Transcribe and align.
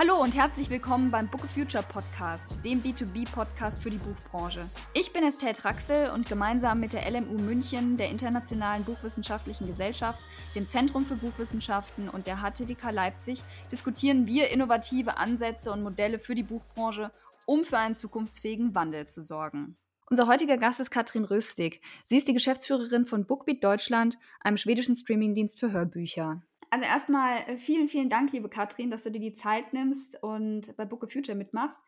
Hallo 0.00 0.18
und 0.18 0.34
herzlich 0.34 0.70
willkommen 0.70 1.10
beim 1.10 1.28
Book 1.28 1.44
of 1.44 1.50
Future 1.50 1.84
Podcast, 1.86 2.56
dem 2.64 2.82
B2B-Podcast 2.82 3.82
für 3.82 3.90
die 3.90 3.98
Buchbranche. 3.98 4.64
Ich 4.94 5.12
bin 5.12 5.24
Estelle 5.24 5.52
Traxel 5.52 6.08
und 6.14 6.26
gemeinsam 6.26 6.80
mit 6.80 6.94
der 6.94 7.10
LMU 7.10 7.34
München, 7.42 7.98
der 7.98 8.08
Internationalen 8.08 8.82
Buchwissenschaftlichen 8.82 9.66
Gesellschaft, 9.66 10.22
dem 10.54 10.66
Zentrum 10.66 11.04
für 11.04 11.16
Buchwissenschaften 11.16 12.08
und 12.08 12.26
der 12.26 12.38
HTWK 12.38 12.90
Leipzig 12.90 13.42
diskutieren 13.70 14.26
wir 14.26 14.48
innovative 14.48 15.18
Ansätze 15.18 15.70
und 15.70 15.82
Modelle 15.82 16.18
für 16.18 16.34
die 16.34 16.44
Buchbranche, 16.44 17.12
um 17.44 17.64
für 17.64 17.76
einen 17.76 17.94
zukunftsfähigen 17.94 18.74
Wandel 18.74 19.06
zu 19.06 19.20
sorgen. 19.20 19.76
Unser 20.08 20.28
heutiger 20.28 20.56
Gast 20.56 20.80
ist 20.80 20.90
Katrin 20.90 21.26
Rüstig. 21.26 21.82
Sie 22.06 22.16
ist 22.16 22.26
die 22.26 22.32
Geschäftsführerin 22.32 23.04
von 23.04 23.26
Bookbeat 23.26 23.62
Deutschland, 23.62 24.16
einem 24.40 24.56
schwedischen 24.56 24.96
Streamingdienst 24.96 25.60
für 25.60 25.72
Hörbücher. 25.72 26.40
Also 26.70 26.84
erstmal 26.84 27.38
äh, 27.48 27.56
vielen, 27.56 27.88
vielen 27.88 28.08
Dank, 28.08 28.32
liebe 28.32 28.48
Katrin, 28.48 28.90
dass 28.90 29.02
du 29.02 29.10
dir 29.10 29.20
die 29.20 29.34
Zeit 29.34 29.72
nimmst 29.72 30.22
und 30.22 30.76
bei 30.76 30.84
Book 30.84 31.02
of 31.02 31.12
Future 31.12 31.36
mitmachst. 31.36 31.78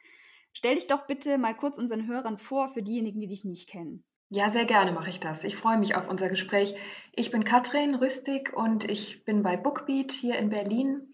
Stell 0.53 0.75
dich 0.75 0.89
doch 0.89 1.07
bitte 1.07 1.39
mal 1.39 1.55
kurz 1.55 1.79
unseren 1.79 2.07
Hörern 2.07 2.37
vor, 2.37 2.69
für 2.69 2.83
diejenigen, 2.83 3.21
die 3.21 3.29
dich 3.29 3.45
nicht 3.45 3.69
kennen. 3.69 4.05
Ja, 4.29 4.51
sehr 4.51 4.65
gerne 4.65 4.93
mache 4.93 5.11
ich 5.11 5.21
das. 5.21 5.45
Ich 5.45 5.57
freue 5.57 5.79
mich 5.79 5.95
auf 5.95 6.09
unser 6.09 6.29
Gespräch. 6.29 6.75
Ich 7.13 7.31
bin 7.31 7.45
Katrin 7.45 7.95
Rüstig 7.95 8.53
und 8.55 8.89
ich 8.91 9.25
bin 9.25 9.43
bei 9.43 9.57
Bookbeat 9.57 10.11
hier 10.11 10.37
in 10.39 10.51
Berlin 10.51 11.13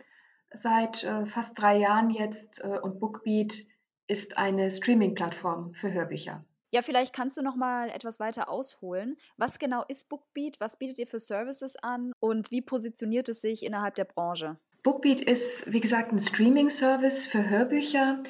seit 0.54 1.04
äh, 1.04 1.26
fast 1.26 1.58
drei 1.58 1.78
Jahren 1.78 2.10
jetzt. 2.10 2.60
Äh, 2.60 2.78
und 2.80 3.00
Bookbeat 3.00 3.66
ist 4.06 4.38
eine 4.38 4.70
Streaming-Plattform 4.70 5.74
für 5.74 5.92
Hörbücher. 5.92 6.44
Ja, 6.70 6.82
vielleicht 6.82 7.14
kannst 7.14 7.36
du 7.36 7.42
noch 7.42 7.56
mal 7.56 7.88
etwas 7.88 8.20
weiter 8.20 8.50
ausholen. 8.50 9.16
Was 9.38 9.58
genau 9.58 9.84
ist 9.88 10.08
Bookbeat? 10.08 10.60
Was 10.60 10.78
bietet 10.78 10.98
ihr 10.98 11.06
für 11.06 11.18
Services 11.18 11.76
an 11.76 12.12
und 12.20 12.50
wie 12.50 12.60
positioniert 12.60 13.28
es 13.30 13.40
sich 13.40 13.64
innerhalb 13.64 13.94
der 13.94 14.04
Branche? 14.04 14.58
Bookbeat 14.82 15.20
ist, 15.20 15.70
wie 15.70 15.80
gesagt, 15.80 16.12
ein 16.12 16.20
Streaming-Service 16.20 17.26
für 17.26 17.48
Hörbücher. 17.48 18.22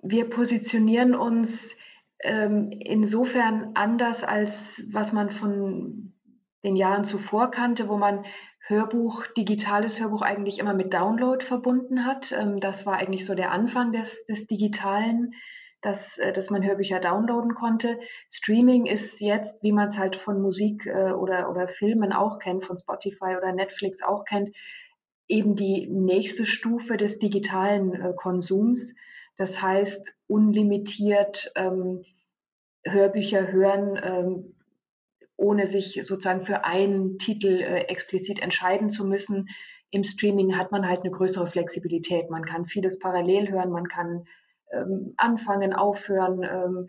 Wir 0.00 0.30
positionieren 0.30 1.14
uns 1.14 1.76
ähm, 2.20 2.70
insofern 2.70 3.72
anders, 3.74 4.22
als 4.22 4.82
was 4.92 5.12
man 5.12 5.30
von 5.30 6.12
den 6.64 6.76
Jahren 6.76 7.04
zuvor 7.04 7.50
kannte, 7.50 7.88
wo 7.88 7.96
man 7.96 8.24
Hörbuch, 8.60 9.26
digitales 9.36 10.00
Hörbuch 10.00 10.22
eigentlich 10.22 10.60
immer 10.60 10.72
mit 10.72 10.94
Download 10.94 11.44
verbunden 11.44 12.06
hat. 12.06 12.30
Ähm, 12.30 12.60
das 12.60 12.86
war 12.86 12.96
eigentlich 12.96 13.26
so 13.26 13.34
der 13.34 13.50
Anfang 13.50 13.92
des, 13.92 14.24
des 14.26 14.46
Digitalen 14.46 15.34
dass, 15.82 16.16
äh, 16.18 16.32
dass 16.32 16.48
man 16.48 16.64
Hörbücher 16.64 17.00
downloaden 17.00 17.54
konnte. 17.54 17.98
Streaming 18.30 18.86
ist 18.86 19.20
jetzt, 19.20 19.62
wie 19.62 19.72
man 19.72 19.88
es 19.88 19.98
halt 19.98 20.16
von 20.16 20.40
Musik 20.40 20.86
äh, 20.86 21.12
oder, 21.12 21.50
oder 21.50 21.68
Filmen 21.68 22.12
auch 22.12 22.38
kennt, 22.38 22.64
von 22.64 22.78
Spotify 22.78 23.36
oder 23.36 23.52
Netflix 23.52 24.02
auch 24.02 24.24
kennt, 24.24 24.54
eben 25.28 25.56
die 25.56 25.86
nächste 25.86 26.46
Stufe 26.46 26.96
des 26.96 27.18
digitalen 27.18 27.94
äh, 27.94 28.12
Konsums. 28.14 28.94
Das 29.36 29.60
heißt, 29.60 30.14
unlimitiert 30.28 31.52
ähm, 31.56 32.04
Hörbücher 32.84 33.50
hören, 33.50 34.00
ähm, 34.02 34.54
ohne 35.36 35.66
sich 35.66 36.00
sozusagen 36.04 36.44
für 36.44 36.64
einen 36.64 37.18
Titel 37.18 37.60
äh, 37.60 37.84
explizit 37.84 38.40
entscheiden 38.40 38.90
zu 38.90 39.04
müssen. 39.04 39.48
Im 39.90 40.04
Streaming 40.04 40.56
hat 40.56 40.70
man 40.70 40.88
halt 40.88 41.00
eine 41.00 41.10
größere 41.10 41.46
Flexibilität. 41.46 42.30
Man 42.30 42.44
kann 42.44 42.66
vieles 42.66 42.98
parallel 42.98 43.50
hören, 43.50 43.70
man 43.70 43.88
kann 43.88 44.26
ähm, 44.72 45.14
anfangen, 45.16 45.72
aufhören, 45.72 46.42
ähm, 46.42 46.88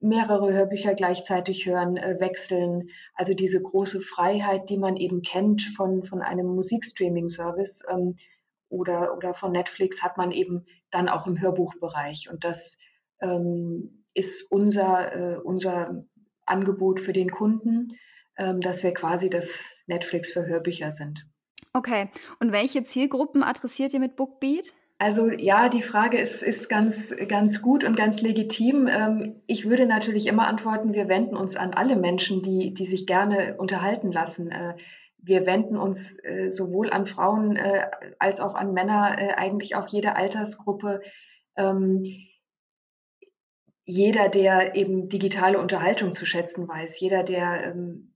mehrere 0.00 0.52
Hörbücher 0.52 0.94
gleichzeitig 0.94 1.66
hören, 1.66 1.96
äh, 1.96 2.18
wechseln. 2.18 2.90
Also 3.14 3.34
diese 3.34 3.62
große 3.62 4.00
Freiheit, 4.00 4.68
die 4.68 4.78
man 4.78 4.96
eben 4.96 5.22
kennt 5.22 5.62
von, 5.76 6.04
von 6.04 6.22
einem 6.22 6.46
Musikstreaming-Service 6.46 7.82
ähm, 7.88 8.16
oder, 8.68 9.16
oder 9.16 9.34
von 9.34 9.52
Netflix, 9.52 10.02
hat 10.02 10.16
man 10.16 10.32
eben 10.32 10.66
dann 10.90 11.08
auch 11.08 11.26
im 11.26 11.40
Hörbuchbereich. 11.40 12.28
Und 12.30 12.44
das 12.44 12.78
ähm, 13.20 14.04
ist 14.14 14.50
unser, 14.50 15.14
äh, 15.14 15.36
unser 15.38 16.04
Angebot 16.46 17.00
für 17.00 17.12
den 17.12 17.30
Kunden, 17.30 17.92
ähm, 18.36 18.60
dass 18.60 18.82
wir 18.82 18.92
quasi 18.92 19.30
das 19.30 19.64
Netflix 19.86 20.32
für 20.32 20.44
Hörbücher 20.44 20.90
sind. 20.90 21.24
Okay, 21.72 22.10
und 22.40 22.52
welche 22.52 22.82
Zielgruppen 22.84 23.42
adressiert 23.42 23.94
ihr 23.94 24.00
mit 24.00 24.16
Bookbeat? 24.16 24.74
Also 25.02 25.30
ja, 25.30 25.68
die 25.68 25.82
Frage 25.82 26.20
ist, 26.20 26.44
ist 26.44 26.68
ganz, 26.68 27.12
ganz 27.26 27.60
gut 27.60 27.82
und 27.82 27.96
ganz 27.96 28.22
legitim. 28.22 28.86
Ähm, 28.86 29.42
ich 29.48 29.68
würde 29.68 29.84
natürlich 29.84 30.28
immer 30.28 30.46
antworten, 30.46 30.92
wir 30.92 31.08
wenden 31.08 31.34
uns 31.34 31.56
an 31.56 31.74
alle 31.74 31.96
Menschen, 31.96 32.40
die, 32.40 32.72
die 32.72 32.86
sich 32.86 33.04
gerne 33.04 33.56
unterhalten 33.58 34.12
lassen. 34.12 34.52
Äh, 34.52 34.76
wir 35.18 35.44
wenden 35.44 35.76
uns 35.76 36.22
äh, 36.22 36.50
sowohl 36.50 36.90
an 36.90 37.08
Frauen 37.08 37.56
äh, 37.56 37.90
als 38.20 38.38
auch 38.38 38.54
an 38.54 38.74
Männer, 38.74 39.16
eigentlich 39.36 39.74
auch 39.74 39.88
jede 39.88 40.14
Altersgruppe. 40.14 41.00
Ähm, 41.56 42.04
jeder, 43.84 44.28
der 44.28 44.76
eben 44.76 45.08
digitale 45.08 45.58
Unterhaltung 45.58 46.12
zu 46.12 46.26
schätzen 46.26 46.68
weiß, 46.68 47.00
jeder, 47.00 47.24
der 47.24 47.72
ähm, 47.72 48.14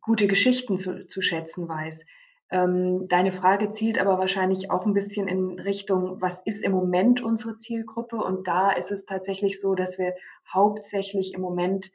gute 0.00 0.28
Geschichten 0.28 0.76
zu, 0.76 1.08
zu 1.08 1.20
schätzen 1.20 1.68
weiß. 1.68 2.04
Ähm, 2.50 3.08
deine 3.08 3.32
Frage 3.32 3.70
zielt 3.70 3.98
aber 3.98 4.18
wahrscheinlich 4.18 4.70
auch 4.70 4.86
ein 4.86 4.94
bisschen 4.94 5.28
in 5.28 5.58
Richtung, 5.58 6.20
was 6.20 6.40
ist 6.46 6.62
im 6.62 6.72
Moment 6.72 7.20
unsere 7.20 7.56
Zielgruppe? 7.56 8.16
Und 8.16 8.48
da 8.48 8.70
ist 8.70 8.90
es 8.90 9.04
tatsächlich 9.04 9.60
so, 9.60 9.74
dass 9.74 9.98
wir 9.98 10.14
hauptsächlich 10.52 11.34
im 11.34 11.42
Moment, 11.42 11.90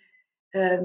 äh, 0.52 0.80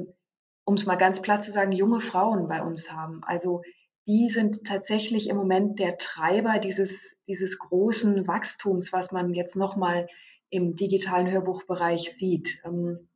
um 0.64 0.74
es 0.74 0.86
mal 0.86 0.96
ganz 0.96 1.20
platt 1.20 1.42
zu 1.42 1.52
sagen, 1.52 1.72
junge 1.72 2.00
Frauen 2.00 2.48
bei 2.48 2.62
uns 2.62 2.90
haben. 2.90 3.22
Also 3.24 3.62
die 4.06 4.30
sind 4.30 4.64
tatsächlich 4.64 5.28
im 5.28 5.36
Moment 5.36 5.78
der 5.78 5.98
Treiber 5.98 6.58
dieses, 6.58 7.14
dieses 7.26 7.58
großen 7.58 8.26
Wachstums, 8.26 8.90
was 8.92 9.12
man 9.12 9.34
jetzt 9.34 9.54
nochmal 9.54 10.08
im 10.48 10.76
digitalen 10.76 11.30
Hörbuchbereich 11.30 12.16
sieht. 12.16 12.62
Ähm, 12.64 13.08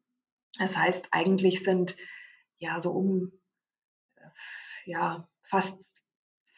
das 0.58 0.76
heißt, 0.76 1.06
eigentlich 1.12 1.64
sind 1.64 1.96
ja 2.58 2.78
so 2.78 2.90
um 2.90 3.32
ja, 4.84 5.28
fast 5.44 5.91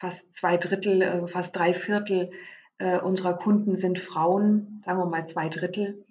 fast 0.05 0.35
zwei 0.35 0.57
Drittel, 0.57 1.01
äh, 1.01 1.27
fast 1.27 1.55
drei 1.55 1.73
Viertel 1.73 2.29
äh, 2.77 2.99
unserer 2.99 3.33
Kunden 3.33 3.75
sind 3.75 3.97
Frauen, 3.97 4.81
sagen 4.85 4.99
wir 4.99 5.07
mal 5.07 5.25
zwei 5.25 5.49
Drittel. 5.49 6.05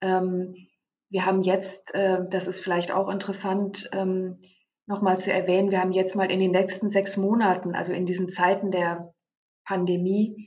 Ähm, 0.00 0.54
wir 1.10 1.26
haben 1.26 1.42
jetzt, 1.42 1.94
äh, 1.94 2.20
das 2.30 2.46
ist 2.46 2.60
vielleicht 2.60 2.90
auch 2.90 3.10
interessant, 3.10 3.90
ähm, 3.92 4.40
nochmal 4.86 5.18
zu 5.18 5.30
erwähnen, 5.30 5.70
wir 5.70 5.80
haben 5.80 5.92
jetzt 5.92 6.16
mal 6.16 6.30
in 6.30 6.40
den 6.40 6.52
letzten 6.52 6.90
sechs 6.90 7.18
Monaten, 7.18 7.74
also 7.74 7.92
in 7.92 8.06
diesen 8.06 8.30
Zeiten 8.30 8.70
der 8.70 9.12
Pandemie, 9.66 10.46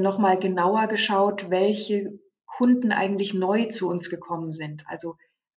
nochmal 0.00 0.36
genauer 0.36 0.88
geschaut, 0.88 1.48
welche 1.48 2.18
Kunden 2.44 2.90
eigentlich 2.90 3.32
neu 3.34 3.66
zu 3.66 3.88
uns 3.88 4.10
gekommen 4.10 4.50
sind. 4.50 4.82
Also 4.88 5.14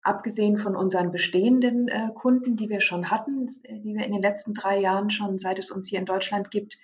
abgesehen 0.09 0.57
von 0.57 0.75
unseren 0.75 1.13
bestehenden 1.13 1.89
äh, 1.89 2.09
Kunden, 2.15 2.57
die 2.57 2.71
wir 2.71 2.81
schon 2.81 3.11
hatten, 3.11 3.47
die 3.47 3.95
wir 3.95 4.07
in 4.07 4.13
den 4.13 4.23
letzten 4.23 4.55
drei 4.55 4.81
Jahren 4.81 5.11
schon, 5.11 5.39
seit 5.39 5.59
es 5.59 5.71
uns 5.71 5.87
hier 5.87 5.99
in 5.99 6.07
Deutschland 6.07 6.51
gibt, 6.51 6.79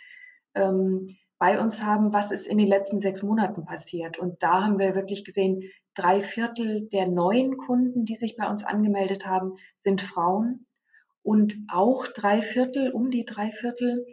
ähm, 0.55 1.17
bei 1.39 1.59
uns 1.59 1.83
haben, 1.83 2.13
was 2.13 2.31
ist 2.31 2.47
in 2.47 2.59
den 2.59 2.69
letzten 2.69 3.01
sechs 3.01 3.23
Monaten 3.23 3.65
passiert. 3.65 4.19
Und 4.19 4.43
da 4.43 4.63
haben 4.63 4.79
wir 4.79 4.95
wirklich 4.95 5.25
gesehen, 5.25 5.65
drei 5.95 6.21
Viertel 6.21 6.89
der 6.91 7.09
neuen 7.09 7.57
Kunden, 7.57 8.05
die 8.05 8.17
sich 8.17 8.37
bei 8.37 8.49
uns 8.49 8.63
angemeldet 8.63 9.27
haben, 9.27 9.57
sind 9.81 10.03
Frauen. 10.03 10.67
Und 11.23 11.57
auch 11.73 12.07
drei 12.07 12.43
Viertel, 12.43 12.91
um 12.93 13.11
die 13.11 13.25
drei 13.25 13.51
Viertel, 13.51 14.07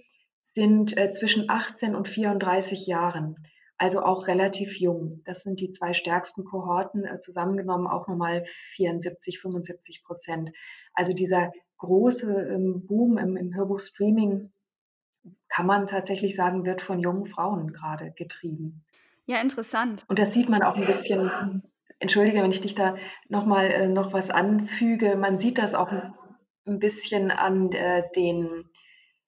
sind 0.47 0.97
äh, 0.97 1.11
zwischen 1.11 1.49
18 1.49 1.95
und 1.95 2.07
34 2.07 2.87
Jahren 2.87 3.35
also 3.81 4.03
auch 4.03 4.27
relativ 4.27 4.79
jung. 4.79 5.23
Das 5.25 5.41
sind 5.41 5.59
die 5.59 5.71
zwei 5.71 5.93
stärksten 5.93 6.45
Kohorten, 6.45 7.03
äh, 7.03 7.19
zusammengenommen 7.19 7.87
auch 7.87 8.07
nochmal 8.07 8.45
74, 8.75 9.39
75 9.39 10.03
Prozent. 10.03 10.51
Also 10.93 11.13
dieser 11.13 11.51
große 11.79 12.31
ähm, 12.31 12.85
Boom 12.85 13.17
im, 13.17 13.35
im 13.37 13.55
Hörbuchstreaming, 13.55 14.51
kann 15.49 15.65
man 15.65 15.87
tatsächlich 15.87 16.35
sagen, 16.35 16.63
wird 16.63 16.83
von 16.83 16.99
jungen 16.99 17.25
Frauen 17.25 17.73
gerade 17.73 18.11
getrieben. 18.11 18.83
Ja, 19.25 19.41
interessant. 19.41 20.05
Und 20.07 20.19
das 20.19 20.31
sieht 20.35 20.47
man 20.47 20.61
auch 20.61 20.75
ein 20.75 20.85
bisschen, 20.85 21.63
entschuldige, 21.97 22.43
wenn 22.43 22.51
ich 22.51 22.61
dich 22.61 22.75
da 22.75 22.97
nochmal 23.29 23.65
äh, 23.71 23.87
noch 23.87 24.13
was 24.13 24.29
anfüge, 24.29 25.15
man 25.15 25.39
sieht 25.39 25.57
das 25.57 25.73
auch 25.73 25.91
ein 26.67 26.77
bisschen 26.77 27.31
an 27.31 27.71
äh, 27.71 28.03
den 28.15 28.65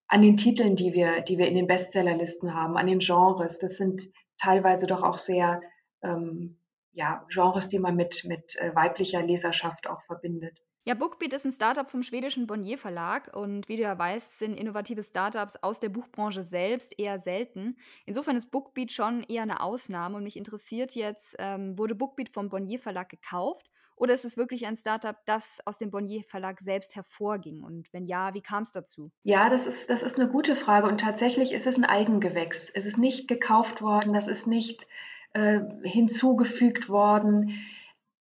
an 0.07 0.21
den 0.21 0.37
Titeln, 0.37 0.75
die 0.75 0.93
wir, 0.93 1.21
die 1.21 1.39
wir 1.39 1.47
in 1.47 1.55
den 1.55 1.65
Bestsellerlisten 1.65 2.53
haben, 2.53 2.77
an 2.77 2.85
den 2.85 2.99
Genres. 2.99 3.57
Das 3.57 3.77
sind 3.77 4.03
teilweise 4.37 4.87
doch 4.87 5.03
auch 5.03 5.17
sehr 5.17 5.61
ähm, 6.01 6.57
ja, 6.91 7.25
Genres, 7.29 7.69
die 7.69 7.79
man 7.79 7.95
mit, 7.95 8.23
mit 8.25 8.55
äh, 8.57 8.75
weiblicher 8.75 9.21
Leserschaft 9.21 9.87
auch 9.87 10.01
verbindet. 10.03 10.59
Ja, 10.85 10.95
Bookbeat 10.95 11.31
ist 11.31 11.45
ein 11.45 11.51
Startup 11.51 11.87
vom 11.87 12.03
schwedischen 12.03 12.45
Bonnier 12.45 12.77
Verlag 12.77 13.33
und 13.35 13.69
wie 13.69 13.77
du 13.77 13.83
ja 13.83 13.97
weißt, 13.97 14.37
sind 14.37 14.59
innovative 14.59 15.01
Startups 15.01 15.55
aus 15.55 15.79
der 15.79 15.87
Buchbranche 15.87 16.43
selbst 16.43 16.99
eher 16.99 17.19
selten. 17.19 17.77
Insofern 18.05 18.35
ist 18.35 18.51
Bookbeat 18.51 18.91
schon 18.91 19.23
eher 19.23 19.43
eine 19.43 19.61
Ausnahme 19.61 20.17
und 20.17 20.23
mich 20.23 20.35
interessiert 20.35 20.93
jetzt, 20.93 21.37
ähm, 21.39 21.77
wurde 21.77 21.95
Bookbeat 21.95 22.29
vom 22.29 22.49
Bonnier 22.49 22.79
Verlag 22.79 23.07
gekauft 23.07 23.69
oder 23.95 24.13
ist 24.13 24.25
es 24.25 24.37
wirklich 24.37 24.65
ein 24.65 24.75
Startup, 24.75 25.15
das 25.25 25.59
aus 25.65 25.77
dem 25.77 25.91
Bonnier 25.91 26.23
Verlag 26.23 26.59
selbst 26.59 26.95
hervorging? 26.95 27.63
Und 27.63 27.91
wenn 27.93 28.05
ja, 28.05 28.33
wie 28.33 28.41
kam 28.41 28.63
es 28.63 28.71
dazu? 28.71 29.11
Ja, 29.23 29.49
das 29.49 29.65
ist, 29.65 29.89
das 29.89 30.03
ist 30.03 30.19
eine 30.19 30.29
gute 30.29 30.55
Frage. 30.55 30.87
Und 30.87 30.99
tatsächlich 30.99 31.53
ist 31.53 31.67
es 31.67 31.77
ein 31.77 31.85
Eigengewächs. 31.85 32.69
Es 32.69 32.85
ist 32.85 32.97
nicht 32.97 33.27
gekauft 33.27 33.81
worden, 33.81 34.13
das 34.13 34.27
ist 34.27 34.47
nicht 34.47 34.85
äh, 35.33 35.61
hinzugefügt 35.83 36.89
worden. 36.89 37.53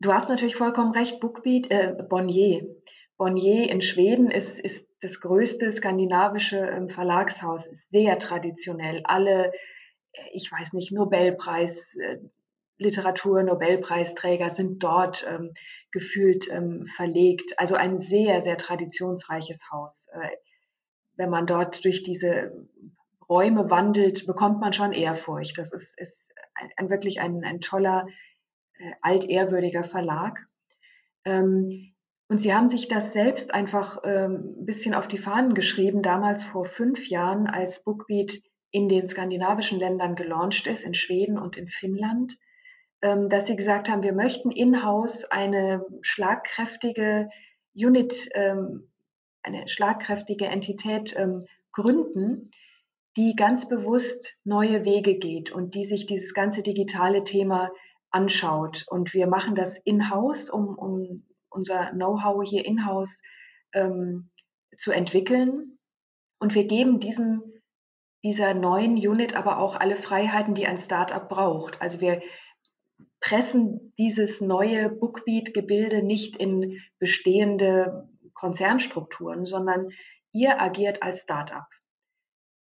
Du 0.01 0.13
hast 0.13 0.29
natürlich 0.29 0.57
vollkommen 0.57 0.93
recht, 0.93 1.21
Bookbeat, 1.21 1.71
äh, 1.71 1.95
Bonnier. 2.09 2.67
Bonnier 3.17 3.71
in 3.71 3.83
Schweden 3.83 4.31
ist, 4.31 4.59
ist 4.59 4.89
das 5.01 5.21
größte 5.21 5.71
skandinavische 5.71 6.59
ähm, 6.59 6.89
Verlagshaus, 6.89 7.67
ist 7.67 7.91
sehr 7.91 8.19
traditionell. 8.19 9.03
Alle, 9.05 9.53
äh, 10.13 10.21
ich 10.33 10.51
weiß 10.51 10.73
nicht, 10.73 10.93
Nobelpreis, 10.93 11.97
äh, 12.79 12.83
Literatur, 12.83 13.43
Nobelpreisträger 13.43 14.51
sind 14.51 14.83
dort 14.83 15.27
ähm, 15.29 15.55
gefühlt 15.91 16.49
ähm, 16.51 16.87
verlegt. 16.97 17.59
Also 17.59 17.75
ein 17.75 17.97
sehr, 17.97 18.41
sehr 18.41 18.59
traditionsreiches 18.59 19.71
Haus. 19.71 20.07
Äh, 20.13 20.29
wenn 21.17 21.31
man 21.31 21.47
dort 21.47 21.85
durch 21.85 22.03
diese 22.03 22.67
Räume 23.29 23.71
wandelt, 23.71 24.27
bekommt 24.27 24.61
man 24.61 24.73
schon 24.73 24.93
Ehrfurcht. 24.93 25.59
Das 25.59 25.73
ist, 25.73 25.99
ist 25.99 26.29
ein, 26.55 26.71
ein 26.77 26.91
wirklich 26.91 27.21
ein, 27.21 27.45
ein 27.45 27.61
toller, 27.61 28.07
äh, 28.79 28.93
altehrwürdiger 29.01 29.85
Verlag. 29.85 30.39
Ähm, 31.25 31.95
und 32.29 32.39
sie 32.39 32.55
haben 32.55 32.69
sich 32.69 32.89
das 32.89 33.13
selbst 33.13 33.53
einfach 33.53 33.99
ähm, 34.05 34.57
ein 34.61 34.65
bisschen 34.65 34.95
auf 34.95 35.07
die 35.07 35.19
Fahnen 35.19 35.55
geschrieben, 35.55 36.03
damals 36.03 36.45
vor 36.45 36.65
fünf 36.65 37.07
Jahren, 37.09 37.47
als 37.47 37.85
Bookbeat 37.85 38.43
in 38.71 38.89
den 38.89 39.07
skandinavischen 39.07 39.79
Ländern 39.79 40.15
gelauncht 40.15 40.67
ist, 40.67 40.85
in 40.85 40.95
Schweden 40.95 41.39
und 41.39 41.59
in 41.59 41.69
Finnland, 41.69 42.33
ähm, 42.33 42.39
dass 43.03 43.47
sie 43.47 43.57
gesagt 43.57 43.91
haben, 43.91 44.03
wir 44.03 44.13
möchten 44.13 44.53
in-house 44.53 45.25
eine 45.25 45.85
schlagkräftige 46.03 47.29
Unit, 47.75 48.29
ähm, 48.35 48.93
eine 49.43 49.69
schlagkräftige 49.69 50.47
Entität 50.47 51.15
ähm, 51.17 51.47
gründen, 51.73 52.53
die 53.17 53.35
ganz 53.35 53.69
bewusst 53.69 54.37
neue 54.45 54.85
Wege 54.85 55.19
geht 55.19 55.51
und 55.51 55.75
die 55.75 55.85
sich 55.85 56.07
dieses 56.07 56.33
ganze 56.33 56.63
digitale 56.63 57.25
Thema 57.25 57.73
anschaut. 58.11 58.87
Und 58.89 59.13
wir 59.15 59.27
machen 59.27 59.57
das 59.57 59.79
in-house, 59.79 60.49
um, 60.49 60.79
um 60.79 61.27
unser 61.51 61.91
Know-how 61.91 62.43
hier 62.49 62.65
in-house 62.65 63.21
ähm, 63.73 64.31
zu 64.77 64.93
entwickeln. 64.93 65.79
Und 66.39 66.55
wir 66.55 66.65
geben 66.65 67.01
diesem, 67.01 67.43
dieser 68.23 68.55
neuen 68.55 68.95
Unit 68.95 69.35
aber 69.35 69.59
auch 69.59 69.77
alle 69.77 69.97
Freiheiten, 69.97 70.55
die 70.55 70.67
ein 70.67 70.79
Startup 70.79 71.29
braucht. 71.29 71.83
Also 71.83 72.01
wir 72.01 72.23
pressen 73.23 73.95
dieses 73.97 74.41
neue 74.41 74.91
Bookbeat-Gebilde 74.91 76.03
nicht 76.03 76.37
in 76.37 76.81
bestehende 76.99 78.09
Konzernstrukturen, 78.35 79.47
sondern 79.47 79.91
ihr 80.33 80.61
agiert 80.61 81.03
als 81.03 81.21
Startup. 81.21 81.67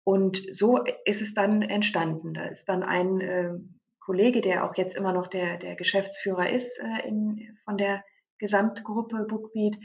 Und 0.04 0.42
so 0.52 0.84
ist 1.06 1.22
es 1.22 1.34
dann 1.34 1.62
entstanden. 1.62 2.34
Da 2.34 2.46
ist 2.46 2.70
dann 2.70 2.84
ein 2.84 3.22
äh, 3.22 3.54
Kollege, 4.00 4.42
der 4.42 4.66
auch 4.66 4.76
jetzt 4.76 4.96
immer 4.96 5.14
noch 5.14 5.28
der, 5.28 5.58
der 5.58 5.76
Geschäftsführer 5.76 6.50
ist 6.50 6.80
äh, 6.80 7.08
in, 7.08 7.58
von 7.66 7.78
der 7.78 8.04
Gesamtgruppe 8.40 9.26
Bookbeat, 9.28 9.78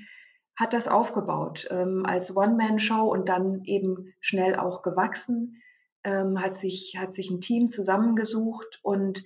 hat 0.56 0.73
das 0.73 0.88
aufgebaut 0.88 1.69
ähm, 1.70 2.06
als 2.06 2.34
One-Man-Show 2.34 3.11
und 3.11 3.28
dann 3.28 3.62
eben 3.64 4.14
schnell 4.20 4.56
auch 4.56 4.82
gewachsen, 4.82 5.62
ähm, 6.05 6.40
hat, 6.40 6.58
sich, 6.58 6.96
hat 6.99 7.12
sich 7.12 7.31
ein 7.31 7.43
Team 7.43 7.69
zusammengesucht 7.69 8.81
und 8.82 9.23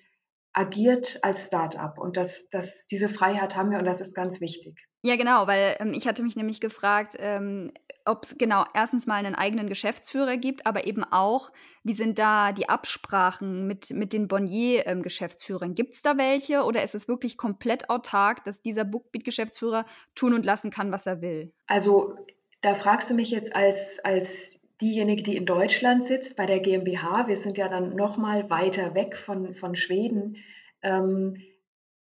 agiert 0.52 1.18
als 1.22 1.46
Startup. 1.46 1.96
Und 1.98 2.16
das, 2.16 2.48
das, 2.50 2.86
diese 2.86 3.08
Freiheit 3.08 3.56
haben 3.56 3.70
wir 3.70 3.78
und 3.78 3.84
das 3.84 4.00
ist 4.00 4.14
ganz 4.14 4.40
wichtig. 4.40 4.76
Ja, 5.02 5.16
genau, 5.16 5.46
weil 5.46 5.76
ähm, 5.80 5.92
ich 5.94 6.06
hatte 6.06 6.22
mich 6.22 6.36
nämlich 6.36 6.60
gefragt, 6.60 7.16
ähm, 7.18 7.72
ob 8.04 8.24
es 8.24 8.36
genau 8.36 8.64
erstens 8.74 9.06
mal 9.06 9.16
einen 9.16 9.34
eigenen 9.34 9.68
Geschäftsführer 9.68 10.36
gibt, 10.36 10.66
aber 10.66 10.86
eben 10.86 11.04
auch, 11.04 11.50
wie 11.84 11.94
sind 11.94 12.18
da 12.18 12.52
die 12.52 12.68
Absprachen 12.68 13.66
mit, 13.66 13.90
mit 13.90 14.12
den 14.12 14.28
Bonnier-Geschäftsführern? 14.28 15.70
Ähm, 15.70 15.74
gibt 15.74 15.94
es 15.94 16.02
da 16.02 16.18
welche 16.18 16.64
oder 16.64 16.82
ist 16.82 16.94
es 16.94 17.08
wirklich 17.08 17.38
komplett 17.38 17.88
autark, 17.88 18.44
dass 18.44 18.60
dieser 18.60 18.84
Bookbeat-Geschäftsführer 18.84 19.86
tun 20.14 20.34
und 20.34 20.44
lassen 20.44 20.70
kann, 20.70 20.92
was 20.92 21.06
er 21.06 21.22
will? 21.22 21.52
Also 21.66 22.14
da 22.60 22.74
fragst 22.74 23.08
du 23.08 23.14
mich 23.14 23.30
jetzt 23.30 23.54
als, 23.54 23.98
als 24.04 24.49
diejenige, 24.80 25.22
die 25.22 25.36
in 25.36 25.46
Deutschland 25.46 26.04
sitzt, 26.04 26.36
bei 26.36 26.46
der 26.46 26.60
GmbH. 26.60 27.28
Wir 27.28 27.36
sind 27.36 27.58
ja 27.58 27.68
dann 27.68 27.94
noch 27.94 28.16
mal 28.16 28.48
weiter 28.50 28.94
weg 28.94 29.16
von, 29.16 29.54
von 29.54 29.76
Schweden. 29.76 30.36
Ähm, 30.82 31.36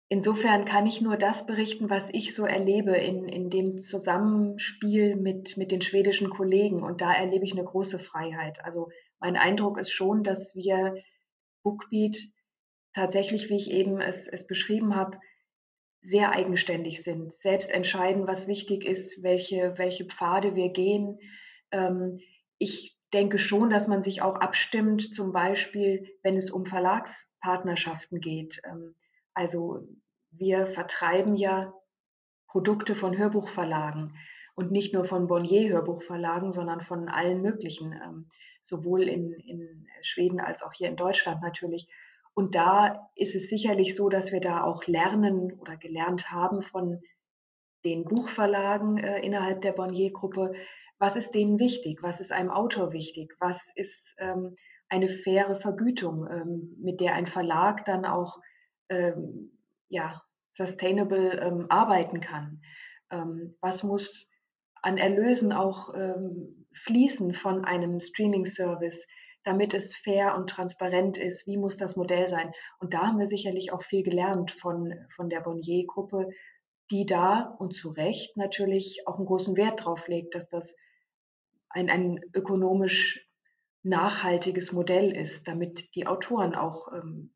Insofern 0.09 0.65
kann 0.65 0.87
ich 0.87 1.01
nur 1.01 1.17
das 1.17 1.47
berichten, 1.47 1.89
was 1.89 2.09
ich 2.13 2.35
so 2.35 2.45
erlebe 2.45 2.97
in, 2.97 3.27
in 3.27 3.49
dem 3.49 3.81
Zusammenspiel 3.81 5.17
mit, 5.17 5.57
mit 5.57 5.73
den 5.73 5.81
schwedischen 5.81 6.29
Kollegen. 6.29 6.83
Und 6.83 7.01
da 7.01 7.13
erlebe 7.13 7.45
ich 7.45 7.53
eine 7.53 7.65
große 7.65 7.99
Freiheit. 7.99 8.65
Also 8.65 8.91
mein 9.19 9.37
Eindruck 9.37 9.79
ist 9.79 9.91
schon, 9.91 10.23
dass 10.23 10.55
wir 10.55 11.03
Bookbeat 11.63 12.19
tatsächlich, 12.95 13.49
wie 13.49 13.57
ich 13.57 13.71
eben 13.71 14.01
es, 14.01 14.29
es 14.29 14.47
beschrieben 14.47 14.95
habe, 14.95 15.19
sehr 16.01 16.33
eigenständig 16.33 17.03
sind, 17.03 17.33
selbst 17.33 17.71
entscheiden, 17.71 18.27
was 18.27 18.47
wichtig 18.47 18.85
ist, 18.85 19.23
welche, 19.23 19.79
welche 19.79 20.05
Pfade 20.05 20.55
wir 20.55 20.69
gehen. 20.69 21.19
Ähm, 21.73 22.21
ich 22.65 22.99
denke 23.13 23.39
schon, 23.39 23.71
dass 23.71 23.87
man 23.87 24.03
sich 24.03 24.23
auch 24.23 24.37
abstimmt, 24.37 25.15
zum 25.15 25.33
Beispiel, 25.33 26.09
wenn 26.23 26.37
es 26.37 26.51
um 26.51 26.65
Verlagspartnerschaften 26.65 28.21
geht. 28.21 28.61
Ähm, 28.65 28.95
also 29.35 29.87
wir 30.31 30.67
vertreiben 30.67 31.37
ja 31.37 31.73
Produkte 32.49 32.95
von 32.95 33.17
Hörbuchverlagen 33.17 34.17
und 34.55 34.73
nicht 34.73 34.95
nur 34.95 35.05
von 35.05 35.27
Bonnier 35.27 35.69
Hörbuchverlagen, 35.69 36.53
sondern 36.53 36.81
von 36.81 37.09
allen 37.09 37.43
möglichen, 37.43 37.93
ähm, 37.93 38.31
sowohl 38.63 39.03
in, 39.03 39.35
in 39.35 39.87
Schweden 40.03 40.41
als 40.41 40.63
auch 40.63 40.73
hier 40.73 40.89
in 40.89 40.97
Deutschland 40.97 41.43
natürlich. 41.43 41.87
Und 42.33 42.55
da 42.55 43.11
ist 43.15 43.35
es 43.35 43.49
sicherlich 43.49 43.95
so, 43.95 44.09
dass 44.09 44.33
wir 44.33 44.41
da 44.41 44.65
auch 44.65 44.87
lernen 44.87 45.53
oder 45.53 45.77
gelernt 45.77 46.33
haben 46.33 46.63
von 46.63 47.01
den 47.85 48.05
Buchverlagen 48.05 48.97
äh, 48.99 49.21
innerhalb 49.21 49.61
der 49.61 49.73
Bonnier-Gruppe, 49.73 50.55
was 50.99 51.17
ist 51.17 51.33
denen 51.33 51.59
wichtig, 51.59 52.03
was 52.03 52.21
ist 52.21 52.33
einem 52.33 52.51
Autor 52.51 52.93
wichtig, 52.93 53.35
was 53.41 53.73
ist 53.75 54.15
ähm, 54.19 54.57
eine 54.89 55.09
faire 55.09 55.55
Vergütung, 55.57 56.27
ähm, 56.31 56.77
mit 56.81 57.01
der 57.01 57.15
ein 57.15 57.27
Verlag 57.27 57.85
dann 57.85 58.05
auch 58.05 58.39
ähm, 58.89 59.51
ja, 59.89 60.23
sustainable 60.51 61.41
ähm, 61.41 61.67
arbeiten 61.69 62.21
kann. 62.21 62.61
Ähm, 63.11 63.57
was 63.61 63.83
muss 63.83 64.31
an 64.83 64.99
Erlösen 64.99 65.53
auch 65.53 65.95
ähm, 65.95 66.67
fließen 66.85 67.35
von 67.35 67.65
einem 67.65 68.01
Streaming-Service, 68.01 69.07
damit 69.45 69.75
es 69.75 69.97
fair 69.97 70.35
und 70.37 70.49
transparent 70.49 71.17
ist? 71.19 71.47
Wie 71.47 71.57
muss 71.57 71.77
das 71.77 71.97
Modell 71.97 72.29
sein? 72.29 72.53
Und 72.79 72.95
da 72.95 73.07
haben 73.07 73.19
wir 73.19 73.27
sicherlich 73.27 73.73
auch 73.73 73.83
viel 73.83 74.03
gelernt 74.03 74.51
von, 74.53 74.95
von 75.17 75.29
der 75.29 75.41
Bonnier-Gruppe, 75.41 76.29
die 76.91 77.07
da 77.07 77.55
und 77.59 77.75
zu 77.75 77.91
Recht 77.91 78.37
natürlich 78.37 79.03
auch 79.07 79.17
einen 79.17 79.27
großen 79.27 79.57
Wert 79.57 79.85
drauf 79.85 80.07
legt, 80.09 80.35
dass 80.35 80.49
das 80.49 80.77
ein, 81.69 81.91
ein 81.91 82.21
ökonomisch 82.35 83.27
nachhaltiges 83.83 84.73
Modell 84.73 85.15
ist, 85.15 85.47
damit 85.47 85.95
die 85.95 86.07
Autoren 86.07 86.55
auch 86.55 86.93
ähm, 86.93 87.31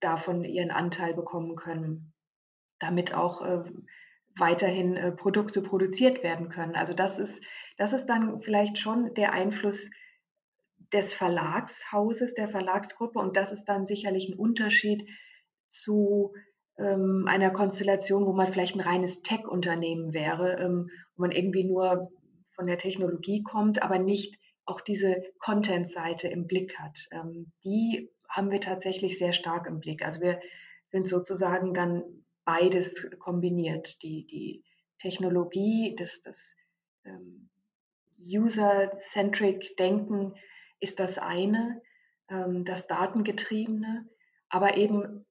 davon 0.00 0.44
ihren 0.44 0.70
Anteil 0.70 1.14
bekommen 1.14 1.56
können, 1.56 2.12
damit 2.78 3.14
auch 3.14 3.42
äh, 3.42 3.64
weiterhin 4.36 4.96
äh, 4.96 5.12
Produkte 5.12 5.62
produziert 5.62 6.22
werden 6.22 6.48
können. 6.48 6.76
Also 6.76 6.94
das 6.94 7.18
ist, 7.18 7.42
das 7.76 7.92
ist 7.92 8.06
dann 8.06 8.40
vielleicht 8.42 8.78
schon 8.78 9.14
der 9.14 9.32
Einfluss 9.32 9.90
des 10.92 11.12
Verlagshauses, 11.12 12.34
der 12.34 12.48
Verlagsgruppe 12.48 13.18
und 13.18 13.36
das 13.36 13.52
ist 13.52 13.64
dann 13.64 13.84
sicherlich 13.84 14.28
ein 14.28 14.38
Unterschied 14.38 15.08
zu 15.68 16.34
ähm, 16.78 17.26
einer 17.26 17.50
Konstellation, 17.50 18.26
wo 18.26 18.32
man 18.32 18.52
vielleicht 18.52 18.74
ein 18.74 18.80
reines 18.80 19.22
Tech-Unternehmen 19.22 20.12
wäre, 20.12 20.58
ähm, 20.60 20.90
wo 21.16 21.22
man 21.22 21.32
irgendwie 21.32 21.64
nur 21.64 22.10
von 22.54 22.66
der 22.66 22.78
Technologie 22.78 23.42
kommt, 23.42 23.82
aber 23.82 23.98
nicht 23.98 24.38
auch 24.64 24.80
diese 24.80 25.22
Content-Seite 25.38 26.28
im 26.28 26.46
Blick 26.46 26.78
hat. 26.78 26.98
Ähm, 27.10 27.52
die 27.64 28.10
haben 28.28 28.50
wir 28.50 28.60
tatsächlich 28.60 29.18
sehr 29.18 29.32
stark 29.32 29.66
im 29.66 29.80
Blick. 29.80 30.02
Also 30.02 30.20
wir 30.20 30.40
sind 30.88 31.08
sozusagen 31.08 31.74
dann 31.74 32.04
beides 32.44 33.10
kombiniert. 33.18 34.02
Die, 34.02 34.26
die 34.26 34.64
Technologie, 35.00 35.94
das, 35.98 36.20
das 36.22 36.38
ähm, 37.04 37.48
User-centric 38.20 39.76
Denken 39.78 40.34
ist 40.80 40.98
das 40.98 41.18
eine, 41.18 41.80
ähm, 42.30 42.64
das 42.64 42.86
Datengetriebene, 42.86 44.08
aber 44.48 44.76
eben 44.76 45.24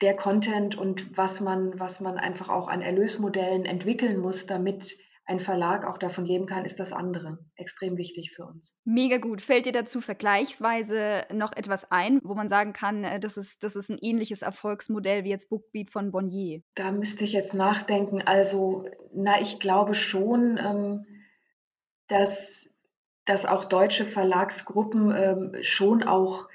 der 0.00 0.16
Content 0.16 0.76
und 0.76 1.16
was 1.16 1.40
man, 1.40 1.78
was 1.78 2.00
man 2.00 2.18
einfach 2.18 2.48
auch 2.48 2.68
an 2.68 2.82
Erlösmodellen 2.82 3.64
entwickeln 3.64 4.18
muss, 4.18 4.46
damit 4.46 4.96
ein 5.26 5.40
Verlag 5.40 5.86
auch 5.86 5.96
davon 5.96 6.26
leben 6.26 6.46
kann, 6.46 6.66
ist 6.66 6.78
das 6.78 6.92
andere. 6.92 7.38
Extrem 7.56 7.96
wichtig 7.96 8.32
für 8.36 8.44
uns. 8.44 8.74
Mega 8.84 9.16
gut. 9.16 9.40
Fällt 9.40 9.64
dir 9.64 9.72
dazu 9.72 10.02
vergleichsweise 10.02 11.24
noch 11.32 11.52
etwas 11.56 11.90
ein, 11.90 12.20
wo 12.22 12.34
man 12.34 12.48
sagen 12.50 12.74
kann, 12.74 13.04
äh, 13.04 13.20
das 13.20 13.38
ist, 13.38 13.62
das 13.62 13.74
ist 13.74 13.88
ein 13.88 13.98
ähnliches 14.00 14.42
Erfolgsmodell 14.42 15.24
wie 15.24 15.30
jetzt 15.30 15.48
Bookbeat 15.48 15.90
von 15.90 16.12
Bonnier? 16.12 16.60
Da 16.74 16.92
müsste 16.92 17.24
ich 17.24 17.32
jetzt 17.32 17.54
nachdenken. 17.54 18.20
Also, 18.22 18.84
na, 19.14 19.40
ich 19.40 19.60
glaube 19.60 19.94
schon, 19.94 20.58
ähm, 20.58 21.06
dass, 22.08 22.68
dass 23.24 23.46
auch 23.46 23.64
deutsche 23.64 24.04
Verlagsgruppen 24.04 25.10
ähm, 25.16 25.56
schon 25.62 26.02
auch 26.02 26.48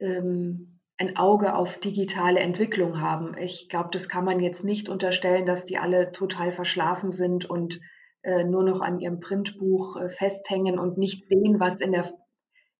ähm, 0.00 0.69
ein 1.00 1.16
Auge 1.16 1.54
auf 1.54 1.78
digitale 1.80 2.40
Entwicklung 2.40 3.00
haben. 3.00 3.34
Ich 3.38 3.70
glaube, 3.70 3.88
das 3.90 4.10
kann 4.10 4.22
man 4.22 4.38
jetzt 4.38 4.64
nicht 4.64 4.90
unterstellen, 4.90 5.46
dass 5.46 5.64
die 5.64 5.78
alle 5.78 6.12
total 6.12 6.52
verschlafen 6.52 7.10
sind 7.10 7.48
und 7.48 7.80
äh, 8.20 8.44
nur 8.44 8.64
noch 8.64 8.82
an 8.82 9.00
ihrem 9.00 9.18
Printbuch 9.18 9.96
äh, 9.96 10.10
festhängen 10.10 10.78
und 10.78 10.98
nicht 10.98 11.24
sehen, 11.24 11.58
was 11.58 11.80
in 11.80 11.92
der, 11.92 12.12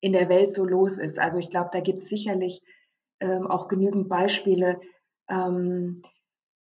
in 0.01 0.13
der 0.13 0.29
Welt 0.29 0.53
so 0.53 0.67
los 0.67 0.99
ist. 0.99 1.19
Also 1.19 1.39
ich 1.39 1.49
glaube, 1.49 1.71
da 1.73 1.81
gibt 1.81 2.03
es 2.03 2.11
sicherlich 2.11 2.61
ähm, 3.21 3.47
auch 3.47 3.69
genügend 3.69 4.11
Beispiele. 4.11 4.79
Ähm, 5.31 6.03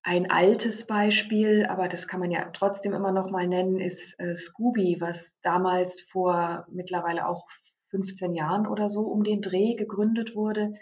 ein 0.01 0.31
altes 0.31 0.87
Beispiel, 0.87 1.65
aber 1.65 1.89
das 1.89 2.07
kann 2.07 2.21
man 2.21 2.31
ja 2.31 2.49
trotzdem 2.53 2.93
immer 2.93 3.11
noch 3.11 3.29
mal 3.29 3.49
nennen, 3.49 3.81
ist 3.81 4.17
äh, 4.17 4.33
Scooby, 4.35 5.01
was 5.01 5.35
damals 5.41 5.99
vor 6.09 6.65
mittlerweile 6.71 7.27
auch 7.27 7.45
15 7.89 8.33
Jahren 8.33 8.65
oder 8.65 8.89
so 8.89 9.01
um 9.01 9.25
den 9.25 9.41
Dreh 9.41 9.75
gegründet 9.75 10.37
wurde 10.37 10.73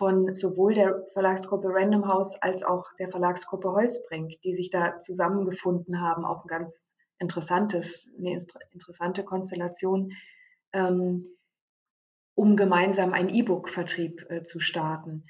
von 0.00 0.34
sowohl 0.34 0.72
der 0.72 1.06
Verlagsgruppe 1.12 1.68
Random 1.68 2.08
House 2.08 2.34
als 2.40 2.62
auch 2.62 2.86
der 2.98 3.10
Verlagsgruppe 3.10 3.70
Holzbrink, 3.70 4.40
die 4.40 4.54
sich 4.54 4.70
da 4.70 4.98
zusammengefunden 4.98 6.00
haben, 6.00 6.24
auch 6.24 6.42
ein 6.42 6.48
ganz 6.48 6.86
interessantes, 7.18 8.10
eine 8.18 8.38
interessante 8.70 9.24
Konstellation, 9.24 10.12
ähm, 10.72 11.26
um 12.34 12.56
gemeinsam 12.56 13.12
einen 13.12 13.28
E-Book-Vertrieb 13.28 14.24
äh, 14.30 14.42
zu 14.42 14.58
starten. 14.58 15.26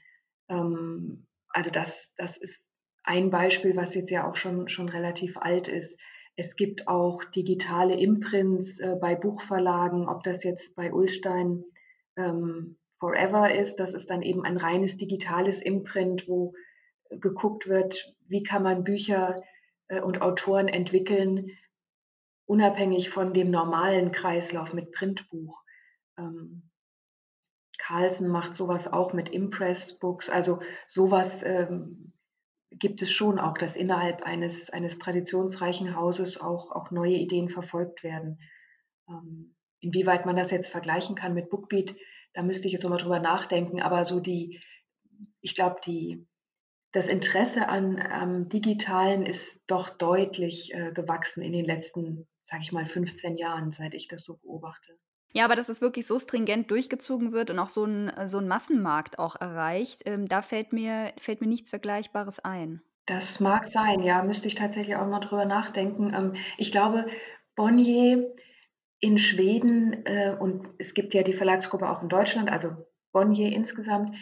Ähm, 0.48 1.26
also 1.48 1.70
das, 1.70 2.14
das 2.16 2.36
ist 2.36 2.70
ein 3.02 3.30
Beispiel, 3.30 3.74
was 3.74 3.96
jetzt 3.96 4.10
ja 4.10 4.30
auch 4.30 4.36
schon, 4.36 4.68
schon 4.68 4.88
relativ 4.88 5.36
alt 5.36 5.66
ist. 5.66 5.98
Es 6.36 6.54
gibt 6.54 6.86
auch 6.86 7.24
digitale 7.24 7.98
Imprints 7.98 8.78
äh, 8.78 8.94
bei 9.00 9.16
Buchverlagen, 9.16 10.08
ob 10.08 10.22
das 10.22 10.44
jetzt 10.44 10.76
bei 10.76 10.92
Ulstein 10.92 11.64
ähm, 12.16 12.76
Forever 13.00 13.52
ist. 13.52 13.76
Das 13.76 13.95
ist 13.95 14.11
dann 14.11 14.23
eben 14.23 14.45
ein 14.45 14.59
reines 14.59 14.97
digitales 14.97 15.62
Imprint, 15.62 16.28
wo 16.28 16.54
geguckt 17.09 17.66
wird, 17.66 18.14
wie 18.28 18.42
kann 18.42 18.62
man 18.62 18.85
Bücher 18.85 19.42
äh, 19.88 20.00
und 20.00 20.23
Autoren 20.23 20.69
entwickeln, 20.69 21.50
unabhängig 22.47 23.11
von 23.11 23.35
dem 23.35 23.50
normalen 23.50 24.12
Kreislauf 24.12 24.73
mit 24.73 24.92
Printbuch. 24.92 25.61
Ähm, 26.16 26.71
Carlsen 27.78 28.28
macht 28.28 28.54
sowas 28.54 28.92
auch 28.92 29.12
mit 29.14 29.30
Impress-Books. 29.30 30.30
Also 30.30 30.61
sowas 30.88 31.42
ähm, 31.42 32.12
gibt 32.71 33.02
es 33.02 33.11
schon 33.11 33.40
auch, 33.40 33.59
dass 33.59 33.75
innerhalb 33.75 34.23
eines, 34.23 34.71
eines 34.71 34.99
traditionsreichen 34.99 35.97
Hauses 35.97 36.40
auch, 36.40 36.71
auch 36.71 36.90
neue 36.90 37.14
Ideen 37.14 37.49
verfolgt 37.49 38.04
werden. 38.04 38.38
Ähm, 39.09 39.57
inwieweit 39.80 40.26
man 40.26 40.37
das 40.37 40.50
jetzt 40.50 40.71
vergleichen 40.71 41.16
kann 41.16 41.35
mit 41.35 41.50
Bookbeat, 41.50 41.97
da 42.34 42.42
müsste 42.42 42.66
ich 42.66 42.72
jetzt 42.72 42.82
nochmal 42.82 43.00
drüber 43.00 43.20
nachdenken. 43.20 43.80
Aber 43.80 44.04
so 44.04 44.20
die, 44.20 44.60
ich 45.40 45.54
glaube, 45.54 45.80
die, 45.87 46.26
das 46.92 47.08
Interesse 47.08 47.68
an 47.68 48.00
am 48.00 48.49
Digitalen 48.49 49.26
ist 49.26 49.62
doch 49.66 49.90
deutlich 49.90 50.75
äh, 50.75 50.92
gewachsen 50.92 51.42
in 51.42 51.52
den 51.52 51.64
letzten 51.64 52.26
sage 52.50 52.62
ich 52.62 52.72
mal, 52.72 52.87
15 52.87 53.37
Jahren, 53.37 53.72
seit 53.72 53.94
ich 53.94 54.08
das 54.08 54.25
so 54.25 54.37
beobachte. 54.37 54.99
Ja, 55.32 55.44
aber 55.44 55.54
dass 55.54 55.68
es 55.68 55.80
wirklich 55.80 56.06
so 56.06 56.18
stringent 56.18 56.70
durchgezogen 56.70 57.32
wird 57.32 57.50
und 57.50 57.58
auch 57.60 57.68
so 57.68 57.84
ein, 57.84 58.12
so 58.26 58.38
ein 58.38 58.49
Massenmarkt 58.49 59.18
auch 59.20 59.37
erreicht, 59.37 60.02
ähm, 60.06 60.26
da 60.26 60.42
fällt 60.42 60.72
mir, 60.72 61.12
fällt 61.18 61.40
mir 61.40 61.46
nichts 61.46 61.70
Vergleichbares 61.70 62.40
ein. 62.40 62.82
Das 63.06 63.38
mag 63.38 63.68
sein, 63.68 64.02
ja, 64.02 64.22
müsste 64.25 64.49
ich 64.49 64.56
tatsächlich 64.56 64.96
auch 64.96 65.06
mal 65.06 65.20
drüber 65.20 65.44
nachdenken. 65.44 66.12
Ähm, 66.12 66.34
ich 66.58 66.72
glaube, 66.72 67.06
Bonnier 67.54 68.34
in 69.00 69.19
Schweden 69.19 70.04
äh, 70.04 70.37
und 70.38 70.69
es 70.78 70.95
gibt 70.95 71.14
ja 71.14 71.23
die 71.23 71.33
Verlagsgruppe 71.33 71.88
auch 71.88 72.02
in 72.02 72.09
Deutschland, 72.09 72.50
also 72.50 72.73
Bonnier 73.12 73.52
insgesamt, 73.52 74.14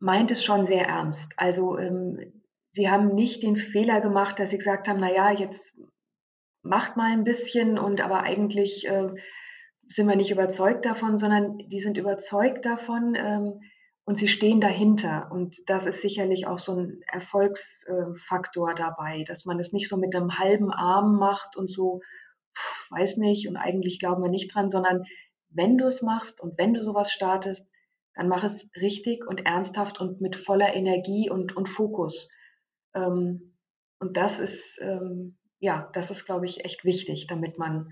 meint 0.00 0.30
es 0.30 0.42
schon 0.44 0.66
sehr 0.66 0.86
ernst. 0.86 1.32
Also 1.36 1.78
ähm, 1.78 2.42
sie 2.72 2.90
haben 2.90 3.14
nicht 3.14 3.42
den 3.42 3.56
Fehler 3.56 4.00
gemacht, 4.00 4.38
dass 4.38 4.50
sie 4.50 4.58
gesagt 4.58 4.88
haben, 4.88 5.00
naja, 5.00 5.30
jetzt 5.30 5.78
macht 6.62 6.96
mal 6.96 7.12
ein 7.12 7.24
bisschen 7.24 7.78
und 7.78 8.00
aber 8.00 8.22
eigentlich 8.22 8.88
äh, 8.88 9.10
sind 9.88 10.08
wir 10.08 10.16
nicht 10.16 10.30
überzeugt 10.30 10.84
davon, 10.86 11.18
sondern 11.18 11.58
die 11.58 11.80
sind 11.80 11.98
überzeugt 11.98 12.64
davon 12.64 13.14
ähm, 13.16 13.60
und 14.04 14.16
sie 14.16 14.28
stehen 14.28 14.60
dahinter. 14.60 15.28
Und 15.30 15.68
das 15.68 15.84
ist 15.86 16.00
sicherlich 16.00 16.46
auch 16.46 16.58
so 16.58 16.72
ein 16.72 17.00
Erfolgsfaktor 17.06 18.74
dabei, 18.74 19.24
dass 19.28 19.44
man 19.44 19.60
es 19.60 19.72
nicht 19.72 19.88
so 19.88 19.98
mit 19.98 20.14
einem 20.16 20.38
halben 20.38 20.72
Arm 20.72 21.18
macht 21.18 21.56
und 21.56 21.70
so, 21.70 22.00
weiß 22.90 23.16
nicht, 23.18 23.48
und 23.48 23.56
eigentlich 23.56 23.98
glauben 23.98 24.22
wir 24.22 24.30
nicht 24.30 24.54
dran, 24.54 24.68
sondern 24.68 25.04
wenn 25.50 25.78
du 25.78 25.86
es 25.86 26.02
machst 26.02 26.40
und 26.40 26.58
wenn 26.58 26.74
du 26.74 26.82
sowas 26.82 27.12
startest, 27.12 27.68
dann 28.14 28.28
mach 28.28 28.44
es 28.44 28.68
richtig 28.80 29.26
und 29.26 29.46
ernsthaft 29.46 30.00
und 30.00 30.20
mit 30.20 30.36
voller 30.36 30.74
Energie 30.74 31.30
und, 31.30 31.56
und 31.56 31.68
Fokus. 31.68 32.30
Ähm, 32.94 33.54
und 33.98 34.16
das 34.16 34.38
ist, 34.38 34.78
ähm, 34.80 35.36
ja, 35.58 35.90
das 35.94 36.10
ist, 36.10 36.24
glaube 36.24 36.46
ich, 36.46 36.64
echt 36.64 36.84
wichtig, 36.84 37.26
damit 37.26 37.58
man 37.58 37.88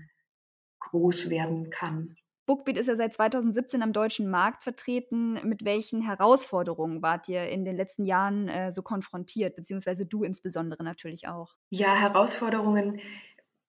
groß 0.79 1.29
werden 1.29 1.69
kann. 1.69 2.15
Bookbeat 2.45 2.77
ist 2.77 2.87
ja 2.87 2.95
seit 2.95 3.13
2017 3.13 3.81
am 3.81 3.93
deutschen 3.93 4.29
Markt 4.29 4.63
vertreten. 4.63 5.39
Mit 5.47 5.63
welchen 5.63 6.01
Herausforderungen 6.01 7.01
wart 7.01 7.29
ihr 7.29 7.47
in 7.47 7.63
den 7.63 7.77
letzten 7.77 8.05
Jahren 8.05 8.49
äh, 8.49 8.71
so 8.71 8.81
konfrontiert, 8.81 9.55
beziehungsweise 9.55 10.05
du 10.05 10.23
insbesondere 10.23 10.83
natürlich 10.83 11.27
auch? 11.27 11.55
Ja, 11.69 11.95
Herausforderungen 11.95 12.99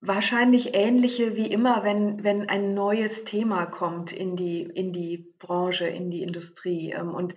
wahrscheinlich 0.06 0.75
ähnliche 0.75 1.37
wie 1.37 1.50
immer, 1.50 1.84
wenn, 1.84 2.23
wenn 2.25 2.49
ein 2.49 2.75
neues 2.75 3.25
Thema 3.25 3.66
kommt 3.66 4.12
in 4.12 4.37
die, 4.37 4.62
in 4.62 4.92
die 4.92 5.32
Branche, 5.38 5.87
in 5.87 6.11
die 6.11 6.23
Industrie. 6.23 6.92
Ähm, 6.92 7.14
und 7.14 7.34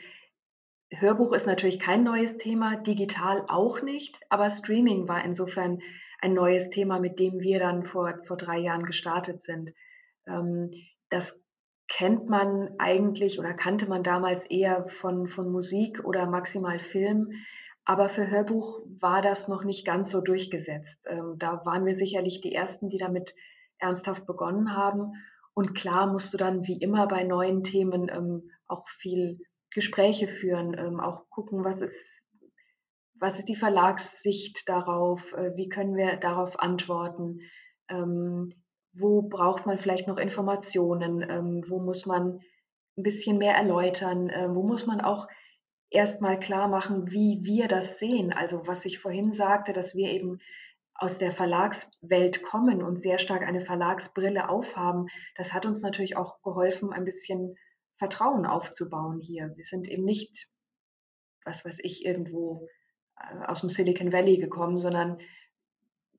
Hörbuch 0.91 1.33
ist 1.33 1.47
natürlich 1.47 1.79
kein 1.79 2.03
neues 2.03 2.37
Thema, 2.37 2.77
digital 2.77 3.43
auch 3.47 3.81
nicht, 3.81 4.19
aber 4.29 4.49
Streaming 4.49 5.07
war 5.07 5.23
insofern 5.23 5.81
ein 6.19 6.33
neues 6.33 6.69
Thema, 6.69 6.99
mit 6.99 7.19
dem 7.19 7.39
wir 7.41 7.59
dann 7.59 7.83
vor, 7.83 8.19
vor 8.25 8.37
drei 8.37 8.57
Jahren 8.57 8.85
gestartet 8.85 9.41
sind. 9.41 9.73
Ähm, 10.25 10.71
das 11.09 11.39
kennt 11.87 12.27
man 12.27 12.75
eigentlich 12.79 13.39
oder 13.39 13.53
kannte 13.53 13.87
man 13.87 14.03
damals 14.03 14.45
eher 14.45 14.87
von, 14.99 15.27
von 15.27 15.51
Musik 15.51 16.03
oder 16.03 16.25
maximal 16.25 16.79
Film. 16.79 17.31
Aber 17.89 18.09
für 18.09 18.29
Hörbuch 18.29 18.81
war 18.99 19.21
das 19.21 19.47
noch 19.47 19.63
nicht 19.63 19.85
ganz 19.85 20.09
so 20.09 20.19
durchgesetzt. 20.19 20.99
Ähm, 21.07 21.35
da 21.37 21.65
waren 21.65 21.85
wir 21.85 21.95
sicherlich 21.95 22.41
die 22.41 22.53
Ersten, 22.53 22.89
die 22.89 22.97
damit 22.97 23.33
ernsthaft 23.79 24.25
begonnen 24.25 24.75
haben. 24.75 25.13
Und 25.53 25.73
klar 25.73 26.05
musst 26.05 26.33
du 26.33 26.37
dann 26.37 26.67
wie 26.67 26.77
immer 26.81 27.07
bei 27.07 27.23
neuen 27.23 27.63
Themen 27.63 28.09
ähm, 28.09 28.51
auch 28.67 28.85
viel 28.99 29.39
Gespräche 29.71 30.27
führen, 30.27 30.77
ähm, 30.77 30.99
auch 30.99 31.29
gucken, 31.29 31.63
was 31.63 31.79
ist 31.79 32.17
was 33.19 33.39
ist 33.39 33.47
die 33.47 33.55
Verlagssicht 33.55 34.67
darauf? 34.67 35.21
Äh, 35.31 35.55
wie 35.55 35.69
können 35.69 35.95
wir 35.95 36.17
darauf 36.17 36.59
antworten? 36.59 37.39
Ähm, 37.87 38.53
wo 38.91 39.21
braucht 39.21 39.65
man 39.65 39.79
vielleicht 39.79 40.09
noch 40.09 40.17
Informationen? 40.17 41.25
Ähm, 41.27 41.63
wo 41.69 41.79
muss 41.79 42.05
man 42.05 42.41
ein 42.97 43.03
bisschen 43.03 43.37
mehr 43.37 43.55
erläutern? 43.55 44.29
Ähm, 44.29 44.55
wo 44.55 44.63
muss 44.63 44.85
man 44.85 44.99
auch 44.99 45.27
erstmal 45.89 46.39
klar 46.39 46.67
machen, 46.67 47.11
wie 47.11 47.39
wir 47.43 47.67
das 47.67 47.99
sehen? 47.99 48.33
Also 48.33 48.67
was 48.67 48.85
ich 48.85 48.99
vorhin 48.99 49.31
sagte, 49.31 49.73
dass 49.73 49.95
wir 49.95 50.09
eben 50.09 50.39
aus 50.93 51.17
der 51.17 51.31
Verlagswelt 51.31 52.41
kommen 52.43 52.81
und 52.81 52.99
sehr 52.99 53.19
stark 53.19 53.43
eine 53.43 53.61
Verlagsbrille 53.61 54.49
aufhaben, 54.49 55.07
das 55.35 55.53
hat 55.53 55.65
uns 55.65 55.81
natürlich 55.81 56.17
auch 56.17 56.41
geholfen, 56.41 56.91
ein 56.91 57.05
bisschen 57.05 57.55
Vertrauen 57.97 58.45
aufzubauen 58.45 59.19
hier. 59.19 59.53
Wir 59.55 59.65
sind 59.65 59.87
eben 59.87 60.03
nicht, 60.03 60.47
was 61.45 61.65
weiß 61.65 61.77
ich, 61.83 62.05
irgendwo 62.05 62.67
äh, 63.19 63.45
aus 63.45 63.61
dem 63.61 63.69
Silicon 63.69 64.11
Valley 64.11 64.37
gekommen, 64.37 64.79
sondern 64.79 65.19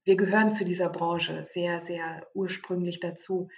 wir 0.05 0.17
gehören 0.17 0.53
zu 0.53 0.65
dieser 0.65 0.89
Branche 0.89 1.45
sehr, 1.45 1.81
sehr 1.81 2.27
ursprünglich 2.35 3.01
dazu. 3.01 3.49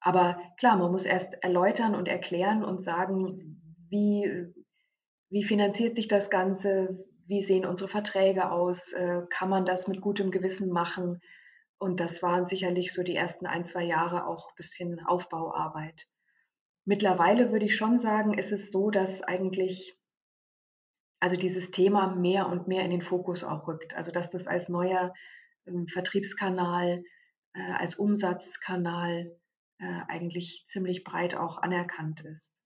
Aber 0.00 0.40
klar, 0.58 0.76
man 0.76 0.92
muss 0.92 1.04
erst 1.04 1.34
erläutern 1.42 1.94
und 1.94 2.08
erklären 2.08 2.62
und 2.64 2.82
sagen, 2.82 3.60
wie, 3.90 4.52
wie 5.30 5.44
finanziert 5.44 5.96
sich 5.96 6.08
das 6.08 6.30
Ganze, 6.30 7.04
wie 7.26 7.42
sehen 7.42 7.66
unsere 7.66 7.88
Verträge 7.88 8.50
aus, 8.50 8.92
äh, 8.92 9.22
kann 9.30 9.48
man 9.48 9.64
das 9.64 9.88
mit 9.88 10.00
gutem 10.00 10.30
Gewissen 10.30 10.70
machen. 10.70 11.20
Und 11.78 12.00
das 12.00 12.22
waren 12.22 12.44
sicherlich 12.44 12.92
so 12.92 13.02
die 13.02 13.14
ersten 13.14 13.46
ein, 13.46 13.64
zwei 13.64 13.84
Jahre 13.84 14.26
auch 14.26 14.48
ein 14.48 14.56
bisschen 14.56 15.00
Aufbauarbeit. 15.04 16.06
Mittlerweile 16.84 17.52
würde 17.52 17.66
ich 17.66 17.76
schon 17.76 17.98
sagen, 17.98 18.36
ist 18.36 18.50
es 18.50 18.70
so, 18.70 18.90
dass 18.90 19.22
eigentlich 19.22 19.98
also 21.20 21.36
dieses 21.36 21.70
Thema 21.70 22.14
mehr 22.14 22.48
und 22.48 22.68
mehr 22.68 22.84
in 22.84 22.90
den 22.90 23.02
Fokus 23.02 23.44
auch 23.44 23.66
rückt. 23.68 23.94
Also 23.94 24.10
dass 24.12 24.30
das 24.30 24.46
als 24.46 24.68
neuer 24.68 25.12
ähm, 25.66 25.86
Vertriebskanal, 25.88 27.04
äh, 27.54 27.72
als 27.72 27.96
Umsatzkanal 27.96 29.36
äh, 29.78 30.00
eigentlich 30.08 30.64
ziemlich 30.66 31.04
breit 31.04 31.34
auch 31.34 31.58
anerkannt 31.58 32.24
ist. 32.24 32.57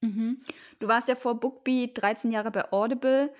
Mhm. 0.00 0.42
Du 0.78 0.88
warst 0.88 1.08
ja 1.08 1.14
vor 1.14 1.40
Bookbeat 1.40 2.00
13 2.00 2.30
Jahre 2.30 2.50
bei 2.50 2.72
Audible 2.72 3.32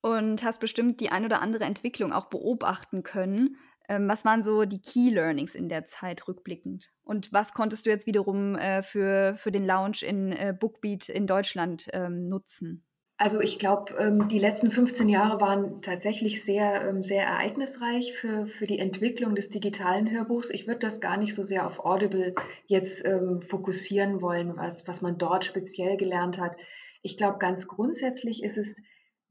und 0.00 0.44
hast 0.44 0.60
bestimmt 0.60 1.00
die 1.00 1.10
ein 1.10 1.24
oder 1.24 1.40
andere 1.40 1.64
Entwicklung 1.64 2.12
auch 2.12 2.26
beobachten 2.26 3.02
können. 3.02 3.56
Ähm, 3.88 4.08
was 4.08 4.24
waren 4.24 4.42
so 4.42 4.64
die 4.64 4.80
Key 4.80 5.10
Learnings 5.10 5.54
in 5.54 5.68
der 5.68 5.86
Zeit 5.86 6.26
rückblickend? 6.26 6.90
Und 7.04 7.32
was 7.32 7.52
konntest 7.52 7.86
du 7.86 7.90
jetzt 7.90 8.06
wiederum 8.06 8.56
äh, 8.56 8.82
für, 8.82 9.34
für 9.34 9.52
den 9.52 9.64
Launch 9.64 10.02
in 10.02 10.32
äh, 10.32 10.54
Bookbeat 10.58 11.08
in 11.08 11.26
Deutschland 11.26 11.88
ähm, 11.92 12.28
nutzen? 12.28 12.84
Also 13.18 13.40
ich 13.40 13.58
glaube, 13.58 13.94
ähm, 13.98 14.28
die 14.28 14.38
letzten 14.38 14.70
15 14.70 15.08
Jahre 15.08 15.40
waren 15.40 15.80
tatsächlich 15.80 16.44
sehr, 16.44 16.86
ähm, 16.86 17.02
sehr 17.02 17.24
ereignisreich 17.24 18.12
für, 18.12 18.46
für 18.46 18.66
die 18.66 18.78
Entwicklung 18.78 19.34
des 19.34 19.48
digitalen 19.48 20.10
Hörbuchs. 20.10 20.50
Ich 20.50 20.66
würde 20.66 20.80
das 20.80 21.00
gar 21.00 21.16
nicht 21.16 21.34
so 21.34 21.42
sehr 21.42 21.66
auf 21.66 21.78
Audible 21.78 22.34
jetzt 22.66 23.04
ähm, 23.06 23.40
fokussieren 23.40 24.20
wollen, 24.20 24.56
was, 24.58 24.86
was 24.86 25.00
man 25.00 25.16
dort 25.16 25.46
speziell 25.46 25.96
gelernt 25.96 26.36
hat. 26.38 26.56
Ich 27.00 27.16
glaube, 27.16 27.38
ganz 27.38 27.66
grundsätzlich 27.66 28.42
ist 28.42 28.58
es 28.58 28.76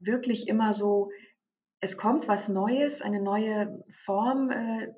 wirklich 0.00 0.48
immer 0.48 0.74
so, 0.74 1.10
es 1.80 1.96
kommt 1.96 2.26
was 2.26 2.48
Neues, 2.48 3.02
eine 3.02 3.22
neue 3.22 3.84
Form, 4.04 4.50
äh, 4.50 4.92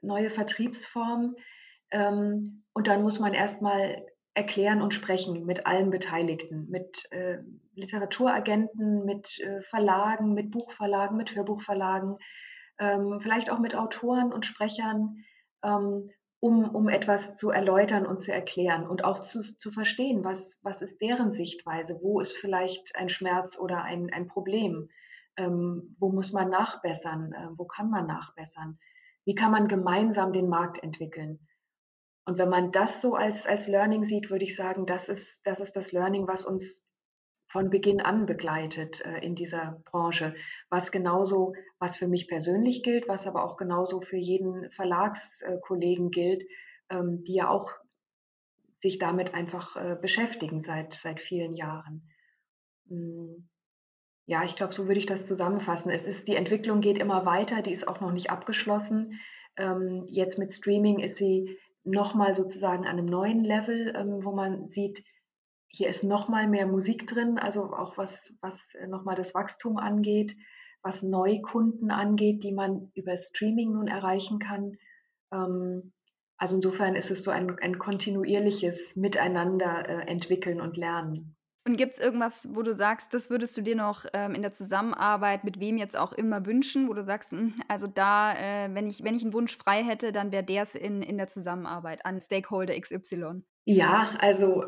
neue 0.00 0.30
Vertriebsform. 0.30 1.36
Und 1.94 2.86
dann 2.86 3.02
muss 3.02 3.20
man 3.20 3.34
erstmal 3.34 4.02
erklären 4.34 4.80
und 4.80 4.94
sprechen 4.94 5.44
mit 5.44 5.66
allen 5.66 5.90
Beteiligten, 5.90 6.68
mit 6.70 7.10
äh, 7.10 7.38
Literaturagenten, 7.74 9.04
mit 9.04 9.38
äh, 9.40 9.60
Verlagen, 9.62 10.32
mit 10.34 10.50
Buchverlagen, 10.50 11.16
mit 11.16 11.34
Hörbuchverlagen, 11.34 12.16
ähm, 12.78 13.20
vielleicht 13.20 13.50
auch 13.50 13.58
mit 13.58 13.74
Autoren 13.74 14.32
und 14.32 14.46
Sprechern, 14.46 15.24
ähm, 15.62 16.10
um, 16.40 16.74
um 16.74 16.88
etwas 16.88 17.36
zu 17.36 17.50
erläutern 17.50 18.06
und 18.06 18.20
zu 18.20 18.32
erklären 18.32 18.88
und 18.88 19.04
auch 19.04 19.20
zu, 19.20 19.42
zu 19.42 19.70
verstehen, 19.70 20.24
was, 20.24 20.58
was 20.62 20.82
ist 20.82 21.00
deren 21.00 21.30
Sichtweise, 21.30 22.00
wo 22.02 22.20
ist 22.20 22.36
vielleicht 22.36 22.96
ein 22.96 23.08
Schmerz 23.08 23.56
oder 23.58 23.82
ein, 23.84 24.12
ein 24.12 24.26
Problem, 24.26 24.88
ähm, 25.36 25.94
wo 26.00 26.10
muss 26.10 26.32
man 26.32 26.48
nachbessern, 26.48 27.32
äh, 27.32 27.48
wo 27.56 27.66
kann 27.66 27.90
man 27.90 28.06
nachbessern, 28.06 28.78
wie 29.24 29.34
kann 29.34 29.52
man 29.52 29.68
gemeinsam 29.68 30.32
den 30.32 30.48
Markt 30.48 30.82
entwickeln. 30.82 31.46
Und 32.24 32.38
wenn 32.38 32.48
man 32.48 32.70
das 32.70 33.00
so 33.00 33.14
als, 33.14 33.46
als 33.46 33.66
Learning 33.66 34.04
sieht, 34.04 34.30
würde 34.30 34.44
ich 34.44 34.56
sagen, 34.56 34.86
das 34.86 35.08
ist, 35.08 35.40
das 35.44 35.60
ist 35.60 35.74
das 35.74 35.92
Learning, 35.92 36.26
was 36.28 36.44
uns 36.44 36.86
von 37.52 37.68
Beginn 37.68 38.00
an 38.00 38.24
begleitet 38.26 39.04
äh, 39.04 39.18
in 39.18 39.34
dieser 39.34 39.82
Branche, 39.84 40.34
was 40.70 40.90
genauso, 40.90 41.54
was 41.78 41.98
für 41.98 42.08
mich 42.08 42.26
persönlich 42.26 42.82
gilt, 42.82 43.08
was 43.08 43.26
aber 43.26 43.44
auch 43.44 43.56
genauso 43.56 44.00
für 44.00 44.16
jeden 44.16 44.70
Verlagskollegen 44.70 46.10
gilt, 46.10 46.44
ähm, 46.88 47.24
die 47.24 47.34
ja 47.34 47.50
auch 47.50 47.70
sich 48.80 48.98
damit 48.98 49.34
einfach 49.34 49.76
äh, 49.76 49.96
beschäftigen 50.00 50.60
seit, 50.62 50.94
seit 50.94 51.20
vielen 51.20 51.54
Jahren. 51.54 52.08
Hm. 52.88 53.48
Ja, 54.26 54.44
ich 54.44 54.56
glaube, 54.56 54.72
so 54.72 54.86
würde 54.86 54.98
ich 54.98 55.06
das 55.06 55.26
zusammenfassen. 55.26 55.90
Es 55.90 56.06
ist, 56.06 56.28
die 56.28 56.36
Entwicklung 56.36 56.80
geht 56.80 56.98
immer 56.98 57.26
weiter, 57.26 57.60
die 57.60 57.72
ist 57.72 57.86
auch 57.86 58.00
noch 58.00 58.12
nicht 58.12 58.30
abgeschlossen. 58.30 59.20
Ähm, 59.56 60.06
jetzt 60.08 60.38
mit 60.38 60.52
Streaming 60.52 61.00
ist 61.00 61.16
sie 61.16 61.58
nochmal 61.84 62.34
sozusagen 62.34 62.84
an 62.84 62.98
einem 62.98 63.06
neuen 63.06 63.44
Level, 63.44 63.92
ähm, 63.96 64.24
wo 64.24 64.32
man 64.32 64.68
sieht, 64.68 65.04
hier 65.68 65.88
ist 65.88 66.04
nochmal 66.04 66.48
mehr 66.48 66.66
Musik 66.66 67.06
drin, 67.06 67.38
also 67.38 67.64
auch 67.72 67.96
was, 67.96 68.34
was 68.40 68.74
äh, 68.74 68.86
nochmal 68.86 69.16
das 69.16 69.34
Wachstum 69.34 69.78
angeht, 69.78 70.36
was 70.82 71.02
Neukunden 71.02 71.90
angeht, 71.90 72.44
die 72.44 72.52
man 72.52 72.90
über 72.94 73.16
Streaming 73.16 73.72
nun 73.72 73.88
erreichen 73.88 74.38
kann. 74.38 74.76
Ähm, 75.32 75.92
also 76.36 76.56
insofern 76.56 76.96
ist 76.96 77.10
es 77.10 77.22
so 77.24 77.30
ein, 77.30 77.58
ein 77.60 77.78
kontinuierliches 77.78 78.96
Miteinander 78.96 79.88
äh, 79.88 80.06
entwickeln 80.08 80.60
und 80.60 80.76
lernen. 80.76 81.36
Und 81.64 81.76
gibt 81.76 81.92
es 81.92 82.00
irgendwas, 82.00 82.48
wo 82.52 82.62
du 82.62 82.72
sagst, 82.72 83.14
das 83.14 83.30
würdest 83.30 83.56
du 83.56 83.62
dir 83.62 83.76
noch 83.76 84.04
ähm, 84.12 84.34
in 84.34 84.42
der 84.42 84.50
Zusammenarbeit 84.50 85.44
mit 85.44 85.60
wem 85.60 85.76
jetzt 85.76 85.96
auch 85.96 86.12
immer 86.12 86.44
wünschen, 86.44 86.88
wo 86.88 86.92
du 86.92 87.04
sagst, 87.04 87.30
hm, 87.30 87.54
also 87.68 87.86
da, 87.86 88.34
äh, 88.34 88.74
wenn, 88.74 88.88
ich, 88.88 89.04
wenn 89.04 89.14
ich 89.14 89.22
einen 89.22 89.32
Wunsch 89.32 89.56
frei 89.56 89.84
hätte, 89.84 90.10
dann 90.10 90.32
wäre 90.32 90.42
der 90.42 90.64
es 90.64 90.74
in, 90.74 91.02
in 91.02 91.18
der 91.18 91.28
Zusammenarbeit 91.28 92.04
an 92.04 92.20
Stakeholder 92.20 92.78
XY? 92.78 93.42
Ja, 93.64 94.16
also 94.18 94.64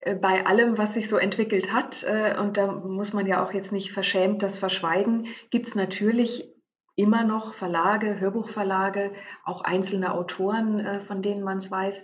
äh, 0.00 0.14
bei 0.14 0.44
allem, 0.44 0.76
was 0.76 0.94
sich 0.94 1.08
so 1.08 1.16
entwickelt 1.16 1.72
hat, 1.72 2.02
äh, 2.02 2.36
und 2.38 2.58
da 2.58 2.66
muss 2.66 3.14
man 3.14 3.26
ja 3.26 3.42
auch 3.42 3.54
jetzt 3.54 3.72
nicht 3.72 3.92
verschämt 3.92 4.42
das 4.42 4.58
verschweigen, 4.58 5.28
gibt 5.50 5.66
es 5.66 5.74
natürlich 5.74 6.54
immer 6.94 7.24
noch 7.24 7.54
Verlage, 7.54 8.20
Hörbuchverlage, 8.20 9.12
auch 9.44 9.62
einzelne 9.62 10.12
Autoren, 10.12 10.80
äh, 10.80 11.00
von 11.00 11.22
denen 11.22 11.42
man 11.42 11.58
es 11.58 11.70
weiß, 11.70 12.02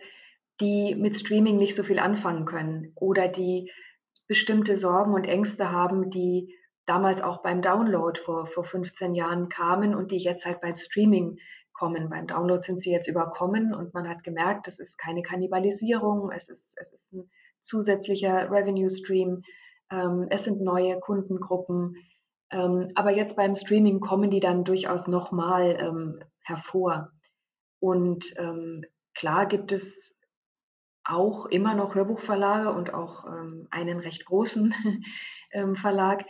die 0.61 0.95
mit 0.95 1.17
Streaming 1.17 1.59
nicht 1.59 1.75
so 1.75 1.83
viel 1.83 1.99
anfangen 1.99 2.47
können 2.47 2.93
oder 2.95 3.29
die 3.29 3.71
bestimmte 4.27 4.77
Sorgen 4.77 5.15
und 5.15 5.25
Ängste 5.25 5.71
haben, 5.71 6.11
die 6.11 6.55
damals 6.87 7.21
auch 7.21 7.43
beim 7.43 7.63
Download 7.63 8.19
vor, 8.21 8.47
vor 8.47 8.65
15 8.65 9.15
Jahren 9.15 9.49
kamen 9.49 9.95
und 9.95 10.11
die 10.11 10.19
jetzt 10.19 10.47
halt 10.47 10.61
beim 10.61 10.77
Streaming 10.77 11.39
kommen. 11.73 12.09
Beim 12.09 12.27
Download 12.27 12.61
sind 12.61 12.81
sie 12.81 12.91
jetzt 12.91 13.09
überkommen 13.09 13.75
und 13.75 13.93
man 13.93 14.09
hat 14.09 14.25
gemerkt, 14.25 14.69
es 14.69 14.79
ist 14.79 14.97
keine 14.97 15.23
Kannibalisierung, 15.23 16.31
es 16.33 16.49
ist, 16.49 16.75
es 16.81 16.93
ist 16.93 17.13
ein 17.13 17.31
zusätzlicher 17.61 18.51
Revenue 18.51 18.89
Stream, 18.89 19.43
ähm, 19.91 20.27
es 20.31 20.45
sind 20.45 20.61
neue 20.61 20.99
Kundengruppen. 21.01 21.97
Ähm, 22.51 22.93
aber 22.95 23.13
jetzt 23.13 23.37
beim 23.37 23.55
Streaming 23.55 24.01
kommen 24.01 24.31
die 24.31 24.41
dann 24.41 24.65
durchaus 24.65 25.07
nochmal 25.07 25.77
ähm, 25.81 26.21
hervor. 26.45 27.11
Und 27.81 28.25
ähm, 28.39 28.85
klar 29.15 29.47
gibt 29.47 29.73
es 29.73 30.16
auch 31.09 31.47
immer 31.47 31.75
noch 31.75 31.95
Hörbuchverlage 31.95 32.73
und 32.73 32.93
auch 32.93 33.27
ähm, 33.27 33.69
einen 33.71 34.01
recht 34.01 34.25
großen 34.25 34.75
ähm, 35.53 35.77
Verlag, 35.77 36.25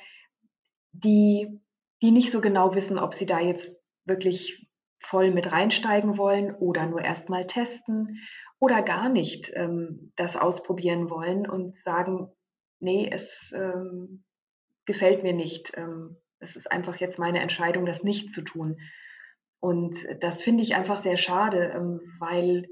die, 0.92 1.60
die 2.02 2.10
nicht 2.10 2.30
so 2.30 2.40
genau 2.40 2.74
wissen, 2.74 2.98
ob 2.98 3.14
sie 3.14 3.26
da 3.26 3.40
jetzt 3.40 3.74
wirklich 4.04 4.68
voll 5.00 5.30
mit 5.30 5.52
reinsteigen 5.52 6.18
wollen 6.18 6.54
oder 6.54 6.86
nur 6.86 7.02
erstmal 7.02 7.46
testen 7.46 8.20
oder 8.58 8.82
gar 8.82 9.08
nicht 9.08 9.52
ähm, 9.54 10.12
das 10.16 10.36
ausprobieren 10.36 11.10
wollen 11.10 11.48
und 11.48 11.76
sagen, 11.76 12.32
nee, 12.80 13.08
es 13.10 13.52
ähm, 13.54 14.24
gefällt 14.84 15.22
mir 15.22 15.32
nicht. 15.32 15.72
Ähm, 15.76 16.16
es 16.38 16.56
ist 16.56 16.70
einfach 16.70 16.96
jetzt 16.96 17.18
meine 17.18 17.40
Entscheidung, 17.40 17.86
das 17.86 18.02
nicht 18.02 18.30
zu 18.30 18.42
tun. 18.42 18.78
Und 19.60 19.96
das 20.20 20.42
finde 20.42 20.62
ich 20.62 20.74
einfach 20.74 20.98
sehr 20.98 21.16
schade, 21.16 21.72
ähm, 21.74 22.00
weil 22.18 22.66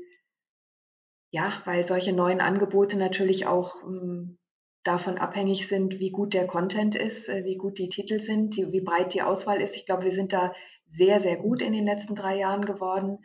ja, 1.35 1.61
weil 1.65 1.85
solche 1.85 2.13
neuen 2.13 2.41
Angebote 2.41 2.97
natürlich 2.97 3.45
auch 3.45 3.83
ähm, 3.83 4.39
davon 4.85 5.19
abhängig 5.19 5.67
sind, 5.67 5.99
wie 5.99 6.13
gut 6.13 6.33
der 6.33 6.47
Content 6.47 6.95
ist, 6.95 7.29
äh, 7.29 7.43
wie 7.45 7.57
gut 7.57 7.77
die 7.77 7.89
Titel 7.89 8.21
sind, 8.21 8.57
die, 8.57 8.71
wie 8.71 8.81
breit 8.81 9.15
die 9.15 9.23
Auswahl 9.23 9.61
ist. 9.61 9.75
Ich 9.75 9.85
glaube, 9.85 10.05
wir 10.05 10.13
sind 10.13 10.33
da 10.33 10.55
sehr, 10.87 11.21
sehr 11.21 11.35
gut 11.37 11.61
in 11.61 11.73
den 11.73 11.87
letzten 11.87 12.15
drei 12.15 12.39
Jahren 12.39 12.65
geworden. 12.65 13.19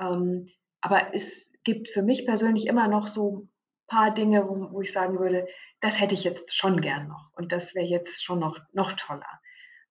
Ähm, 0.00 0.48
aber 0.80 1.14
es 1.14 1.52
gibt 1.62 1.90
für 1.90 2.00
mich 2.00 2.24
persönlich 2.24 2.66
immer 2.66 2.88
noch 2.88 3.06
so 3.06 3.40
ein 3.40 3.50
paar 3.88 4.14
Dinge, 4.14 4.48
wo, 4.48 4.72
wo 4.72 4.80
ich 4.80 4.90
sagen 4.90 5.18
würde, 5.18 5.46
das 5.82 6.00
hätte 6.00 6.14
ich 6.14 6.24
jetzt 6.24 6.56
schon 6.56 6.80
gern 6.80 7.08
noch 7.08 7.28
und 7.34 7.52
das 7.52 7.74
wäre 7.74 7.84
jetzt 7.84 8.24
schon 8.24 8.38
noch, 8.38 8.58
noch 8.72 8.92
toller. 8.92 9.38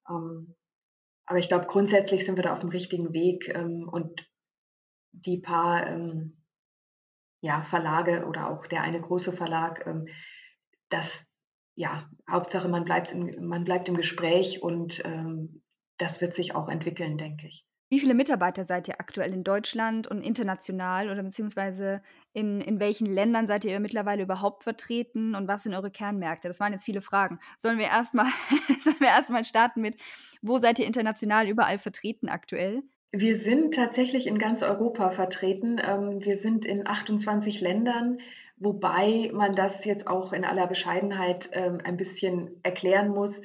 Ähm, 0.10 0.55
aber 1.27 1.38
ich 1.38 1.49
glaube, 1.49 1.67
grundsätzlich 1.67 2.25
sind 2.25 2.36
wir 2.36 2.43
da 2.43 2.53
auf 2.53 2.62
dem 2.62 2.69
richtigen 2.69 3.13
Weg 3.13 3.47
ähm, 3.53 3.88
und 3.88 4.27
die 5.12 5.38
paar 5.38 5.86
ähm, 5.86 6.38
ja, 7.41 7.63
Verlage 7.63 8.25
oder 8.25 8.49
auch 8.49 8.65
der 8.67 8.82
eine 8.82 9.02
große 9.02 9.34
Verlag, 9.34 9.86
ähm, 9.86 10.08
das, 10.89 11.25
ja, 11.75 12.10
Hauptsache 12.30 12.67
man 12.67 12.86
bleibt 12.86 13.12
im, 13.12 13.47
man 13.47 13.63
bleibt 13.63 13.88
im 13.88 13.95
Gespräch 13.95 14.62
und 14.62 15.04
ähm, 15.06 15.62
das 15.97 16.21
wird 16.21 16.34
sich 16.34 16.56
auch 16.56 16.69
entwickeln, 16.69 17.17
denke 17.17 17.47
ich. 17.47 17.65
Wie 17.91 17.99
viele 17.99 18.13
Mitarbeiter 18.13 18.65
seid 18.65 18.88
ihr 18.88 18.99
aktuell 18.99 19.34
in 19.34 19.43
Deutschland 19.43 20.08
und 20.08 20.21
international 20.21 21.10
oder 21.10 21.23
beziehungsweise 21.23 22.04
in, 22.34 22.62
in 22.62 22.80
welchen 22.80 23.08
Ländern 23.08 23.47
seid 23.47 23.65
ihr 23.65 23.80
mittlerweile 23.80 24.21
überhaupt 24.21 24.63
vertreten 24.63 25.34
und 25.34 25.47
was 25.47 25.63
sind 25.63 25.73
eure 25.73 25.89
Kernmärkte? 25.89 26.47
Das 26.47 26.60
waren 26.60 26.71
jetzt 26.71 26.86
viele 26.86 27.02
Fragen. 27.02 27.39
Sollen 27.58 27.80
wir 27.80 27.88
erstmal 27.88 28.28
erst 29.02 29.47
starten 29.47 29.82
mit, 29.82 29.99
wo 30.43 30.60
seid 30.60 30.78
ihr 30.78 30.86
international 30.86 31.47
überall 31.47 31.80
vertreten 31.80 32.30
aktuell? 32.30 32.84
Wir 33.12 33.38
sind 33.38 33.74
tatsächlich 33.74 34.28
in 34.28 34.38
ganz 34.38 34.62
Europa 34.62 35.10
vertreten. 35.10 35.82
Ähm, 35.84 36.24
wir 36.24 36.38
sind 36.38 36.63
in 36.63 36.86
28 36.86 37.60
Ländern, 37.60 38.19
wobei 38.58 39.32
man 39.34 39.56
das 39.56 39.84
jetzt 39.84 40.08
auch 40.08 40.32
in 40.32 40.45
aller 40.45 40.67
Bescheidenheit 40.67 41.50
ähm, 41.54 41.80
ein 41.84 41.98
bisschen 41.98 42.60
erklären 42.62 43.10
muss. 43.10 43.41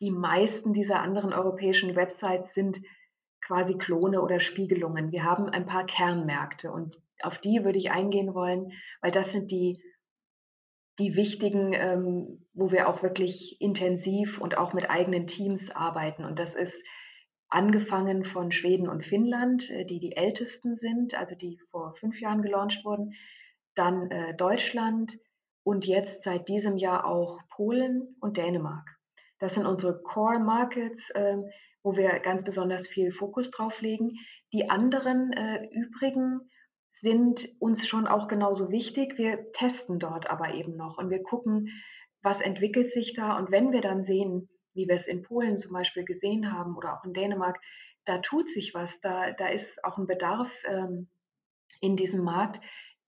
Die 0.00 0.12
meisten 0.12 0.72
dieser 0.72 1.00
anderen 1.00 1.32
europäischen 1.32 1.96
Websites 1.96 2.54
sind 2.54 2.80
quasi 3.40 3.76
Klone 3.76 4.22
oder 4.22 4.38
Spiegelungen. 4.38 5.10
Wir 5.10 5.24
haben 5.24 5.48
ein 5.48 5.66
paar 5.66 5.86
Kernmärkte 5.86 6.70
und 6.70 7.00
auf 7.22 7.38
die 7.38 7.64
würde 7.64 7.78
ich 7.78 7.90
eingehen 7.90 8.34
wollen, 8.34 8.72
weil 9.00 9.10
das 9.10 9.32
sind 9.32 9.50
die, 9.50 9.82
die 11.00 11.16
wichtigen, 11.16 11.72
ähm, 11.72 12.46
wo 12.52 12.70
wir 12.70 12.88
auch 12.88 13.02
wirklich 13.02 13.60
intensiv 13.60 14.40
und 14.40 14.56
auch 14.56 14.74
mit 14.74 14.88
eigenen 14.88 15.26
Teams 15.26 15.70
arbeiten. 15.70 16.24
Und 16.24 16.38
das 16.38 16.54
ist 16.54 16.84
angefangen 17.48 18.24
von 18.24 18.52
Schweden 18.52 18.88
und 18.88 19.04
Finnland, 19.04 19.70
äh, 19.70 19.84
die 19.84 20.00
die 20.00 20.16
ältesten 20.16 20.76
sind, 20.76 21.14
also 21.14 21.34
die 21.34 21.58
vor 21.70 21.94
fünf 21.96 22.20
Jahren 22.20 22.42
gelauncht 22.42 22.84
wurden, 22.84 23.14
dann 23.74 24.10
äh, 24.10 24.34
Deutschland 24.36 25.18
und 25.62 25.86
jetzt 25.86 26.22
seit 26.22 26.48
diesem 26.48 26.76
Jahr 26.76 27.06
auch 27.06 27.40
Polen 27.50 28.16
und 28.20 28.36
Dänemark. 28.36 28.88
Das 29.38 29.54
sind 29.54 29.66
unsere 29.66 30.02
Core 30.02 30.40
Markets, 30.40 31.10
äh, 31.10 31.36
wo 31.82 31.96
wir 31.96 32.18
ganz 32.20 32.44
besonders 32.44 32.86
viel 32.88 33.12
Fokus 33.12 33.50
drauf 33.50 33.80
legen. 33.80 34.12
Die 34.52 34.68
anderen 34.68 35.32
äh, 35.32 35.68
übrigen 35.70 36.50
sind 36.90 37.48
uns 37.60 37.86
schon 37.86 38.06
auch 38.06 38.28
genauso 38.28 38.70
wichtig. 38.70 39.16
Wir 39.16 39.52
testen 39.52 39.98
dort 39.98 40.28
aber 40.28 40.54
eben 40.54 40.76
noch 40.76 40.98
und 40.98 41.10
wir 41.10 41.22
gucken, 41.22 41.68
was 42.22 42.40
entwickelt 42.40 42.90
sich 42.90 43.14
da? 43.14 43.38
Und 43.38 43.50
wenn 43.52 43.72
wir 43.72 43.80
dann 43.80 44.02
sehen, 44.02 44.48
wie 44.78 44.88
wir 44.88 44.94
es 44.94 45.08
in 45.08 45.22
Polen 45.22 45.58
zum 45.58 45.72
Beispiel 45.72 46.04
gesehen 46.04 46.52
haben 46.52 46.76
oder 46.76 46.96
auch 46.96 47.04
in 47.04 47.12
Dänemark, 47.12 47.60
da 48.06 48.18
tut 48.18 48.48
sich 48.48 48.72
was, 48.72 49.00
da, 49.00 49.32
da 49.32 49.48
ist 49.48 49.84
auch 49.84 49.98
ein 49.98 50.06
Bedarf 50.06 50.50
ähm, 50.66 51.08
in 51.80 51.96
diesem 51.96 52.22
Markt, 52.22 52.60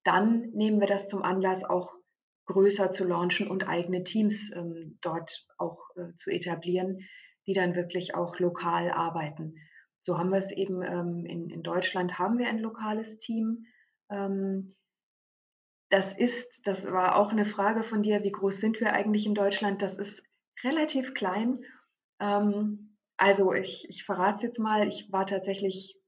dann 0.05 0.51
nehmen 0.51 0.81
wir 0.81 0.89
das 0.89 1.09
zum 1.09 1.23
Anlass, 1.23 1.65
auch 1.65 1.95
größer 2.47 2.91
zu 2.91 3.05
launchen 3.05 3.49
und 3.49 3.69
eigene 3.69 4.03
Teams 4.03 4.51
ähm, 4.55 4.99
dort 5.01 5.47
auch 5.57 5.79
äh, 5.97 6.13
zu 6.17 6.31
etablieren, 6.31 6.99
die 7.47 7.55
dann 7.55 7.77
wirklich 7.77 8.15
auch 8.17 8.39
lokal 8.41 8.91
arbeiten. 8.91 9.55
So 10.01 10.19
haben 10.19 10.31
wir 10.31 10.39
es 10.39 10.51
eben 10.51 10.83
ähm, 10.83 11.25
in, 11.25 11.51
in, 11.51 11.63
Deutschland, 11.63 12.19
haben 12.19 12.39
wir 12.39 12.49
ein 12.49 12.59
lokales 12.59 13.21
Team. 13.21 13.67
Ähm, 14.11 14.75
das 15.91 16.17
ist, 16.17 16.49
das 16.65 16.91
war 16.91 17.17
auch 17.17 17.31
eine 17.31 17.47
Frage 17.47 17.85
von 17.85 18.03
dir, 18.03 18.25
wie 18.25 18.33
groß 18.33 18.61
sind 18.61 18.81
wir 18.81 18.93
eigentlich 18.93 19.27
in 19.27 19.35
Deutschland? 19.35 19.83
Das 19.83 19.97
ist 19.97 20.23
relativ 20.65 21.15
klein. 21.15 21.65
Ähm, 22.21 22.97
also 23.17 23.53
ich, 23.53 23.87
ich 23.89 24.05
verrate 24.05 24.37
es 24.37 24.43
jetzt 24.43 24.59
mal, 24.59 24.89
ich 24.89 25.11
war 25.13 25.27
tatsächlich 25.27 26.01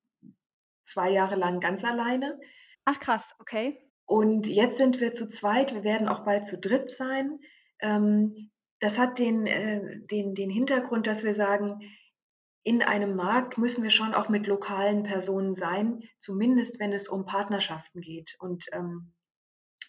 zwei 0.84 1.10
Jahre 1.10 1.36
lang 1.36 1.60
ganz 1.60 1.84
alleine. 1.84 2.38
Ach 2.84 2.98
krass, 2.98 3.34
okay. 3.38 3.78
Und 4.06 4.46
jetzt 4.46 4.78
sind 4.78 5.00
wir 5.00 5.12
zu 5.12 5.28
zweit, 5.28 5.74
wir 5.74 5.84
werden 5.84 6.08
auch 6.08 6.24
bald 6.24 6.46
zu 6.46 6.58
dritt 6.58 6.90
sein. 6.90 7.38
Ähm, 7.80 8.50
das 8.80 8.98
hat 8.98 9.18
den, 9.18 9.46
äh, 9.46 10.00
den, 10.10 10.34
den 10.34 10.50
Hintergrund, 10.50 11.06
dass 11.06 11.22
wir 11.22 11.34
sagen, 11.34 11.80
in 12.64 12.82
einem 12.82 13.16
Markt 13.16 13.58
müssen 13.58 13.82
wir 13.82 13.90
schon 13.90 14.14
auch 14.14 14.28
mit 14.28 14.46
lokalen 14.46 15.02
Personen 15.02 15.54
sein, 15.54 16.02
zumindest 16.18 16.78
wenn 16.78 16.92
es 16.92 17.08
um 17.08 17.26
Partnerschaften 17.26 18.00
geht. 18.00 18.36
Und 18.38 18.66
ähm, 18.72 19.12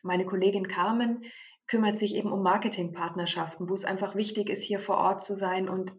meine 0.02 0.26
Kollegin 0.26 0.67
Carmen 0.67 1.23
kümmert 1.67 1.97
sich 1.97 2.15
eben 2.15 2.32
um 2.32 2.43
Marketingpartnerschaften, 2.43 3.69
wo 3.69 3.73
es 3.73 3.86
einfach 3.86 4.15
wichtig 4.15 4.49
ist, 4.49 4.63
hier 4.63 4.80
vor 4.80 4.97
Ort 4.97 5.23
zu 5.23 5.36
sein 5.36 5.69
und 5.69 5.93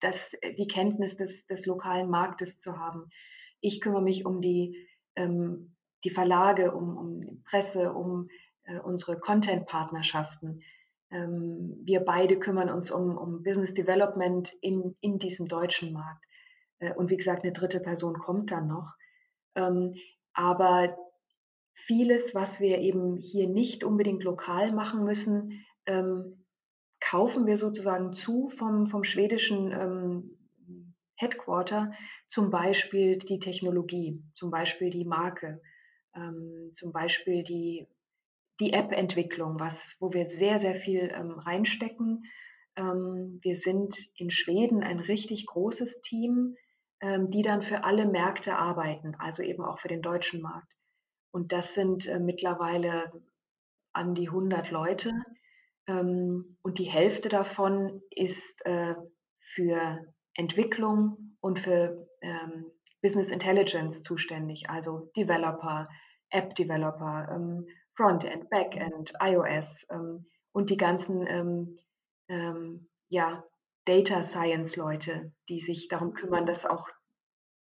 das, 0.00 0.32
die 0.58 0.68
Kenntnis 0.68 1.16
des, 1.16 1.46
des 1.46 1.66
lokalen 1.66 2.08
Marktes 2.08 2.60
zu 2.60 2.78
haben. 2.78 3.10
Ich 3.60 3.80
kümmere 3.80 4.02
mich 4.02 4.24
um 4.24 4.40
die, 4.40 4.88
ähm, 5.16 5.76
die 6.04 6.10
Verlage, 6.10 6.72
um, 6.74 6.96
um 6.96 7.42
Presse, 7.44 7.92
um 7.92 8.28
äh, 8.64 8.78
unsere 8.78 9.18
Content-Partnerschaften. 9.18 10.62
Ähm, 11.10 11.80
wir 11.84 12.00
beide 12.00 12.38
kümmern 12.38 12.70
uns 12.70 12.90
um, 12.90 13.16
um 13.16 13.42
Business 13.42 13.74
Development 13.74 14.52
in, 14.60 14.96
in 15.00 15.18
diesem 15.18 15.48
deutschen 15.48 15.92
Markt. 15.92 16.24
Äh, 16.78 16.94
und 16.94 17.10
wie 17.10 17.16
gesagt, 17.16 17.42
eine 17.42 17.52
dritte 17.52 17.80
Person 17.80 18.14
kommt 18.14 18.50
dann 18.50 18.68
noch. 18.68 18.94
Ähm, 19.54 19.94
aber 20.32 20.96
vieles, 21.86 22.34
was 22.34 22.60
wir 22.60 22.78
eben 22.78 23.16
hier 23.16 23.48
nicht 23.48 23.84
unbedingt 23.84 24.22
lokal 24.22 24.72
machen 24.72 25.04
müssen, 25.04 25.64
ähm, 25.86 26.44
kaufen 27.00 27.46
wir 27.46 27.56
sozusagen 27.56 28.12
zu 28.12 28.50
vom, 28.50 28.88
vom 28.88 29.04
schwedischen 29.04 29.72
ähm, 29.72 30.36
Headquarter, 31.16 31.92
zum 32.28 32.50
Beispiel 32.50 33.18
die 33.18 33.38
Technologie, 33.38 34.22
zum 34.34 34.50
Beispiel 34.50 34.90
die 34.90 35.04
Marke, 35.04 35.60
ähm, 36.14 36.72
zum 36.74 36.92
Beispiel 36.92 37.42
die, 37.42 37.86
die 38.58 38.72
App-Entwicklung, 38.72 39.58
wo 39.58 40.12
wir 40.12 40.26
sehr, 40.26 40.58
sehr 40.58 40.74
viel 40.74 41.12
ähm, 41.14 41.32
reinstecken. 41.32 42.24
Ähm, 42.76 43.38
wir 43.42 43.56
sind 43.56 43.96
in 44.16 44.30
Schweden 44.30 44.82
ein 44.82 45.00
richtig 45.00 45.46
großes 45.46 46.00
Team, 46.00 46.56
ähm, 47.00 47.30
die 47.30 47.42
dann 47.42 47.62
für 47.62 47.84
alle 47.84 48.06
Märkte 48.06 48.56
arbeiten, 48.56 49.14
also 49.18 49.42
eben 49.42 49.64
auch 49.64 49.78
für 49.78 49.88
den 49.88 50.02
deutschen 50.02 50.40
Markt. 50.40 50.68
Und 51.32 51.52
das 51.52 51.74
sind 51.74 52.06
äh, 52.06 52.18
mittlerweile 52.18 53.12
an 53.92 54.14
die 54.14 54.28
100 54.28 54.70
Leute. 54.70 55.12
Ähm, 55.86 56.56
und 56.62 56.78
die 56.78 56.90
Hälfte 56.90 57.28
davon 57.28 58.02
ist 58.10 58.64
äh, 58.64 58.94
für 59.54 60.04
Entwicklung 60.34 61.36
und 61.40 61.60
für 61.60 62.08
ähm, 62.22 62.66
Business 63.02 63.30
Intelligence 63.30 64.02
zuständig, 64.02 64.68
also 64.68 65.10
Developer, 65.16 65.88
App 66.30 66.54
Developer, 66.54 67.28
ähm, 67.34 67.66
Frontend, 67.94 68.48
Backend, 68.50 69.12
iOS 69.20 69.86
ähm, 69.90 70.26
und 70.52 70.70
die 70.70 70.76
ganzen 70.76 71.26
ähm, 71.26 71.78
ähm, 72.28 72.88
ja, 73.08 73.44
Data 73.84 74.22
Science 74.22 74.76
Leute, 74.76 75.32
die 75.48 75.60
sich 75.60 75.88
darum 75.88 76.12
kümmern, 76.14 76.46
dass 76.46 76.64
auch 76.64 76.88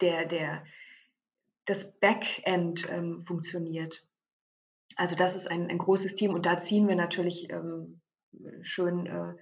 der, 0.00 0.26
der, 0.26 0.64
das 1.66 1.92
Backend 2.00 2.88
ähm, 2.90 3.24
funktioniert. 3.26 4.06
Also 4.96 5.14
das 5.14 5.34
ist 5.34 5.46
ein, 5.48 5.68
ein, 5.68 5.78
großes 5.78 6.14
Team 6.14 6.34
und 6.34 6.46
da 6.46 6.58
ziehen 6.58 6.88
wir 6.88 6.96
natürlich 6.96 7.50
ähm, 7.50 8.00
schön 8.62 9.06
äh, 9.06 9.34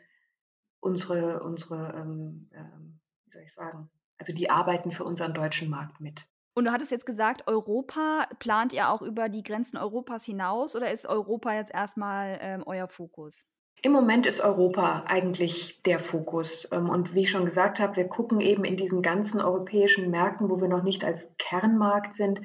unsere, 0.80 1.42
unsere 1.42 1.94
ähm, 1.96 2.50
ähm, 2.52 3.00
wie 3.26 3.30
soll 3.30 3.42
ich 3.42 3.54
sagen, 3.54 3.90
also 4.18 4.32
die 4.32 4.50
arbeiten 4.50 4.90
für 4.90 5.04
unseren 5.04 5.34
deutschen 5.34 5.70
Markt 5.70 6.00
mit. 6.00 6.26
Und 6.56 6.66
du 6.66 6.72
hattest 6.72 6.92
jetzt 6.92 7.06
gesagt, 7.06 7.48
Europa, 7.48 8.28
plant 8.38 8.72
ihr 8.72 8.88
auch 8.88 9.02
über 9.02 9.28
die 9.28 9.42
Grenzen 9.42 9.76
Europas 9.76 10.24
hinaus 10.24 10.76
oder 10.76 10.90
ist 10.90 11.06
Europa 11.06 11.52
jetzt 11.52 11.74
erstmal 11.74 12.38
ähm, 12.40 12.62
euer 12.64 12.88
Fokus? 12.88 13.48
Im 13.84 13.92
Moment 13.92 14.24
ist 14.24 14.40
Europa 14.40 15.04
eigentlich 15.08 15.82
der 15.82 15.98
Fokus. 15.98 16.66
Ähm, 16.72 16.88
und 16.88 17.14
wie 17.14 17.24
ich 17.24 17.30
schon 17.30 17.44
gesagt 17.44 17.80
habe, 17.80 17.96
wir 17.96 18.08
gucken 18.08 18.40
eben 18.40 18.64
in 18.64 18.78
diesen 18.78 19.02
ganzen 19.02 19.42
europäischen 19.42 20.10
Märkten, 20.10 20.48
wo 20.48 20.58
wir 20.58 20.68
noch 20.68 20.82
nicht 20.82 21.04
als 21.04 21.30
Kernmarkt 21.36 22.14
sind, 22.14 22.40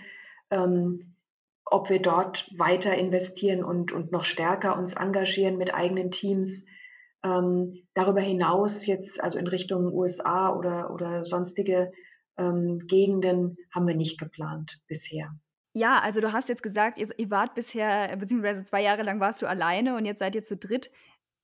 ähm, 0.51 1.15
ob 1.63 1.89
wir 1.89 2.01
dort 2.01 2.45
weiter 2.57 2.93
investieren 2.93 3.63
und, 3.63 3.93
und 3.93 4.11
noch 4.11 4.25
stärker 4.25 4.77
uns 4.77 4.91
engagieren 4.91 5.57
mit 5.57 5.73
eigenen 5.73 6.11
Teams. 6.11 6.65
Ähm, 7.23 7.87
darüber 7.93 8.19
hinaus 8.19 8.85
jetzt, 8.85 9.23
also 9.23 9.39
in 9.39 9.47
Richtung 9.47 9.93
USA 9.93 10.53
oder, 10.53 10.93
oder 10.93 11.23
sonstige 11.23 11.91
Gegenden, 12.41 13.57
haben 13.75 13.85
wir 13.85 13.95
nicht 13.95 14.17
geplant 14.17 14.79
bisher. 14.87 15.35
Ja, 15.73 15.99
also 15.99 16.21
du 16.21 16.31
hast 16.31 16.47
jetzt 16.47 16.63
gesagt, 16.63 16.97
ihr 16.97 17.29
wart 17.29 17.53
bisher, 17.53 18.15
beziehungsweise 18.15 18.63
zwei 18.63 18.81
Jahre 18.81 19.03
lang 19.03 19.19
warst 19.19 19.41
du 19.41 19.45
alleine 19.45 19.97
und 19.97 20.05
jetzt 20.05 20.19
seid 20.19 20.35
ihr 20.35 20.43
zu 20.43 20.55
dritt. 20.55 20.89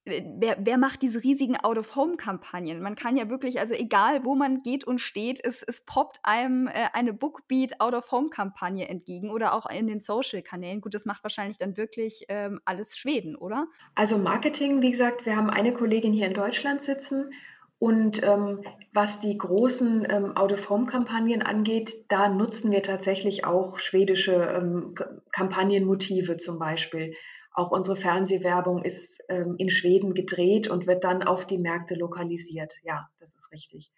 Wer, 0.05 0.57
wer 0.59 0.77
macht 0.77 1.01
diese 1.01 1.23
riesigen 1.23 1.57
Out-of-Home-Kampagnen? 1.57 2.81
Man 2.81 2.95
kann 2.95 3.17
ja 3.17 3.27
wirklich, 3.27 3.59
also 3.59 3.73
egal 3.73 4.23
wo 4.23 4.35
man 4.35 4.59
geht 4.59 4.83
und 4.83 5.01
steht, 5.01 5.43
es, 5.43 5.63
es 5.63 5.83
poppt 5.83 6.19
einem 6.21 6.67
äh, 6.67 6.89
eine 6.93 7.11
Bookbeat 7.11 7.81
Out-of-Home-Kampagne 7.81 8.87
entgegen 8.87 9.31
oder 9.31 9.55
auch 9.55 9.67
in 9.67 9.87
den 9.87 9.99
Social-Kanälen. 9.99 10.81
Gut, 10.81 10.93
das 10.93 11.05
macht 11.05 11.23
wahrscheinlich 11.23 11.57
dann 11.57 11.75
wirklich 11.75 12.25
ähm, 12.29 12.61
alles 12.65 12.97
Schweden, 12.97 13.35
oder? 13.35 13.65
Also 13.95 14.19
Marketing, 14.19 14.81
wie 14.83 14.91
gesagt, 14.91 15.25
wir 15.25 15.35
haben 15.35 15.49
eine 15.49 15.73
Kollegin 15.73 16.13
hier 16.13 16.27
in 16.27 16.35
Deutschland 16.35 16.83
sitzen 16.83 17.31
und 17.77 18.23
ähm, 18.23 18.61
was 18.93 19.19
die 19.19 19.37
großen 19.37 20.07
ähm, 20.09 20.37
Out-of-Home-Kampagnen 20.37 21.41
angeht, 21.41 21.93
da 22.07 22.29
nutzen 22.29 22.71
wir 22.71 22.83
tatsächlich 22.83 23.45
auch 23.45 23.79
schwedische 23.79 24.35
ähm, 24.35 24.95
Kampagnenmotive 25.31 26.37
zum 26.37 26.57
Beispiel. 26.57 27.15
Auch 27.55 27.71
unsere 27.71 27.95
Fernsehwerbung 27.95 28.83
ist 28.83 29.23
ähm, 29.29 29.55
in 29.57 29.69
Schweden 29.69 30.13
gedreht 30.13 30.67
und 30.67 30.87
wird 30.87 31.05
dann 31.05 31.23
auf 31.23 31.47
die 31.47 31.57
Märkte 31.57 31.95
lokalisiert. 31.95 32.73
Ja, 32.83 33.07
das 33.19 33.33
ist 33.33 33.49
richtig. 33.51 33.93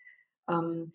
Ähm, 0.48 0.94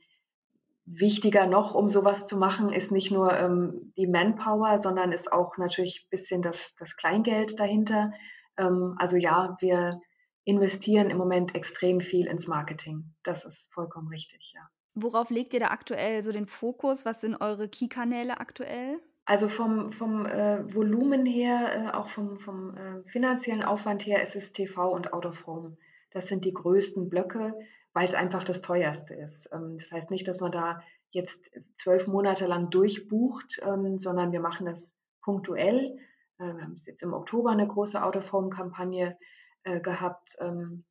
wichtiger 0.85 1.47
noch, 1.47 1.75
um 1.75 1.91
sowas 1.91 2.27
zu 2.27 2.37
machen, 2.37 2.73
ist 2.73 2.93
nicht 2.93 3.11
nur 3.11 3.37
ähm, 3.37 3.93
die 3.97 4.07
Manpower, 4.07 4.79
sondern 4.79 5.11
ist 5.11 5.33
auch 5.33 5.59
natürlich 5.59 6.05
ein 6.05 6.11
bisschen 6.11 6.43
das, 6.43 6.77
das 6.77 6.97
Kleingeld 6.97 7.59
dahinter. 7.59 8.13
Ähm, 8.57 8.95
also 8.99 9.17
ja, 9.17 9.57
wir 9.61 10.01
investieren 10.45 11.11
im 11.11 11.19
Moment 11.19 11.55
extrem 11.57 12.01
viel 12.01 12.27
ins 12.27 12.47
Marketing. 12.47 13.13
Das 13.25 13.45
ist 13.45 13.73
vollkommen 13.73 14.09
richtig, 14.09 14.53
ja. 14.55 14.69
Worauf 14.95 15.31
legt 15.31 15.55
ihr 15.55 15.61
da 15.61 15.69
aktuell 15.69 16.23
so 16.23 16.33
den 16.33 16.47
Fokus? 16.47 17.07
Was 17.07 17.23
sind 17.23 17.37
eure 17.37 17.69
Key-Kanäle 17.69 18.39
aktuell? 18.39 19.01
Also 19.25 19.49
vom, 19.49 19.93
vom 19.93 20.27
äh, 20.27 20.75
Volumen 20.75 21.25
her, 21.27 21.93
äh, 21.93 21.97
auch 21.97 22.09
vom, 22.09 22.39
vom 22.41 22.77
äh, 22.77 23.03
finanziellen 23.11 23.63
Aufwand 23.63 24.05
her, 24.05 24.23
ist 24.23 24.35
es 24.35 24.53
TV 24.53 24.93
und 24.93 25.13
Out 25.13 25.27
of 25.27 25.47
Home. 25.47 25.77
Das 26.11 26.27
sind 26.27 26.45
die 26.45 26.53
größten 26.53 27.09
Blöcke, 27.09 27.55
weil 27.93 28.07
es 28.07 28.15
einfach 28.15 28.43
das 28.43 28.63
teuerste 28.63 29.15
ist. 29.15 29.49
Ähm, 29.53 29.77
das 29.79 29.93
heißt 29.93 30.11
nicht, 30.11 30.27
dass 30.27 30.41
man 30.41 30.51
da 30.51 30.83
jetzt 31.11 31.39
zwölf 31.77 32.07
Monate 32.09 32.47
lang 32.47 32.71
durchbucht, 32.71 33.61
ähm, 33.63 33.99
sondern 33.99 34.33
wir 34.33 34.41
machen 34.41 34.67
das 34.67 34.93
punktuell. 35.23 35.99
Äh, 36.39 36.55
wir 36.55 36.63
haben 36.63 36.75
jetzt 36.85 37.03
im 37.03 37.15
Oktober 37.15 37.51
eine 37.51 37.69
große 37.69 38.03
Out 38.03 38.17
of 38.17 38.33
Home-Kampagne 38.33 39.17
äh, 39.63 39.81
gehabt. 39.81 40.37
Ähm, 40.41 40.85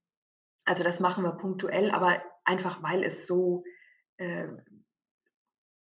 also 0.63 0.83
das 0.83 0.99
machen 0.99 1.23
wir 1.23 1.31
punktuell, 1.33 1.91
aber 1.91 2.21
einfach 2.45 2.81
weil 2.81 3.03
es 3.03 3.27
so 3.27 3.63
äh, 4.17 4.47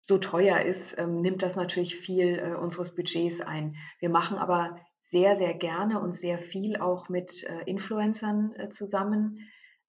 so 0.04 0.18
teuer 0.18 0.60
ist, 0.60 0.96
ähm, 0.98 1.22
nimmt 1.22 1.42
das 1.42 1.56
natürlich 1.56 1.96
viel 1.96 2.38
äh, 2.38 2.54
unseres 2.54 2.94
Budgets 2.94 3.40
ein. 3.40 3.76
Wir 3.98 4.10
machen 4.10 4.36
aber 4.36 4.78
sehr, 5.04 5.36
sehr 5.36 5.54
gerne 5.54 6.00
und 6.00 6.12
sehr 6.12 6.38
viel 6.38 6.76
auch 6.76 7.08
mit 7.08 7.42
äh, 7.44 7.62
Influencern 7.64 8.54
äh, 8.56 8.68
zusammen. 8.68 9.38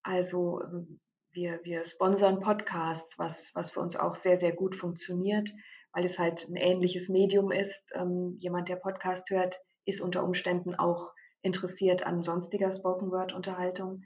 Also 0.03 0.61
ähm, 0.61 0.99
wir, 1.31 1.59
wir 1.63 1.83
sponsern 1.83 2.39
Podcasts, 2.39 3.19
was, 3.19 3.51
was 3.55 3.71
für 3.71 3.81
uns 3.81 3.97
auch 3.97 4.15
sehr, 4.15 4.39
sehr 4.39 4.53
gut 4.53 4.75
funktioniert, 4.75 5.49
weil 5.91 6.05
es 6.05 6.17
halt 6.17 6.47
ein 6.47 6.55
ähnliches 6.55 7.09
Medium 7.09 7.51
ist. 7.51 7.83
Ähm, 7.93 8.37
jemand, 8.39 8.69
der 8.69 8.77
Podcast 8.77 9.29
hört, 9.29 9.59
ist 9.83 9.99
unter 9.99 10.23
Umständen 10.23 10.75
auch 10.75 11.11
interessiert 11.41 12.03
an 12.03 12.23
sonstiger 12.23 12.71
Spoken 12.71 13.11
Word 13.11 13.33
Unterhaltung. 13.33 14.03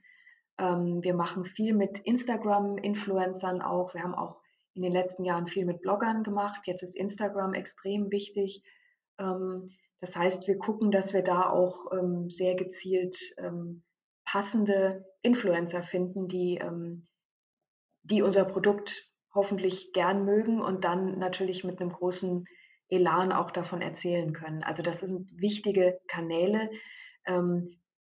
Ähm, 0.57 1.03
wir 1.03 1.13
machen 1.13 1.45
viel 1.45 1.75
mit 1.75 1.99
Instagram-Influencern 1.99 3.61
auch. 3.61 3.93
Wir 3.93 4.01
haben 4.01 4.15
auch 4.15 4.41
in 4.73 4.81
den 4.81 4.91
letzten 4.91 5.25
Jahren 5.25 5.47
viel 5.47 5.65
mit 5.65 5.81
Bloggern 5.81 6.23
gemacht. 6.23 6.61
Jetzt 6.65 6.83
ist 6.83 6.95
Instagram 6.95 7.53
extrem 7.53 8.11
wichtig. 8.11 8.63
Ähm, 9.19 9.71
das 10.01 10.15
heißt, 10.15 10.47
wir 10.47 10.57
gucken, 10.57 10.91
dass 10.91 11.13
wir 11.13 11.23
da 11.23 11.49
auch 11.49 11.91
ähm, 11.91 12.29
sehr 12.29 12.55
gezielt 12.55 13.17
ähm, 13.37 13.83
passende 14.23 15.05
Influencer 15.21 15.83
finden, 15.83 16.27
die, 16.27 16.61
die 18.03 18.21
unser 18.21 18.45
Produkt 18.45 19.09
hoffentlich 19.33 19.91
gern 19.91 20.23
mögen 20.23 20.61
und 20.61 20.83
dann 20.83 21.17
natürlich 21.17 21.63
mit 21.63 21.81
einem 21.81 21.91
großen 21.91 22.45
Elan 22.89 23.31
auch 23.31 23.51
davon 23.51 23.81
erzählen 23.81 24.33
können. 24.33 24.63
Also 24.63 24.83
das 24.83 24.99
sind 24.99 25.29
wichtige 25.39 25.99
Kanäle. 26.07 26.69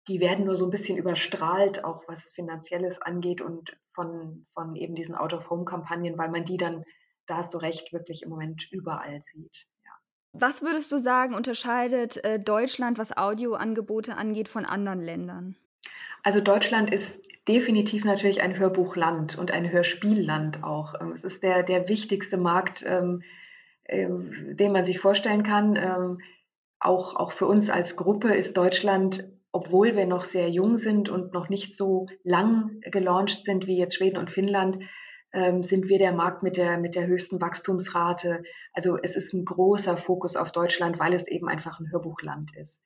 Ähm, 0.05 0.15
die 0.15 0.21
werden 0.21 0.45
nur 0.45 0.57
so 0.57 0.67
ein 0.67 0.71
bisschen 0.71 0.99
überstrahlt, 0.99 1.85
auch 1.85 2.03
was 2.09 2.31
Finanzielles 2.31 3.01
angeht 3.01 3.41
und 3.41 3.77
von, 3.93 4.47
von 4.55 4.77
eben 4.77 4.95
diesen 4.95 5.15
Out-of-Home-Kampagnen, 5.15 6.19
weil 6.19 6.31
man 6.31 6.45
die 6.45 6.57
dann, 6.57 6.85
da 7.27 7.39
hast 7.39 7.55
du 7.55 7.59
recht, 7.59 7.93
wirklich 7.93 8.23
im 8.23 8.31
Moment 8.31 8.67
überall 8.71 9.23
sieht. 9.23 9.67
Ja. 9.85 9.91
Was 10.33 10.63
würdest 10.63 10.93
du 10.93 10.99
sagen, 10.99 11.35
unterscheidet 11.35 12.23
äh, 12.25 12.39
Deutschland, 12.39 12.99
was 12.99 13.17
Audioangebote 13.17 14.17
angeht, 14.17 14.49
von 14.49 14.65
anderen 14.65 15.01
Ländern? 15.01 15.57
Also 16.23 16.41
Deutschland 16.41 16.93
ist 16.93 17.21
definitiv 17.47 18.05
natürlich 18.05 18.41
ein 18.41 18.59
Hörbuchland 18.59 19.37
und 19.37 19.51
ein 19.51 19.71
Hörspielland 19.71 20.65
auch. 20.65 20.95
Ähm, 21.01 21.13
es 21.13 21.25
ist 21.25 21.43
der, 21.43 21.63
der 21.63 21.89
wichtigste 21.89 22.37
Markt, 22.37 22.85
ähm, 22.87 23.23
äh, 23.85 24.09
den 24.09 24.73
man 24.73 24.85
sich 24.85 24.99
vorstellen 24.99 25.43
kann. 25.43 25.77
Ähm, 25.77 26.19
auch, 26.81 27.17
auch 27.17 27.33
für 27.33 27.47
uns 27.47 27.71
als 27.71 27.97
Gruppe 27.97 28.35
ist 28.35 28.57
Deutschland 28.57 29.34
obwohl 29.55 29.95
wir 29.95 30.05
noch 30.05 30.25
sehr 30.25 30.51
jung 30.51 30.79
sind 30.79 31.09
und 31.09 31.33
noch 31.33 31.49
nicht 31.49 31.77
so 31.77 32.07
lang 32.25 32.81
gelauncht 32.91 33.45
sind 33.45 33.69
wie 33.69 33.79
jetzt 33.79 33.95
Schweden 33.95 34.19
und 34.19 34.33
Finnland, 34.33 34.83
ähm, 35.33 35.63
sind 35.63 35.89
wir 35.89 35.99
der 35.99 36.13
Markt 36.13 36.43
mit 36.43 36.57
der, 36.57 36.77
mit 36.77 36.97
der 36.97 37.07
höchsten 37.07 37.41
Wachstumsrate. 37.41 38.43
Also 38.73 38.99
es 39.01 39.15
ist 39.15 39.33
ein 39.33 39.45
großer 39.45 39.97
Fokus 39.97 40.35
auf 40.35 40.51
Deutschland, 40.51 40.99
weil 40.99 41.15
es 41.15 41.29
eben 41.29 41.49
einfach 41.49 41.79
ein 41.79 41.89
Hörbuchland 41.93 42.51
ist. 42.57 42.83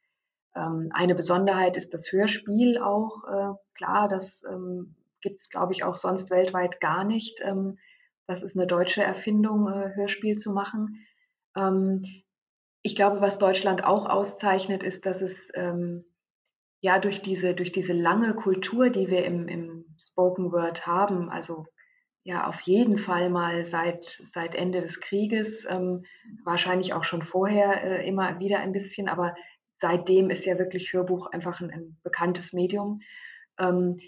Ähm, 0.54 0.90
eine 0.92 1.14
Besonderheit 1.14 1.78
ist 1.78 1.94
das 1.94 2.12
Hörspiel 2.12 2.76
auch. 2.76 3.24
Äh, 3.24 3.54
klar, 3.74 4.07
das 4.07 4.42
ähm, 4.44 4.94
gibt 5.22 5.40
es, 5.40 5.48
glaube 5.48 5.72
ich, 5.72 5.85
auch 5.85 5.96
sonst 5.96 6.31
weltweit 6.31 6.83
gar 6.83 7.02
nicht. 7.02 7.40
Ähm, 7.42 7.78
das 8.26 8.42
ist 8.42 8.59
eine 8.59 8.66
deutsche 8.66 9.02
Erfindung, 9.02 9.68
äh, 9.68 9.94
Hörspiel 9.94 10.37
zu 10.37 10.52
machen. 10.52 11.07
Ähm, 11.57 12.04
ich 12.83 12.94
glaube, 12.94 13.22
was 13.22 13.38
Deutschland 13.38 13.85
auch 13.85 14.04
auszeichnet, 14.04 14.83
ist, 14.83 15.07
dass 15.07 15.22
es 15.22 15.50
ähm, 15.54 16.04
ja, 16.81 16.99
durch 16.99 17.23
diese, 17.23 17.55
durch 17.55 17.73
diese 17.73 17.93
lange 17.93 18.35
Kultur, 18.35 18.91
die 18.91 19.09
wir 19.09 19.25
im, 19.25 19.49
im 19.49 19.85
Spoken 19.99 20.53
Word 20.53 20.87
haben, 20.87 21.29
also 21.29 21.67
ja, 22.23 22.47
auf 22.47 22.61
jeden 22.62 22.99
Fall 22.99 23.31
mal 23.31 23.64
seit, 23.64 24.05
seit 24.05 24.55
Ende 24.55 24.83
des 24.83 25.01
Krieges, 25.01 25.67
ähm, 25.69 26.05
wahrscheinlich 26.45 26.93
auch 26.93 27.05
schon 27.05 27.23
vorher 27.23 27.83
äh, 27.83 28.07
immer 28.07 28.38
wieder 28.38 28.59
ein 28.59 28.73
bisschen, 28.73 29.09
aber 29.09 29.35
seitdem 29.79 30.29
ist 30.29 30.45
ja 30.45 30.59
wirklich 30.59 30.93
Hörbuch 30.93 31.29
einfach 31.29 31.61
ein, 31.61 31.71
ein 31.71 31.99
bekanntes 32.03 32.53
Medium, 32.53 33.01
ähm, 33.59 33.99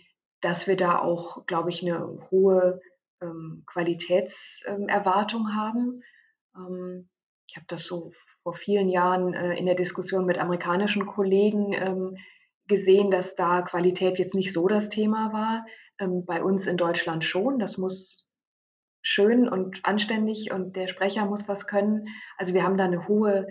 dass 0.40 0.66
wir 0.66 0.76
da 0.76 0.98
auch, 0.98 1.46
glaube 1.46 1.70
ich, 1.70 1.82
eine 1.82 2.20
hohe 2.30 2.80
ähm, 3.22 3.64
Qualitätserwartung 3.66 5.54
haben. 5.54 6.02
Ähm, 6.56 7.08
ich 7.46 7.56
habe 7.56 7.66
das 7.68 7.84
so 7.84 8.12
vor 8.42 8.54
vielen 8.54 8.88
Jahren 8.88 9.34
äh, 9.34 9.54
in 9.54 9.66
der 9.66 9.74
Diskussion 9.74 10.26
mit 10.26 10.38
amerikanischen 10.38 11.06
Kollegen 11.06 11.72
ähm, 11.72 12.16
gesehen, 12.70 13.10
dass 13.10 13.34
da 13.34 13.60
Qualität 13.60 14.18
jetzt 14.18 14.34
nicht 14.34 14.54
so 14.54 14.66
das 14.66 14.88
Thema 14.88 15.34
war. 15.34 15.66
Ähm, 15.98 16.24
bei 16.24 16.42
uns 16.42 16.66
in 16.66 16.78
Deutschland 16.78 17.22
schon. 17.24 17.58
Das 17.58 17.76
muss 17.76 18.26
schön 19.02 19.48
und 19.48 19.84
anständig 19.84 20.50
und 20.50 20.76
der 20.76 20.88
Sprecher 20.88 21.26
muss 21.26 21.48
was 21.48 21.66
können. 21.66 22.08
Also 22.38 22.54
wir 22.54 22.62
haben 22.62 22.78
da 22.78 22.84
eine 22.84 23.06
hohe, 23.08 23.46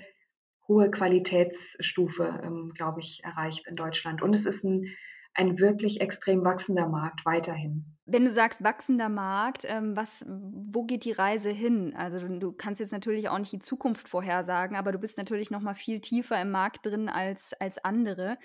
hohe 0.67 0.89
Qualitätsstufe, 0.89 2.41
ähm, 2.43 2.71
glaube 2.75 3.01
ich, 3.01 3.21
erreicht 3.23 3.67
in 3.67 3.75
Deutschland. 3.75 4.21
Und 4.21 4.33
es 4.33 4.45
ist 4.45 4.63
ein, 4.63 4.85
ein 5.33 5.59
wirklich 5.59 6.01
extrem 6.01 6.43
wachsender 6.43 6.87
Markt 6.87 7.25
weiterhin. 7.25 7.97
Wenn 8.05 8.25
du 8.25 8.29
sagst 8.29 8.63
wachsender 8.63 9.09
Markt, 9.09 9.63
ähm, 9.65 9.95
was, 9.95 10.25
wo 10.27 10.83
geht 10.83 11.05
die 11.05 11.11
Reise 11.11 11.49
hin? 11.49 11.93
Also 11.95 12.19
du, 12.19 12.51
kannst 12.51 12.79
jetzt 12.79 12.91
natürlich 12.91 13.29
auch 13.29 13.37
nicht 13.37 13.51
die 13.51 13.59
Zukunft 13.59 14.07
vorhersagen, 14.07 14.75
aber 14.75 14.91
du 14.91 14.99
bist 14.99 15.17
natürlich 15.17 15.51
noch 15.51 15.61
mal 15.61 15.75
viel 15.75 16.01
tiefer 16.01 16.41
im 16.41 16.51
Markt 16.51 16.85
drin 16.85 17.09
als, 17.09 17.53
als 17.59 17.83
andere. 17.83 18.37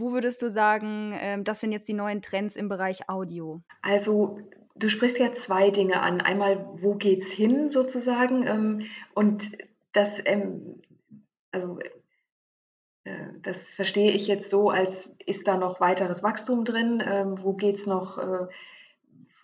Wo 0.00 0.12
würdest 0.12 0.40
du 0.40 0.48
sagen, 0.48 1.14
ähm, 1.20 1.44
das 1.44 1.60
sind 1.60 1.72
jetzt 1.72 1.86
die 1.86 1.92
neuen 1.92 2.22
Trends 2.22 2.56
im 2.56 2.70
Bereich 2.70 3.10
Audio? 3.10 3.60
Also 3.82 4.40
du 4.74 4.88
sprichst 4.88 5.18
ja 5.18 5.34
zwei 5.34 5.68
Dinge 5.68 6.00
an. 6.00 6.22
Einmal, 6.22 6.66
wo 6.72 6.94
geht's 6.94 7.26
hin 7.26 7.68
sozusagen? 7.68 8.46
Ähm, 8.46 8.86
und 9.14 9.52
das, 9.92 10.18
ähm, 10.24 10.80
also 11.52 11.80
äh, 13.04 13.26
das 13.42 13.68
verstehe 13.68 14.12
ich 14.12 14.26
jetzt 14.26 14.48
so, 14.48 14.70
als 14.70 15.14
ist 15.26 15.46
da 15.46 15.58
noch 15.58 15.80
weiteres 15.80 16.22
Wachstum 16.22 16.64
drin? 16.64 17.02
wo 17.42 17.52
geht 17.52 17.76
es 17.76 17.84
noch 17.84 18.16
äh, 18.16 18.46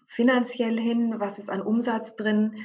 finanziell 0.09 0.81
hin? 0.81 1.16
Was 1.19 1.38
ist 1.38 1.51
an 1.51 1.61
Umsatz 1.61 2.16
drin? 2.16 2.64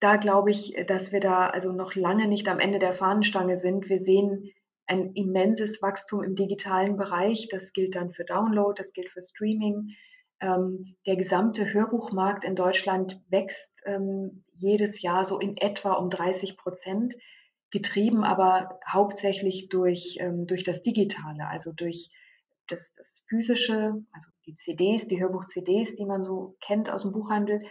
Da 0.00 0.16
glaube 0.16 0.50
ich, 0.50 0.74
dass 0.88 1.12
wir 1.12 1.20
da 1.20 1.46
also 1.46 1.70
noch 1.70 1.94
lange 1.94 2.26
nicht 2.26 2.48
am 2.48 2.58
Ende 2.58 2.80
der 2.80 2.94
Fahnenstange 2.94 3.56
sind. 3.56 3.88
Wir 3.88 4.00
sehen 4.00 4.50
ein 4.88 5.12
immenses 5.14 5.80
Wachstum 5.82 6.22
im 6.22 6.34
digitalen 6.34 6.96
Bereich. 6.96 7.48
Das 7.50 7.72
gilt 7.72 7.94
dann 7.94 8.12
für 8.12 8.24
Download, 8.24 8.74
das 8.76 8.92
gilt 8.92 9.10
für 9.10 9.22
Streaming. 9.22 9.90
Ähm, 10.40 10.96
der 11.06 11.16
gesamte 11.16 11.72
Hörbuchmarkt 11.72 12.44
in 12.44 12.56
Deutschland 12.56 13.20
wächst 13.28 13.72
ähm, 13.84 14.44
jedes 14.54 15.02
Jahr 15.02 15.24
so 15.24 15.38
in 15.38 15.56
etwa 15.56 15.92
um 15.94 16.10
30 16.10 16.56
Prozent, 16.56 17.14
getrieben 17.70 18.24
aber 18.24 18.78
hauptsächlich 18.88 19.68
durch, 19.68 20.16
ähm, 20.20 20.46
durch 20.46 20.64
das 20.64 20.82
Digitale, 20.82 21.46
also 21.48 21.72
durch 21.72 22.10
das, 22.68 22.94
das 22.94 23.20
physische, 23.28 24.04
also 24.12 24.28
die 24.46 24.54
CDs, 24.54 25.06
die 25.06 25.20
Hörbuch-CDs, 25.20 25.96
die 25.96 26.06
man 26.06 26.22
so 26.22 26.56
kennt 26.60 26.88
aus 26.88 27.02
dem 27.02 27.12
Buchhandel, 27.12 27.62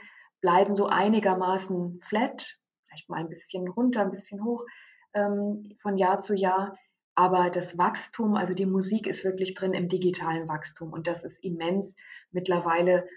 bleiben 0.42 0.76
so 0.76 0.88
einigermaßen 0.88 2.02
flat, 2.08 2.58
vielleicht 2.88 3.10
mal 3.10 3.20
ein 3.20 3.30
bisschen 3.30 3.68
runter, 3.68 4.02
ein 4.02 4.12
bisschen 4.12 4.44
hoch 4.44 4.66
ähm, 5.14 5.78
von 5.82 5.98
Jahr 5.98 6.20
zu 6.20 6.36
Jahr. 6.36 6.78
Aber 7.18 7.50
das 7.50 7.80
Wachstum, 7.80 8.36
also 8.36 8.54
die 8.54 8.68
Musik 8.68 9.08
ist 9.08 9.26
wirklich 9.26 9.56
drin 9.56 9.74
im 9.74 9.90
digitalen 9.90 10.48
Wachstum 10.48 10.94
und 10.94 11.08
das 11.08 11.24
ist 11.24 11.44
immens. 11.44 11.98
Mittlerweile 12.32 13.10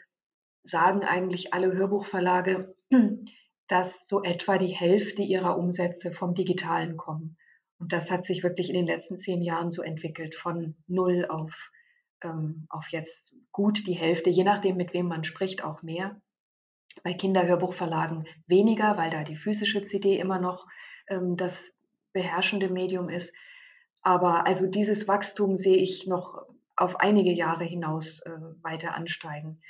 sagen 0.65 1.05
eigentlich 1.05 1.53
alle 1.53 1.71
Hörbuchverlage, 1.75 2.75
dass 3.69 4.09
so 4.09 4.23
etwa 4.23 4.57
die 4.57 4.75
Hälfte 4.75 5.21
ihrer 5.21 5.59
Umsätze 5.59 6.13
vom 6.13 6.35
Digitalen 6.35 6.97
kommen. 6.97 7.37
Und 7.79 7.93
das 7.93 8.11
hat 8.11 8.25
sich 8.25 8.43
wirklich 8.43 8.71
in 8.71 8.75
den 8.75 8.87
letzten 8.87 9.19
zehn 9.19 9.43
Jahren 9.43 9.71
so 9.71 9.83
entwickelt, 9.83 10.35
von 10.35 10.77
null 10.87 11.27
auf, 11.29 11.53
ähm, 12.23 12.67
auf 12.71 12.89
jetzt 12.89 13.35
gut 13.53 13.87
die 13.87 13.93
Hälfte, 13.93 14.31
je 14.31 14.45
nachdem, 14.45 14.79
mit 14.79 14.95
wem 14.95 15.09
man 15.09 15.25
spricht, 15.25 15.63
auch 15.63 15.83
mehr. 15.83 16.19
Bei 17.03 17.13
Kinderhörbuchverlagen 17.13 18.27
weniger, 18.47 18.97
weil 18.97 19.11
da 19.11 19.25
die 19.25 19.37
physische 19.37 19.83
CD 19.83 20.19
immer 20.19 20.39
noch 20.39 20.67
ähm, 21.09 21.37
das 21.37 21.71
beherrschende 22.15 22.71
Medium 22.71 23.11
ist. 23.11 23.31
Aber 24.03 24.47
also 24.47 24.67
dieses 24.67 25.09
Wachstum 25.09 25.57
sehe 25.57 25.77
ich 25.77 26.07
noch 26.07 26.47
auf 26.77 26.99
einige 27.01 27.31
Jahre 27.31 27.65
hinaus 27.65 28.21
äh, 28.21 28.31
weiter 28.63 28.95
ansteigen. 28.95 29.61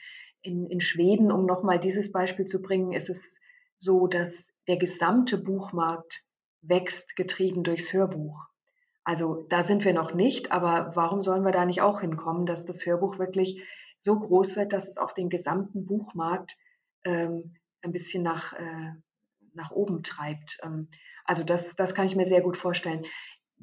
In, 0.42 0.66
in 0.66 0.80
Schweden, 0.80 1.32
um 1.32 1.44
nochmal 1.44 1.80
dieses 1.80 2.12
Beispiel 2.12 2.44
zu 2.44 2.62
bringen, 2.62 2.92
ist 2.92 3.10
es 3.10 3.40
so, 3.76 4.06
dass 4.06 4.52
der 4.68 4.76
gesamte 4.76 5.36
Buchmarkt 5.36 6.22
wächst, 6.62 7.16
getrieben 7.16 7.64
durchs 7.64 7.92
Hörbuch. 7.92 8.38
Also 9.02 9.46
da 9.48 9.64
sind 9.64 9.84
wir 9.84 9.92
noch 9.92 10.14
nicht, 10.14 10.52
aber 10.52 10.92
warum 10.94 11.22
sollen 11.22 11.44
wir 11.44 11.52
da 11.52 11.64
nicht 11.64 11.80
auch 11.80 12.00
hinkommen, 12.00 12.46
dass 12.46 12.64
das 12.64 12.86
Hörbuch 12.86 13.18
wirklich 13.18 13.62
so 13.98 14.18
groß 14.18 14.56
wird, 14.56 14.72
dass 14.72 14.86
es 14.86 14.98
auch 14.98 15.12
den 15.12 15.30
gesamten 15.30 15.86
Buchmarkt 15.86 16.56
ähm, 17.04 17.56
ein 17.82 17.92
bisschen 17.92 18.22
nach, 18.22 18.52
äh, 18.52 18.92
nach 19.54 19.70
oben 19.72 20.02
treibt? 20.02 20.58
Ähm, 20.62 20.88
also 21.24 21.42
das, 21.42 21.74
das 21.76 21.94
kann 21.94 22.06
ich 22.06 22.14
mir 22.14 22.26
sehr 22.26 22.42
gut 22.42 22.56
vorstellen. 22.56 23.04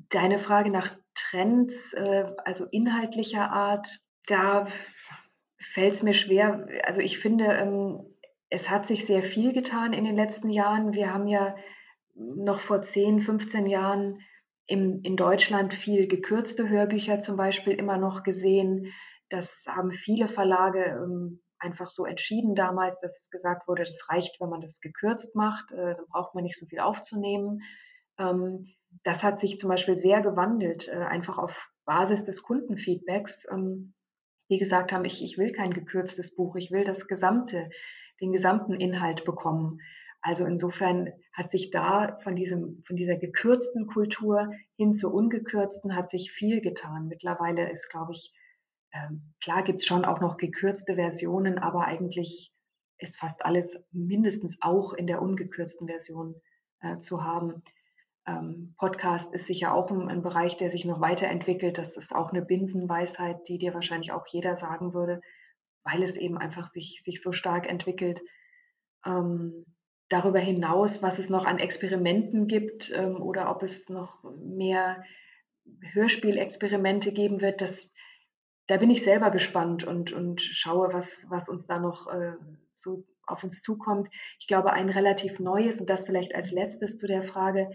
Deine 0.09 0.39
Frage 0.39 0.69
nach 0.69 0.95
Trends, 1.15 1.93
äh, 1.93 2.25
also 2.45 2.65
inhaltlicher 2.65 3.51
Art, 3.51 3.99
da 4.27 4.67
fällt 5.59 5.95
es 5.95 6.03
mir 6.03 6.13
schwer. 6.13 6.67
Also 6.83 7.01
ich 7.01 7.19
finde, 7.19 7.45
ähm, 7.45 8.05
es 8.49 8.69
hat 8.69 8.87
sich 8.87 9.05
sehr 9.05 9.23
viel 9.23 9.53
getan 9.53 9.93
in 9.93 10.05
den 10.05 10.15
letzten 10.15 10.49
Jahren. 10.49 10.93
Wir 10.93 11.13
haben 11.13 11.27
ja 11.27 11.55
noch 12.15 12.59
vor 12.59 12.81
10, 12.81 13.21
15 13.21 13.67
Jahren 13.67 14.21
in 14.69 15.15
Deutschland 15.15 15.73
viel 15.73 16.07
gekürzte 16.07 16.67
Hörbücher 16.67 17.21
zum 17.21 17.37
Beispiel 17.37 17.73
immer 17.73 17.97
noch 17.97 18.23
gesehen. 18.23 18.91
Das 19.29 19.63
haben 19.67 19.91
viele 19.91 20.27
Verlage 20.27 20.83
ähm, 20.85 21.41
einfach 21.59 21.89
so 21.89 22.05
entschieden 22.05 22.55
damals, 22.55 22.99
dass 22.99 23.29
gesagt 23.29 23.67
wurde, 23.67 23.83
das 23.83 24.07
reicht, 24.09 24.39
wenn 24.39 24.49
man 24.49 24.61
das 24.61 24.79
gekürzt 24.79 25.35
macht, 25.35 25.71
äh, 25.71 25.95
dann 25.95 26.05
braucht 26.09 26.35
man 26.35 26.43
nicht 26.43 26.57
so 26.57 26.65
viel 26.65 26.79
aufzunehmen. 26.79 27.61
Ähm, 28.19 28.73
das 29.03 29.23
hat 29.23 29.39
sich 29.39 29.57
zum 29.57 29.69
Beispiel 29.69 29.97
sehr 29.97 30.21
gewandelt, 30.21 30.87
äh, 30.87 30.97
einfach 30.97 31.37
auf, 31.37 31.69
Basis 31.87 32.23
des 32.23 32.43
Kundenfeedbacks, 32.43 33.47
ähm, 33.49 33.93
die 34.51 34.59
gesagt 34.59 34.91
haben, 34.91 35.05
ich, 35.05 35.23
ich 35.23 35.37
will 35.39 35.51
kein 35.53 35.73
gekürztes 35.73 36.35
Buch, 36.35 36.55
ich 36.55 36.69
will 36.69 36.83
das 36.83 37.07
gesamte, 37.07 37.69
den 38.21 38.31
gesamten 38.31 38.73
Inhalt 38.73 39.25
bekommen. 39.25 39.79
Also 40.21 40.45
insofern 40.45 41.13
hat 41.33 41.49
sich 41.49 41.71
da 41.71 42.19
von, 42.23 42.35
diesem, 42.35 42.83
von 42.85 42.95
dieser 42.95 43.15
gekürzten 43.15 43.87
Kultur 43.87 44.51
hin 44.75 44.93
zur 44.93 45.13
ungekürzten 45.13 45.95
hat 45.95 46.09
sich 46.09 46.31
viel 46.31 46.59
getan. 46.59 47.07
Mittlerweile 47.07 47.69
ist, 47.71 47.89
glaube 47.89 48.11
ich, 48.11 48.33
ähm, 48.93 49.33
klar 49.41 49.63
gibt 49.63 49.79
es 49.79 49.85
schon 49.85 50.05
auch 50.05 50.19
noch 50.19 50.37
gekürzte 50.37 50.95
Versionen, 50.95 51.57
aber 51.57 51.85
eigentlich 51.85 52.51
ist 52.97 53.17
fast 53.17 53.45
alles 53.45 53.77
mindestens 53.91 54.57
auch 54.59 54.93
in 54.93 55.07
der 55.07 55.21
ungekürzten 55.21 55.87
Version 55.87 56.35
äh, 56.81 56.97
zu 56.97 57.23
haben. 57.23 57.63
Ähm, 58.27 58.75
Podcast 58.77 59.33
ist 59.33 59.47
sicher 59.47 59.73
auch 59.73 59.89
ein, 59.89 60.09
ein, 60.09 60.21
Bereich, 60.21 60.57
der 60.57 60.69
sich 60.69 60.83
noch 60.83 60.99
weiterentwickelt. 60.99 61.77
Das 61.77 61.95
ist 61.95 62.13
auch 62.13 62.31
eine 62.31 62.41
Binsenweisheit, 62.41 63.47
die 63.47 63.57
dir 63.57 63.73
wahrscheinlich 63.73 64.11
auch 64.11 64.27
jeder 64.27 64.57
sagen 64.57 64.93
würde, 64.93 65.21
weil 65.83 66.03
es 66.03 66.17
eben 66.17 66.37
einfach 66.37 66.67
sich, 66.67 67.01
sich 67.05 67.21
so 67.21 67.31
stark 67.31 67.69
entwickelt. 67.69 68.21
Ähm, 69.05 69.65
darüber 70.09 70.39
hinaus, 70.39 71.01
was 71.01 71.19
es 71.19 71.29
noch 71.29 71.45
an 71.45 71.59
Experimenten 71.59 72.47
gibt 72.47 72.91
ähm, 72.91 73.21
oder 73.21 73.49
ob 73.49 73.63
es 73.63 73.89
noch 73.89 74.23
mehr 74.23 75.03
Hörspielexperimente 75.93 77.13
geben 77.13 77.41
wird, 77.41 77.61
das, 77.61 77.89
da 78.67 78.77
bin 78.77 78.89
ich 78.89 79.03
selber 79.03 79.31
gespannt 79.31 79.85
und, 79.85 80.11
und 80.11 80.41
schaue, 80.41 80.93
was, 80.93 81.25
was 81.29 81.47
uns 81.47 81.65
da 81.65 81.79
noch 81.79 82.07
äh, 82.07 82.33
so 82.73 83.05
auf 83.25 83.43
uns 83.43 83.61
zukommt. 83.61 84.09
Ich 84.39 84.47
glaube, 84.47 84.71
ein 84.73 84.89
relativ 84.89 85.39
neues 85.39 85.79
und 85.79 85.89
das 85.89 86.05
vielleicht 86.05 86.35
als 86.35 86.51
letztes 86.51 86.97
zu 86.97 87.07
der 87.07 87.23
Frage, 87.23 87.69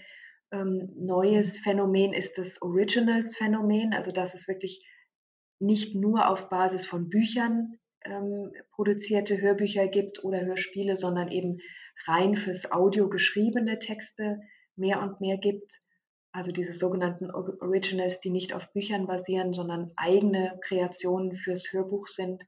ähm, 0.53 0.91
neues 0.97 1.59
Phänomen 1.59 2.13
ist 2.13 2.39
das 2.39 2.61
Originals-Phänomen, 2.61 3.95
also 3.95 4.13
dass 4.13 4.35
es 4.35 4.49
wirklich 4.49 4.87
nicht 5.59 5.95
nur 5.95 6.29
auf 6.29 6.49
Basis 6.49 6.87
von 6.87 7.09
Büchern 7.09 7.79
ähm, 8.05 8.53
produzierte 8.73 9.41
Hörbücher 9.41 9.89
gibt 9.89 10.25
oder 10.25 10.41
Hörspiele, 10.41 10.97
sondern 10.97 11.31
eben 11.31 11.59
rein 12.07 12.37
fürs 12.37 12.71
Audio 12.71 13.09
geschriebene 13.09 13.79
Texte 13.79 14.41
mehr 14.77 15.01
und 15.03 15.21
mehr 15.21 15.39
gibt. 15.39 15.73
Also 16.33 16.51
diese 16.51 16.73
sogenannten 16.73 17.31
Originals, 17.31 18.21
die 18.21 18.31
nicht 18.31 18.55
auf 18.55 18.73
Büchern 18.73 19.07
basieren, 19.07 19.53
sondern 19.53 19.93
eigene 19.97 20.59
Kreationen 20.65 21.37
fürs 21.37 21.73
Hörbuch 21.73 22.09
sind. 22.09 22.43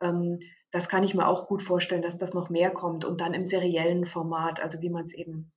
Ähm, 0.00 0.40
das 0.70 0.88
kann 0.88 1.04
ich 1.04 1.14
mir 1.14 1.28
auch 1.28 1.46
gut 1.46 1.62
vorstellen, 1.62 2.02
dass 2.02 2.18
das 2.18 2.34
noch 2.34 2.50
mehr 2.50 2.70
kommt 2.70 3.04
und 3.04 3.20
dann 3.20 3.34
im 3.34 3.44
seriellen 3.44 4.06
Format, 4.06 4.60
also 4.60 4.80
wie 4.80 4.90
man 4.90 5.04
es 5.04 5.14
eben 5.14 5.52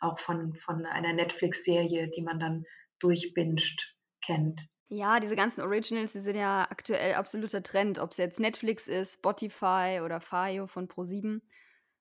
auch 0.00 0.18
von, 0.18 0.54
von 0.54 0.86
einer 0.86 1.12
Netflix-Serie, 1.12 2.08
die 2.08 2.22
man 2.22 2.38
dann 2.38 2.64
durchbinscht, 3.00 3.94
kennt. 4.24 4.68
Ja, 4.90 5.20
diese 5.20 5.36
ganzen 5.36 5.60
Originals, 5.60 6.14
die 6.14 6.20
sind 6.20 6.36
ja 6.36 6.66
aktuell 6.70 7.14
absoluter 7.14 7.62
Trend, 7.62 7.98
ob 7.98 8.12
es 8.12 8.16
jetzt 8.16 8.40
Netflix 8.40 8.88
ist, 8.88 9.14
Spotify 9.16 10.00
oder 10.02 10.20
Fayo 10.20 10.66
von 10.66 10.88
Pro7. 10.88 11.40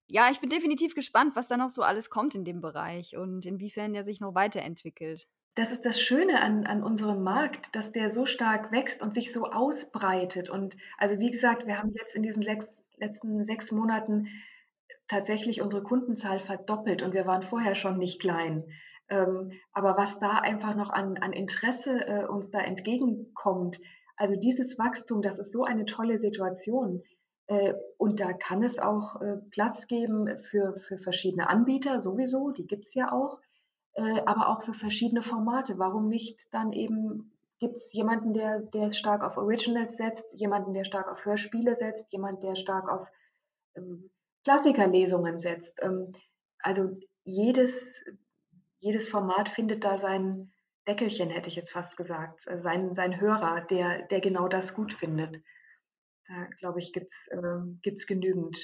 Ja, 0.08 0.30
ich 0.32 0.40
bin 0.40 0.50
definitiv 0.50 0.96
gespannt, 0.96 1.36
was 1.36 1.50
da 1.50 1.58
noch 1.58 1.70
so 1.70 1.82
alles 1.82 2.10
kommt 2.10 2.34
in 2.34 2.46
dem 2.46 2.62
Bereich 2.62 3.18
und 3.18 3.46
inwiefern 3.46 3.92
der 3.92 4.06
sich 4.06 4.22
noch 4.22 4.36
weiterentwickelt. 4.36 5.28
Das 5.56 5.72
ist 5.72 5.86
das 5.86 6.00
Schöne 6.00 6.40
an, 6.40 6.66
an 6.66 6.82
unserem 6.82 7.24
Markt, 7.24 7.76
dass 7.76 7.92
der 7.92 8.10
so 8.10 8.26
stark 8.26 8.72
wächst 8.72 9.02
und 9.02 9.14
sich 9.14 9.34
so 9.34 9.48
ausbreitet. 9.48 10.50
Und 10.50 10.78
also 10.98 11.20
wie 11.20 11.32
gesagt, 11.32 11.68
wir 11.68 11.78
haben 11.78 11.94
jetzt 11.94 12.16
in 12.16 12.24
diesen 12.24 12.44
letzten 12.44 13.44
sechs 13.44 13.72
Monaten 13.72 14.28
tatsächlich 15.08 15.62
unsere 15.62 15.84
Kundenzahl 15.84 16.40
verdoppelt 16.40 17.02
und 17.02 17.14
wir 17.14 17.26
waren 17.26 17.44
vorher 17.44 17.76
schon 17.76 17.98
nicht 17.98 18.20
klein. 18.20 18.64
Ähm, 19.10 19.52
aber 19.72 19.98
was 19.98 20.20
da 20.20 20.40
einfach 20.40 20.76
noch 20.76 20.90
an, 20.90 21.18
an 21.18 21.34
Interesse 21.34 22.06
äh, 22.08 22.26
uns 22.26 22.52
da 22.52 22.60
entgegenkommt, 22.60 23.80
also 24.18 24.36
dieses 24.36 24.78
Wachstum, 24.78 25.22
das 25.22 25.40
ist 25.40 25.52
so 25.52 25.64
eine 25.64 25.86
tolle 25.86 26.18
Situation. 26.18 27.04
Äh, 27.48 27.74
und 27.98 28.20
da 28.20 28.34
kann 28.34 28.64
es 28.64 28.80
auch 28.80 29.22
äh, 29.22 29.38
Platz 29.52 29.88
geben 29.88 30.38
für, 30.38 30.76
für 30.76 30.98
verschiedene 30.98 31.48
Anbieter 31.50 32.00
sowieso, 32.00 32.52
die 32.52 32.68
gibt 32.68 32.86
es 32.86 32.94
ja 32.94 33.12
auch, 33.12 33.40
äh, 33.94 34.22
aber 34.26 34.50
auch 34.50 34.64
für 34.64 34.74
verschiedene 34.74 35.22
Formate. 35.22 35.80
Warum 35.80 36.10
nicht 36.10 36.42
dann 36.52 36.74
eben 36.74 37.32
gibt 37.60 37.78
es 37.78 37.94
jemanden, 37.94 38.34
der, 38.34 38.60
der 38.60 38.92
stark 38.92 39.24
auf 39.24 39.38
Originals 39.38 39.98
setzt, 39.98 40.26
jemanden, 40.34 40.74
der 40.74 40.84
stark 40.84 41.10
auf 41.10 41.26
Hörspiele 41.26 41.76
setzt, 41.76 42.12
jemand, 42.12 42.44
der 42.44 42.56
stark 42.56 42.90
auf 42.90 43.08
ähm, 43.76 44.12
Klassikerlesungen 44.48 45.38
setzt. 45.40 45.84
Ähm, 45.84 46.14
also 46.60 46.98
jedes, 47.26 48.02
jedes 48.80 49.10
Format 49.10 49.50
findet 49.50 49.84
da 49.84 49.98
sein 49.98 50.54
Deckelchen, 50.88 51.30
hätte 51.30 51.50
ich 51.50 51.58
jetzt 51.58 51.74
fast 51.74 51.98
gesagt, 51.98 52.48
sein, 52.56 52.94
sein 52.94 53.20
Hörer, 53.20 53.68
der, 53.70 54.04
der 54.04 54.22
genau 54.22 54.48
das 54.48 54.74
gut 54.74 54.94
findet. 54.94 55.44
Da 56.30 56.46
glaube 56.60 56.80
ich, 56.80 56.94
gibt 56.94 57.12
es 57.12 57.28
äh, 57.30 58.06
genügend. 58.08 58.58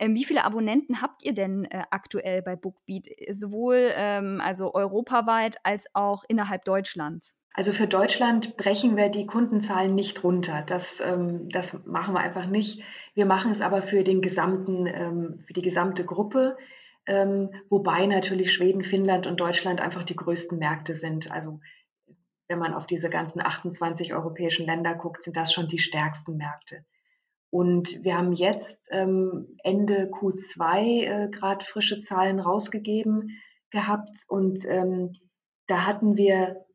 Ähm, 0.00 0.16
wie 0.16 0.24
viele 0.24 0.44
Abonnenten 0.44 1.00
habt 1.00 1.22
ihr 1.22 1.34
denn 1.34 1.66
äh, 1.66 1.84
aktuell 1.92 2.42
bei 2.42 2.56
Bookbeat, 2.56 3.06
sowohl 3.30 3.92
ähm, 3.94 4.40
also 4.42 4.74
europaweit 4.74 5.58
als 5.62 5.86
auch 5.94 6.24
innerhalb 6.26 6.64
Deutschlands? 6.64 7.36
Also 7.54 7.72
für 7.72 7.86
Deutschland 7.86 8.56
brechen 8.56 8.96
wir 8.96 9.08
die 9.08 9.26
Kundenzahlen 9.26 9.94
nicht 9.94 10.24
runter. 10.24 10.64
Das, 10.66 11.00
ähm, 11.00 11.48
das 11.50 11.78
machen 11.84 12.14
wir 12.14 12.20
einfach 12.20 12.46
nicht. 12.46 12.82
Wir 13.14 13.26
machen 13.26 13.52
es 13.52 13.60
aber 13.60 13.82
für 13.82 14.04
den 14.04 14.22
gesamten, 14.22 14.86
ähm, 14.86 15.44
für 15.46 15.52
die 15.52 15.62
gesamte 15.62 16.04
Gruppe, 16.04 16.56
ähm, 17.06 17.50
wobei 17.68 18.06
natürlich 18.06 18.52
Schweden, 18.52 18.84
Finnland 18.84 19.26
und 19.26 19.40
Deutschland 19.40 19.80
einfach 19.80 20.04
die 20.04 20.16
größten 20.16 20.58
Märkte 20.58 20.94
sind. 20.94 21.30
Also 21.30 21.60
wenn 22.48 22.58
man 22.58 22.74
auf 22.74 22.86
diese 22.86 23.10
ganzen 23.10 23.40
28 23.40 24.14
europäischen 24.14 24.66
Länder 24.66 24.94
guckt, 24.94 25.22
sind 25.22 25.36
das 25.36 25.52
schon 25.52 25.68
die 25.68 25.78
stärksten 25.78 26.36
Märkte. 26.36 26.84
Und 27.50 28.02
wir 28.02 28.16
haben 28.16 28.32
jetzt 28.32 28.88
ähm, 28.90 29.56
Ende 29.62 30.10
Q2 30.10 30.80
äh, 30.80 31.28
gerade 31.28 31.64
frische 31.64 32.00
Zahlen 32.00 32.40
rausgegeben 32.40 33.38
gehabt 33.70 34.24
und 34.28 34.66
da 35.66 35.86
hatten 35.86 36.16
wir 36.16 36.66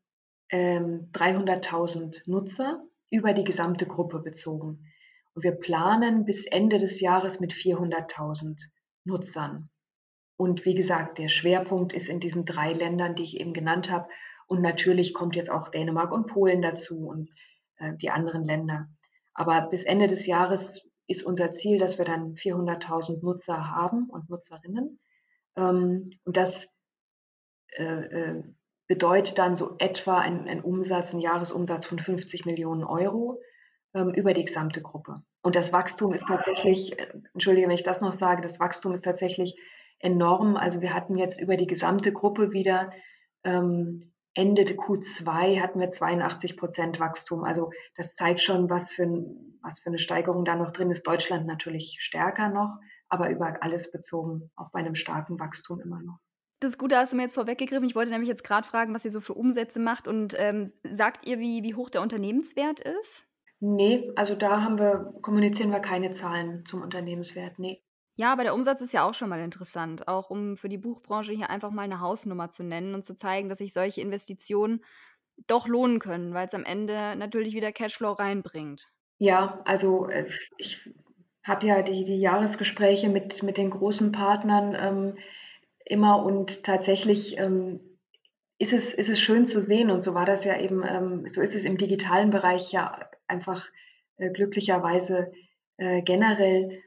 ähm, 0.49 1.11
300.000 1.13 2.21
Nutzer 2.25 2.83
über 3.09 3.33
die 3.33 3.43
gesamte 3.43 3.85
Gruppe 3.85 4.19
bezogen. 4.19 4.86
Und 5.37 5.43
wir 5.43 5.51
planen 5.51 6.25
bis 6.25 6.47
Ende 6.47 6.79
des 6.79 6.99
Jahres 6.99 7.39
mit 7.39 7.53
400.000 7.53 8.59
Nutzern. 9.03 9.69
Und 10.35 10.65
wie 10.65 10.73
gesagt, 10.73 11.19
der 11.19 11.27
Schwerpunkt 11.27 11.93
ist 11.93 12.09
in 12.09 12.19
diesen 12.19 12.43
drei 12.43 12.73
Ländern, 12.73 13.13
die 13.13 13.21
ich 13.21 13.39
eben 13.39 13.53
genannt 13.53 13.91
habe. 13.91 14.09
Und 14.47 14.63
natürlich 14.63 15.13
kommt 15.13 15.35
jetzt 15.35 15.51
auch 15.51 15.67
Dänemark 15.67 16.11
und 16.11 16.25
Polen 16.25 16.63
dazu 16.63 17.07
und 17.07 17.29
äh, 17.75 17.93
die 17.97 18.09
anderen 18.09 18.45
Länder. 18.45 18.87
Aber 19.35 19.61
bis 19.69 19.83
Ende 19.83 20.07
des 20.07 20.25
Jahres 20.25 20.89
ist 21.05 21.21
unser 21.21 21.53
Ziel, 21.53 21.77
dass 21.77 21.99
wir 21.99 22.05
dann 22.05 22.33
400.000 22.33 23.23
Nutzer 23.23 23.69
haben 23.69 24.09
und 24.09 24.31
Nutzerinnen. 24.31 24.99
Ähm, 25.55 26.13
und 26.23 26.35
das 26.35 26.67
äh, 27.77 27.83
äh, 27.83 28.43
bedeutet 28.87 29.37
dann 29.37 29.53
so 29.53 29.75
etwa 29.77 30.17
ein, 30.17 30.63
Umsatz, 30.63 31.13
ein 31.13 31.19
Jahresumsatz 31.19 31.85
von 31.85 31.99
50 31.99 32.47
Millionen 32.47 32.83
Euro 32.83 33.39
ähm, 33.97 34.13
über 34.13 34.33
die 34.33 34.45
gesamte 34.45 34.81
Gruppe. 34.81 35.15
Und 35.41 35.55
das 35.55 35.73
Wachstum 35.73 36.13
ist 36.13 36.27
tatsächlich, 36.27 36.97
äh, 36.99 37.07
entschuldige, 37.33 37.67
wenn 37.67 37.75
ich 37.75 37.83
das 37.83 38.01
noch 38.01 38.13
sage, 38.13 38.41
das 38.41 38.59
Wachstum 38.59 38.93
ist 38.93 39.03
tatsächlich 39.03 39.59
enorm. 39.99 40.55
Also 40.57 40.81
wir 40.81 40.93
hatten 40.93 41.17
jetzt 41.17 41.41
über 41.41 41.57
die 41.57 41.67
gesamte 41.67 42.13
Gruppe 42.13 42.51
wieder 42.51 42.91
ähm, 43.43 44.13
Ende 44.37 44.61
Q2 44.61 45.59
hatten 45.61 45.79
wir 45.79 45.89
82 45.89 46.57
Prozent 46.57 46.99
Wachstum. 46.99 47.43
Also 47.43 47.71
das 47.95 48.13
zeigt 48.13 48.39
schon, 48.39 48.69
was 48.69 48.93
für, 48.93 49.07
was 49.63 49.79
für 49.79 49.89
eine 49.89 49.97
Steigerung 49.97 50.45
da 50.45 50.55
noch 50.55 50.71
drin 50.71 50.91
ist. 50.91 51.07
Deutschland 51.07 51.47
natürlich 51.47 51.97
stärker 52.01 52.49
noch, 52.49 52.77
aber 53.09 53.31
über 53.31 53.63
alles 53.63 53.89
bezogen, 53.89 54.51
auch 54.55 54.69
bei 54.71 54.79
einem 54.79 54.93
starken 54.93 55.39
Wachstum 55.39 55.81
immer 55.81 56.03
noch. 56.03 56.19
Das 56.59 56.77
Gute 56.77 56.97
hast 56.97 57.13
du 57.13 57.17
mir 57.17 57.23
jetzt 57.23 57.35
vorweggegriffen. 57.35 57.87
Ich 57.87 57.95
wollte 57.95 58.11
nämlich 58.11 58.29
jetzt 58.29 58.43
gerade 58.43 58.67
fragen, 58.67 58.93
was 58.93 59.05
ihr 59.05 59.11
so 59.11 59.21
für 59.21 59.33
Umsätze 59.33 59.79
macht 59.79 60.07
und 60.07 60.35
ähm, 60.37 60.71
sagt 60.87 61.25
ihr, 61.25 61.39
wie, 61.39 61.63
wie 61.63 61.73
hoch 61.73 61.89
der 61.89 62.01
Unternehmenswert 62.01 62.79
ist? 62.79 63.26
Nee, 63.59 64.11
also 64.15 64.35
da 64.35 64.61
haben 64.61 64.77
wir, 64.77 65.13
kommunizieren 65.21 65.71
wir 65.71 65.79
keine 65.79 66.11
Zahlen 66.11 66.63
zum 66.67 66.81
Unternehmenswert. 66.81 67.57
Nee. 67.57 67.81
Ja, 68.15 68.31
aber 68.31 68.43
der 68.43 68.55
Umsatz 68.55 68.81
ist 68.81 68.93
ja 68.93 69.07
auch 69.07 69.13
schon 69.13 69.29
mal 69.29 69.39
interessant, 69.39 70.07
auch 70.07 70.29
um 70.29 70.57
für 70.57 70.69
die 70.69 70.77
Buchbranche 70.77 71.33
hier 71.33 71.49
einfach 71.49 71.71
mal 71.71 71.83
eine 71.83 71.99
Hausnummer 71.99 72.49
zu 72.49 72.63
nennen 72.63 72.95
und 72.95 73.03
zu 73.03 73.15
zeigen, 73.15 73.49
dass 73.49 73.59
sich 73.59 73.73
solche 73.73 74.01
Investitionen 74.01 74.83
doch 75.45 75.67
lohnen 75.67 75.99
können, 75.99 76.33
weil 76.33 76.47
es 76.47 76.53
am 76.53 76.65
Ende 76.65 77.15
natürlich 77.15 77.53
wieder 77.53 77.71
Cashflow 77.71 78.13
reinbringt. 78.13 78.91
Ja, 79.19 79.61
also 79.65 80.07
äh, 80.07 80.27
ich 80.57 80.81
habe 81.43 81.67
ja 81.67 81.81
die, 81.81 82.03
die 82.05 82.19
Jahresgespräche 82.19 83.09
mit, 83.09 83.43
mit 83.43 83.57
den 83.57 83.69
großen 83.69 84.11
Partnern 84.11 84.75
ähm, 84.79 85.17
immer 85.85 86.23
und 86.23 86.63
tatsächlich 86.63 87.37
ähm, 87.37 87.79
ist, 88.57 88.73
es, 88.73 88.93
ist 88.93 89.09
es 89.09 89.19
schön 89.19 89.45
zu 89.45 89.61
sehen 89.61 89.91
und 89.91 90.01
so 90.01 90.13
war 90.13 90.25
das 90.25 90.43
ja 90.43 90.59
eben, 90.59 90.83
ähm, 90.83 91.29
so 91.29 91.41
ist 91.41 91.55
es 91.55 91.65
im 91.65 91.77
digitalen 91.77 92.31
Bereich 92.31 92.71
ja 92.71 92.99
einfach 93.27 93.67
äh, 94.17 94.29
glücklicherweise 94.31 95.31
äh, 95.77 96.01
generell 96.01 96.81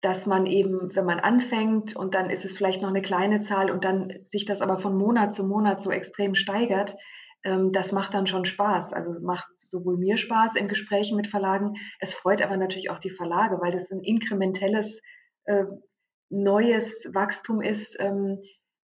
dass 0.00 0.26
man 0.26 0.46
eben, 0.46 0.94
wenn 0.94 1.04
man 1.04 1.18
anfängt 1.18 1.96
und 1.96 2.14
dann 2.14 2.30
ist 2.30 2.44
es 2.44 2.56
vielleicht 2.56 2.82
noch 2.82 2.88
eine 2.88 3.02
kleine 3.02 3.40
Zahl 3.40 3.70
und 3.70 3.84
dann 3.84 4.12
sich 4.24 4.44
das 4.44 4.62
aber 4.62 4.78
von 4.78 4.96
Monat 4.96 5.34
zu 5.34 5.44
Monat 5.44 5.82
so 5.82 5.90
extrem 5.90 6.34
steigert, 6.36 6.96
ähm, 7.42 7.70
das 7.70 7.90
macht 7.90 8.14
dann 8.14 8.26
schon 8.26 8.44
Spaß. 8.44 8.92
Also 8.92 9.20
macht 9.20 9.48
sowohl 9.56 9.96
mir 9.96 10.16
Spaß 10.16 10.54
in 10.54 10.68
Gesprächen 10.68 11.16
mit 11.16 11.26
Verlagen, 11.26 11.74
es 11.98 12.14
freut 12.14 12.42
aber 12.42 12.56
natürlich 12.56 12.90
auch 12.90 13.00
die 13.00 13.10
Verlage, 13.10 13.60
weil 13.60 13.72
das 13.72 13.90
ein 13.90 14.00
inkrementelles 14.00 15.00
äh, 15.44 15.64
neues 16.30 17.08
Wachstum 17.12 17.60
ist, 17.60 17.96
ähm, 17.98 18.38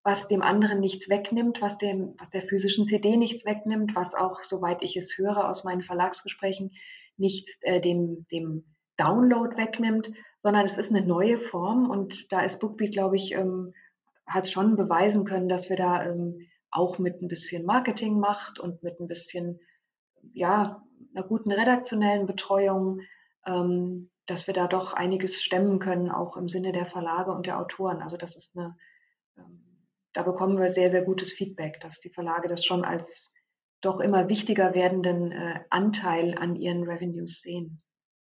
was 0.03 0.27
dem 0.27 0.41
anderen 0.41 0.79
nichts 0.79 1.09
wegnimmt, 1.09 1.61
was, 1.61 1.77
dem, 1.77 2.15
was 2.19 2.29
der 2.29 2.41
physischen 2.41 2.85
CD 2.85 3.15
nichts 3.15 3.45
wegnimmt, 3.45 3.95
was 3.95 4.15
auch, 4.15 4.43
soweit 4.43 4.81
ich 4.81 4.97
es 4.97 5.17
höre 5.17 5.49
aus 5.49 5.63
meinen 5.63 5.81
Verlagsgesprächen, 5.81 6.71
nichts 7.17 7.57
äh, 7.61 7.79
dem, 7.79 8.25
dem 8.31 8.65
Download 8.97 9.55
wegnimmt, 9.55 10.11
sondern 10.41 10.65
es 10.65 10.77
ist 10.77 10.89
eine 10.89 11.05
neue 11.05 11.39
Form 11.39 11.89
und 11.89 12.31
da 12.31 12.41
ist 12.41 12.59
Bookbeat, 12.59 12.91
glaube 12.91 13.15
ich, 13.15 13.33
ähm, 13.33 13.73
hat 14.27 14.49
schon 14.49 14.75
beweisen 14.75 15.25
können, 15.25 15.49
dass 15.49 15.69
wir 15.69 15.77
da 15.77 16.05
ähm, 16.05 16.47
auch 16.69 16.99
mit 16.99 17.21
ein 17.21 17.27
bisschen 17.27 17.65
Marketingmacht 17.65 18.59
und 18.59 18.83
mit 18.83 18.99
ein 18.99 19.07
bisschen, 19.07 19.59
ja, 20.33 20.83
einer 21.15 21.25
guten 21.25 21.51
redaktionellen 21.51 22.25
Betreuung, 22.25 23.01
ähm, 23.45 24.09
dass 24.25 24.47
wir 24.47 24.53
da 24.53 24.67
doch 24.67 24.93
einiges 24.93 25.41
stemmen 25.41 25.79
können, 25.79 26.09
auch 26.09 26.37
im 26.37 26.49
Sinne 26.49 26.71
der 26.71 26.85
Verlage 26.85 27.31
und 27.31 27.45
der 27.45 27.59
Autoren. 27.59 28.01
Also 28.01 28.17
das 28.17 28.35
ist 28.35 28.57
eine, 28.57 28.75
ähm, 29.37 29.72
da 30.13 30.23
bekommen 30.23 30.59
wir 30.59 30.69
sehr, 30.69 30.91
sehr 30.91 31.03
gutes 31.03 31.33
Feedback, 31.33 31.79
dass 31.81 31.99
die 31.99 32.09
Verlage 32.09 32.47
das 32.47 32.65
schon 32.65 32.85
als 32.85 33.33
doch 33.81 33.99
immer 33.99 34.29
wichtiger 34.29 34.73
werdenden 34.73 35.31
äh, 35.31 35.59
Anteil 35.69 36.37
an 36.37 36.55
ihren 36.55 36.83
Revenues 36.83 37.41
sehen. 37.41 37.81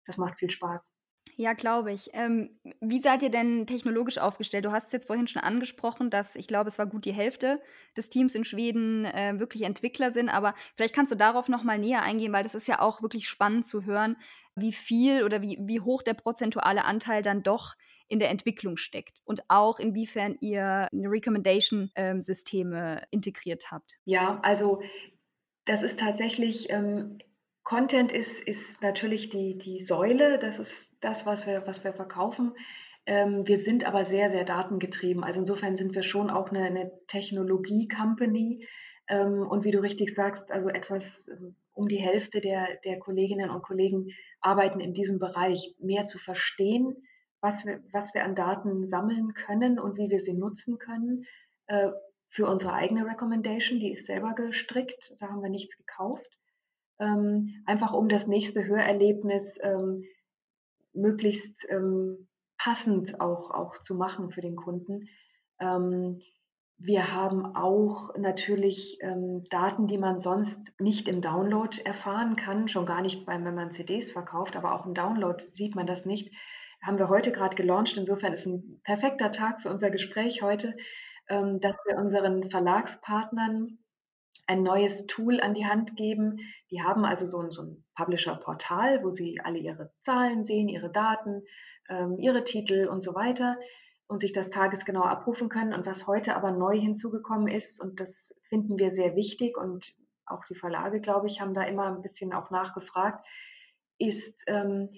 Das 0.05 0.17
macht 0.17 0.37
viel 0.37 0.49
Spaß. 0.49 0.91
Ja, 1.37 1.53
glaube 1.53 1.91
ich. 1.91 2.11
Ähm, 2.13 2.57
wie 2.79 3.01
seid 3.01 3.21
ihr 3.21 3.29
denn 3.29 3.67
technologisch 3.67 4.17
aufgestellt? 4.17 4.63
Du 4.63 4.71
hast 4.71 4.87
es 4.87 4.93
jetzt 4.93 5.07
vorhin 5.07 5.27
schon 5.27 5.41
angesprochen, 5.41 6.09
dass 6.09 6.35
ich 6.37 6.47
glaube, 6.47 6.69
es 6.69 6.79
war 6.79 6.85
gut 6.85 7.03
die 7.03 7.13
Hälfte 7.13 7.61
des 7.97 8.07
Teams 8.07 8.35
in 8.35 8.45
Schweden 8.45 9.03
äh, 9.03 9.37
wirklich 9.37 9.63
Entwickler 9.63 10.11
sind. 10.11 10.29
Aber 10.29 10.53
vielleicht 10.75 10.95
kannst 10.95 11.11
du 11.11 11.17
darauf 11.17 11.49
noch 11.49 11.63
mal 11.63 11.77
näher 11.77 12.03
eingehen, 12.03 12.31
weil 12.31 12.43
das 12.43 12.55
ist 12.55 12.69
ja 12.69 12.79
auch 12.79 13.01
wirklich 13.01 13.27
spannend 13.27 13.65
zu 13.65 13.83
hören, 13.83 14.15
wie 14.55 14.71
viel 14.71 15.23
oder 15.23 15.41
wie, 15.41 15.57
wie 15.61 15.81
hoch 15.81 16.01
der 16.01 16.13
prozentuale 16.13 16.85
Anteil 16.85 17.21
dann 17.21 17.43
doch 17.43 17.75
in 18.07 18.19
der 18.19 18.29
Entwicklung 18.29 18.77
steckt 18.77 19.21
und 19.25 19.41
auch 19.47 19.79
inwiefern 19.79 20.37
ihr 20.39 20.87
Recommendation-Systeme 20.93 22.97
ähm, 22.97 23.05
integriert 23.11 23.71
habt. 23.71 23.97
Ja, 24.05 24.39
also 24.43 24.81
das 25.65 25.83
ist 25.83 25.99
tatsächlich 25.99 26.69
ähm, 26.69 27.17
Content 27.63 28.11
ist, 28.11 28.39
ist 28.41 28.81
natürlich 28.83 29.31
die, 29.31 29.57
die 29.57 29.83
Säule, 29.83 30.37
das 30.37 30.59
ist 30.59 30.95
das, 31.01 31.25
was 31.25 31.47
wir, 31.47 31.65
was 31.65 31.83
wir 31.83 31.93
verkaufen. 31.93 32.53
Ähm, 33.07 33.47
wir 33.47 33.57
sind 33.57 33.85
aber 33.85 34.05
sehr, 34.05 34.29
sehr 34.29 34.45
datengetrieben. 34.45 35.23
Also 35.23 35.39
insofern 35.39 35.75
sind 35.75 35.95
wir 35.95 36.03
schon 36.03 36.29
auch 36.29 36.49
eine, 36.49 36.63
eine 36.63 36.91
Technologie-Company. 37.07 38.67
Ähm, 39.07 39.47
und 39.47 39.63
wie 39.63 39.71
du 39.71 39.81
richtig 39.81 40.13
sagst, 40.13 40.51
also 40.51 40.69
etwas 40.69 41.27
ähm, 41.27 41.55
um 41.75 41.87
die 41.87 41.97
Hälfte 41.97 42.41
der, 42.41 42.77
der 42.83 42.97
Kolleginnen 42.99 43.51
und 43.51 43.61
Kollegen 43.61 44.07
arbeiten 44.41 44.79
in 44.79 44.93
diesem 44.93 45.19
Bereich, 45.19 45.75
mehr 45.79 46.07
zu 46.07 46.17
verstehen, 46.17 46.95
was 47.41 47.65
wir, 47.65 47.83
was 47.91 48.13
wir 48.15 48.23
an 48.23 48.35
Daten 48.35 48.87
sammeln 48.87 49.33
können 49.33 49.77
und 49.77 49.97
wie 49.97 50.09
wir 50.09 50.19
sie 50.19 50.33
nutzen 50.33 50.79
können. 50.79 51.25
Äh, 51.67 51.91
für 52.29 52.47
unsere 52.47 52.73
eigene 52.73 53.05
Recommendation, 53.05 53.79
die 53.79 53.91
ist 53.91 54.07
selber 54.07 54.33
gestrickt, 54.33 55.15
da 55.19 55.29
haben 55.29 55.43
wir 55.43 55.49
nichts 55.49 55.77
gekauft 55.77 56.35
ähm, 56.99 57.63
einfach 57.65 57.93
um 57.93 58.09
das 58.09 58.27
nächste 58.27 58.65
Hörerlebnis 58.65 59.57
ähm, 59.61 60.05
möglichst 60.93 61.65
ähm, 61.69 62.27
passend 62.57 63.19
auch, 63.19 63.51
auch 63.51 63.79
zu 63.79 63.95
machen 63.95 64.31
für 64.31 64.41
den 64.41 64.55
Kunden. 64.55 65.09
Ähm, 65.59 66.21
wir 66.77 67.13
haben 67.13 67.55
auch 67.55 68.15
natürlich 68.17 68.97
ähm, 69.01 69.43
Daten, 69.49 69.87
die 69.87 69.97
man 69.97 70.17
sonst 70.17 70.79
nicht 70.79 71.07
im 71.07 71.21
Download 71.21 71.81
erfahren 71.81 72.35
kann, 72.35 72.67
schon 72.67 72.85
gar 72.85 73.01
nicht, 73.01 73.25
beim, 73.25 73.45
wenn 73.45 73.55
man 73.55 73.71
CDs 73.71 74.11
verkauft, 74.11 74.55
aber 74.55 74.73
auch 74.73 74.85
im 74.85 74.93
Download 74.93 75.41
sieht 75.41 75.75
man 75.75 75.87
das 75.87 76.05
nicht. 76.05 76.33
Haben 76.81 76.99
wir 76.99 77.07
heute 77.07 77.31
gerade 77.31 77.55
gelauncht. 77.55 77.95
Insofern 77.97 78.33
ist 78.33 78.45
ein 78.45 78.81
perfekter 78.83 79.31
Tag 79.31 79.61
für 79.61 79.69
unser 79.69 79.89
Gespräch 79.89 80.41
heute, 80.41 80.73
ähm, 81.29 81.61
dass 81.61 81.75
wir 81.85 81.97
unseren 81.97 82.49
Verlagspartnern 82.49 83.79
ein 84.45 84.61
neues 84.61 85.07
Tool 85.07 85.39
an 85.39 85.53
die 85.53 85.65
Hand 85.65 85.95
geben. 85.95 86.39
Die 86.71 86.83
haben 86.83 87.05
also 87.05 87.25
so 87.25 87.39
ein, 87.39 87.51
so 87.51 87.63
ein 87.63 87.83
Publisher-Portal, 87.95 89.03
wo 89.03 89.11
sie 89.11 89.39
alle 89.41 89.59
ihre 89.59 89.91
Zahlen 90.01 90.43
sehen, 90.43 90.67
ihre 90.67 90.91
Daten, 90.91 91.41
ähm, 91.89 92.19
ihre 92.19 92.43
Titel 92.43 92.87
und 92.87 93.01
so 93.01 93.15
weiter 93.15 93.57
und 94.07 94.19
sich 94.19 94.31
das 94.31 94.49
tagesgenau 94.49 95.03
abrufen 95.03 95.49
können. 95.49 95.73
Und 95.73 95.85
was 95.85 96.07
heute 96.07 96.35
aber 96.35 96.51
neu 96.51 96.79
hinzugekommen 96.79 97.47
ist, 97.47 97.81
und 97.81 97.99
das 97.99 98.39
finden 98.49 98.77
wir 98.77 98.91
sehr 98.91 99.15
wichtig 99.15 99.57
und 99.57 99.93
auch 100.25 100.45
die 100.45 100.55
Verlage, 100.55 101.01
glaube 101.01 101.27
ich, 101.27 101.41
haben 101.41 101.53
da 101.53 101.63
immer 101.63 101.87
ein 101.87 102.01
bisschen 102.01 102.33
auch 102.33 102.49
nachgefragt, 102.49 103.25
ist, 103.97 104.35
ähm, 104.47 104.89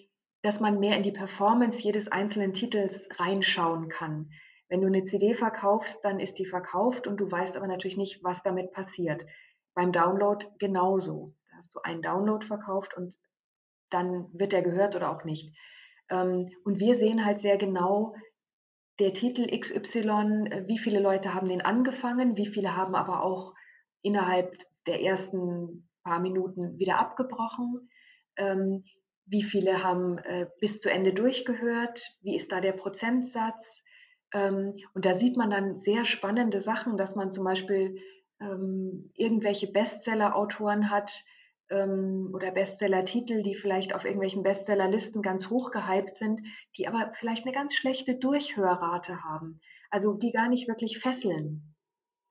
dass 0.41 0.59
man 0.59 0.79
mehr 0.79 0.97
in 0.97 1.03
die 1.03 1.11
Performance 1.11 1.81
jedes 1.81 2.07
einzelnen 2.07 2.53
Titels 2.53 3.07
reinschauen 3.17 3.89
kann. 3.89 4.31
Wenn 4.69 4.81
du 4.81 4.87
eine 4.87 5.03
CD 5.03 5.33
verkaufst, 5.33 6.03
dann 6.03 6.19
ist 6.19 6.39
die 6.39 6.45
verkauft 6.45 7.07
und 7.07 7.17
du 7.17 7.29
weißt 7.29 7.55
aber 7.55 7.67
natürlich 7.67 7.97
nicht, 7.97 8.23
was 8.23 8.43
damit 8.43 8.71
passiert. 8.71 9.25
Beim 9.73 9.91
Download 9.91 10.45
genauso. 10.59 11.33
Da 11.49 11.57
hast 11.57 11.75
du 11.75 11.79
einen 11.81 12.01
Download 12.01 12.45
verkauft 12.45 12.95
und 12.95 13.15
dann 13.89 14.27
wird 14.33 14.51
der 14.51 14.61
gehört 14.61 14.95
oder 14.95 15.11
auch 15.11 15.23
nicht. 15.23 15.55
Ähm, 16.09 16.49
und 16.63 16.79
wir 16.79 16.95
sehen 16.95 17.25
halt 17.25 17.39
sehr 17.39 17.57
genau, 17.57 18.15
der 18.99 19.13
Titel 19.13 19.47
XY, 19.47 20.49
äh, 20.49 20.67
wie 20.67 20.77
viele 20.77 20.99
Leute 20.99 21.33
haben 21.33 21.47
den 21.47 21.61
angefangen, 21.61 22.35
wie 22.35 22.47
viele 22.47 22.75
haben 22.75 22.95
aber 22.95 23.23
auch 23.23 23.53
innerhalb 24.01 24.57
der 24.85 25.01
ersten 25.01 25.89
paar 26.03 26.19
Minuten 26.19 26.79
wieder 26.79 26.99
abgebrochen, 26.99 27.89
ähm, 28.37 28.83
wie 29.25 29.43
viele 29.43 29.83
haben 29.83 30.17
äh, 30.19 30.47
bis 30.61 30.79
zu 30.79 30.89
Ende 30.89 31.13
durchgehört, 31.13 32.01
wie 32.21 32.35
ist 32.35 32.51
da 32.51 32.61
der 32.61 32.71
Prozentsatz, 32.71 33.83
ähm, 34.33 34.75
und 34.93 35.05
da 35.05 35.15
sieht 35.15 35.37
man 35.37 35.49
dann 35.49 35.77
sehr 35.79 36.05
spannende 36.05 36.61
Sachen, 36.61 36.97
dass 36.97 37.15
man 37.15 37.31
zum 37.31 37.43
Beispiel 37.43 37.97
ähm, 38.39 39.11
irgendwelche 39.15 39.67
Bestseller-Autoren 39.67 40.89
hat 40.89 41.23
ähm, 41.69 42.31
oder 42.33 42.51
Bestseller-Titel, 42.51 43.43
die 43.43 43.55
vielleicht 43.55 43.93
auf 43.93 44.05
irgendwelchen 44.05 44.43
Bestsellerlisten 44.43 45.21
ganz 45.21 45.49
hoch 45.49 45.71
gehypt 45.71 46.15
sind, 46.15 46.41
die 46.77 46.87
aber 46.87 47.11
vielleicht 47.15 47.45
eine 47.45 47.53
ganz 47.53 47.75
schlechte 47.75 48.15
Durchhörrate 48.15 49.23
haben. 49.23 49.59
Also 49.89 50.13
die 50.13 50.31
gar 50.31 50.49
nicht 50.49 50.67
wirklich 50.67 50.99
fesseln. 50.99 51.75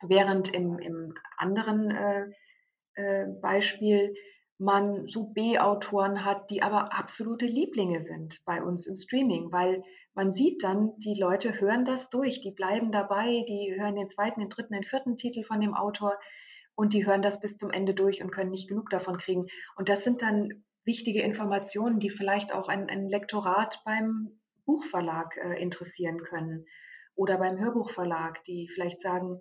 Während 0.02 0.52
im, 0.52 0.78
im 0.78 1.14
anderen 1.38 1.90
äh, 1.90 2.26
äh, 2.94 3.26
Beispiel 3.40 4.14
man 4.58 5.06
so 5.06 5.24
B-Autoren 5.24 6.24
hat, 6.24 6.50
die 6.50 6.62
aber 6.62 6.94
absolute 6.94 7.46
Lieblinge 7.46 8.00
sind 8.00 8.42
bei 8.46 8.62
uns 8.62 8.86
im 8.86 8.96
Streaming, 8.96 9.52
weil 9.52 9.82
man 10.14 10.32
sieht 10.32 10.62
dann, 10.62 10.98
die 10.98 11.14
Leute 11.18 11.60
hören 11.60 11.84
das 11.84 12.08
durch, 12.08 12.40
die 12.40 12.52
bleiben 12.52 12.90
dabei, 12.90 13.44
die 13.48 13.74
hören 13.76 13.96
den 13.96 14.08
zweiten, 14.08 14.40
den 14.40 14.48
dritten, 14.48 14.72
den 14.72 14.84
vierten 14.84 15.18
Titel 15.18 15.42
von 15.44 15.60
dem 15.60 15.74
Autor 15.74 16.18
und 16.76 16.92
die 16.92 17.06
hören 17.06 17.22
das 17.22 17.40
bis 17.40 17.56
zum 17.56 17.70
Ende 17.70 17.94
durch 17.94 18.22
und 18.22 18.30
können 18.30 18.50
nicht 18.50 18.68
genug 18.68 18.90
davon 18.90 19.18
kriegen. 19.18 19.46
Und 19.76 19.88
das 19.88 20.04
sind 20.04 20.22
dann 20.22 20.64
wichtige 20.84 21.22
Informationen, 21.22 21.98
die 21.98 22.10
vielleicht 22.10 22.52
auch 22.52 22.68
ein, 22.68 22.88
ein 22.88 23.08
Lektorat 23.08 23.80
beim 23.84 24.38
Buchverlag 24.66 25.36
äh, 25.36 25.60
interessieren 25.60 26.22
können 26.22 26.66
oder 27.16 27.38
beim 27.38 27.58
Hörbuchverlag, 27.58 28.44
die 28.44 28.68
vielleicht 28.68 29.00
sagen, 29.00 29.40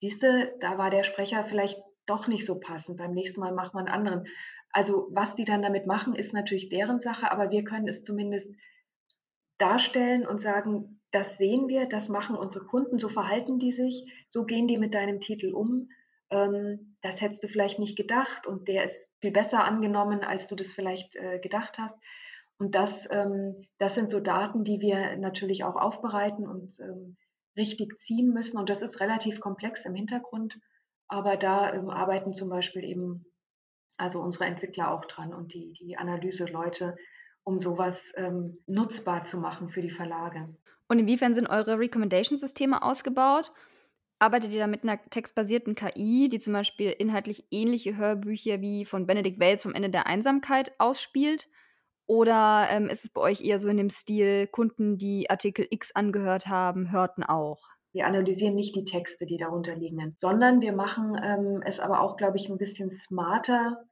siehste, 0.00 0.54
da 0.60 0.78
war 0.78 0.90
der 0.90 1.04
Sprecher 1.04 1.44
vielleicht 1.44 1.78
doch 2.06 2.26
nicht 2.26 2.44
so 2.44 2.58
passend, 2.58 2.96
beim 2.96 3.12
nächsten 3.12 3.40
Mal 3.40 3.52
macht 3.52 3.74
man 3.74 3.86
einen 3.86 3.94
anderen. 3.94 4.28
Also 4.70 5.08
was 5.10 5.34
die 5.34 5.44
dann 5.44 5.62
damit 5.62 5.86
machen, 5.86 6.14
ist 6.14 6.32
natürlich 6.32 6.68
deren 6.68 7.00
Sache, 7.00 7.30
aber 7.30 7.50
wir 7.50 7.64
können 7.64 7.88
es 7.88 8.02
zumindest 8.02 8.54
darstellen 9.58 10.26
und 10.26 10.40
sagen, 10.40 11.00
das 11.12 11.38
sehen 11.38 11.68
wir, 11.68 11.86
das 11.86 12.08
machen 12.08 12.36
unsere 12.36 12.66
Kunden, 12.66 12.98
so 12.98 13.08
verhalten 13.08 13.58
die 13.58 13.72
sich, 13.72 14.24
so 14.26 14.44
gehen 14.44 14.68
die 14.68 14.78
mit 14.78 14.94
deinem 14.94 15.20
Titel 15.20 15.52
um. 15.52 15.88
Ähm, 16.30 16.96
das 17.02 17.20
hättest 17.20 17.42
du 17.42 17.48
vielleicht 17.48 17.78
nicht 17.78 17.96
gedacht 17.96 18.46
und 18.46 18.68
der 18.68 18.84
ist 18.84 19.10
viel 19.20 19.30
besser 19.30 19.64
angenommen, 19.64 20.24
als 20.24 20.46
du 20.48 20.56
das 20.56 20.72
vielleicht 20.72 21.16
äh, 21.16 21.38
gedacht 21.38 21.78
hast. 21.78 21.96
Und 22.58 22.74
das, 22.74 23.06
ähm, 23.10 23.66
das 23.78 23.94
sind 23.94 24.08
so 24.08 24.20
Daten, 24.20 24.64
die 24.64 24.80
wir 24.80 25.16
natürlich 25.16 25.64
auch 25.64 25.76
aufbereiten 25.76 26.46
und 26.46 26.78
ähm, 26.80 27.16
richtig 27.56 27.98
ziehen 27.98 28.32
müssen. 28.32 28.58
Und 28.58 28.70
das 28.70 28.82
ist 28.82 29.00
relativ 29.00 29.40
komplex 29.40 29.84
im 29.84 29.94
Hintergrund, 29.94 30.58
aber 31.08 31.36
da 31.36 31.72
arbeiten 31.88 32.34
zum 32.34 32.48
Beispiel 32.48 32.84
eben 32.84 33.26
also 33.96 34.20
unsere 34.20 34.44
Entwickler 34.44 34.90
auch 34.90 35.04
dran 35.04 35.32
und 35.32 35.54
die, 35.54 35.72
die 35.74 35.96
Analyseleute, 35.96 36.96
um 37.44 37.58
sowas 37.58 38.12
ähm, 38.16 38.58
nutzbar 38.66 39.22
zu 39.22 39.38
machen 39.38 39.70
für 39.70 39.82
die 39.82 39.90
Verlage. 39.90 40.54
Und 40.88 40.98
inwiefern 40.98 41.34
sind 41.34 41.48
eure 41.48 41.78
Recommendation-Systeme 41.78 42.82
ausgebaut? 42.82 43.52
Arbeitet 44.18 44.52
ihr 44.52 44.60
da 44.60 44.66
mit 44.66 44.82
einer 44.82 44.98
textbasierten 45.10 45.74
KI, 45.74 46.28
die 46.30 46.38
zum 46.38 46.54
Beispiel 46.54 46.90
inhaltlich 46.90 47.46
ähnliche 47.50 47.96
Hörbücher 47.96 48.62
wie 48.62 48.86
von 48.86 49.06
Benedikt 49.06 49.38
Wells 49.38 49.62
vom 49.62 49.74
Ende 49.74 49.90
der 49.90 50.06
Einsamkeit 50.06 50.72
ausspielt? 50.78 51.48
Oder 52.06 52.68
ähm, 52.70 52.88
ist 52.88 53.04
es 53.04 53.10
bei 53.10 53.20
euch 53.20 53.42
eher 53.42 53.58
so 53.58 53.68
in 53.68 53.76
dem 53.76 53.90
Stil, 53.90 54.46
Kunden, 54.46 54.96
die 54.96 55.28
Artikel 55.28 55.66
X 55.68 55.94
angehört 55.94 56.46
haben, 56.46 56.92
hörten 56.92 57.24
auch? 57.24 57.58
Wir 57.92 58.06
analysieren 58.06 58.54
nicht 58.54 58.74
die 58.76 58.84
Texte, 58.84 59.26
die 59.26 59.36
darunter 59.36 59.74
liegen, 59.74 60.12
sondern 60.16 60.60
wir 60.60 60.72
machen 60.72 61.18
ähm, 61.22 61.62
es 61.64 61.80
aber 61.80 62.00
auch, 62.00 62.16
glaube 62.16 62.36
ich, 62.36 62.48
ein 62.48 62.58
bisschen 62.58 62.90
smarter, 62.90 63.84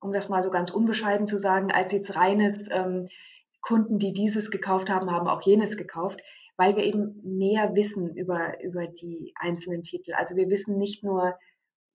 um 0.00 0.12
das 0.12 0.28
mal 0.28 0.42
so 0.42 0.50
ganz 0.50 0.70
unbescheiden 0.70 1.26
zu 1.26 1.38
sagen, 1.38 1.70
als 1.70 1.92
jetzt 1.92 2.14
reines 2.14 2.66
ähm, 2.70 3.08
Kunden, 3.60 3.98
die 3.98 4.12
dieses 4.12 4.50
gekauft 4.50 4.90
haben, 4.90 5.10
haben 5.10 5.28
auch 5.28 5.42
jenes 5.42 5.76
gekauft, 5.76 6.20
weil 6.56 6.76
wir 6.76 6.84
eben 6.84 7.20
mehr 7.22 7.74
wissen 7.74 8.14
über, 8.16 8.60
über 8.62 8.86
die 8.86 9.32
einzelnen 9.36 9.82
Titel. 9.82 10.12
Also 10.14 10.36
wir 10.36 10.48
wissen 10.48 10.78
nicht 10.78 11.02
nur, 11.02 11.38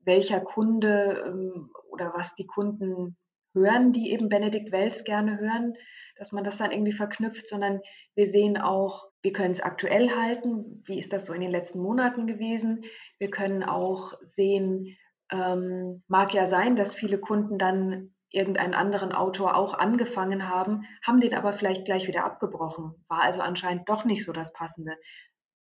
welcher 0.03 0.39
Kunde 0.39 1.23
ähm, 1.27 1.69
oder 1.89 2.13
was 2.15 2.33
die 2.35 2.47
Kunden 2.47 3.17
hören, 3.53 3.93
die 3.93 4.11
eben 4.11 4.29
Benedikt 4.29 4.71
Wells 4.71 5.03
gerne 5.03 5.39
hören, 5.39 5.73
dass 6.17 6.31
man 6.31 6.43
das 6.43 6.57
dann 6.57 6.71
irgendwie 6.71 6.93
verknüpft, 6.93 7.47
sondern 7.47 7.81
wir 8.15 8.27
sehen 8.27 8.57
auch, 8.57 9.09
wir 9.21 9.33
können 9.33 9.51
es 9.51 9.61
aktuell 9.61 10.11
halten, 10.11 10.83
wie 10.85 10.99
ist 10.99 11.11
das 11.13 11.25
so 11.25 11.33
in 11.33 11.41
den 11.41 11.51
letzten 11.51 11.79
Monaten 11.79 12.27
gewesen. 12.27 12.85
Wir 13.19 13.29
können 13.29 13.63
auch 13.63 14.13
sehen, 14.21 14.95
ähm, 15.31 16.03
mag 16.07 16.33
ja 16.33 16.47
sein, 16.47 16.75
dass 16.75 16.95
viele 16.95 17.19
Kunden 17.19 17.57
dann 17.57 18.15
irgendeinen 18.29 18.73
anderen 18.73 19.11
Autor 19.11 19.55
auch 19.55 19.73
angefangen 19.73 20.49
haben, 20.49 20.85
haben 21.01 21.21
den 21.21 21.33
aber 21.33 21.53
vielleicht 21.53 21.85
gleich 21.85 22.07
wieder 22.07 22.25
abgebrochen. 22.25 22.93
War 23.07 23.21
also 23.21 23.41
anscheinend 23.41 23.87
doch 23.87 24.05
nicht 24.05 24.25
so 24.25 24.33
das 24.33 24.51
Passende. 24.53 24.97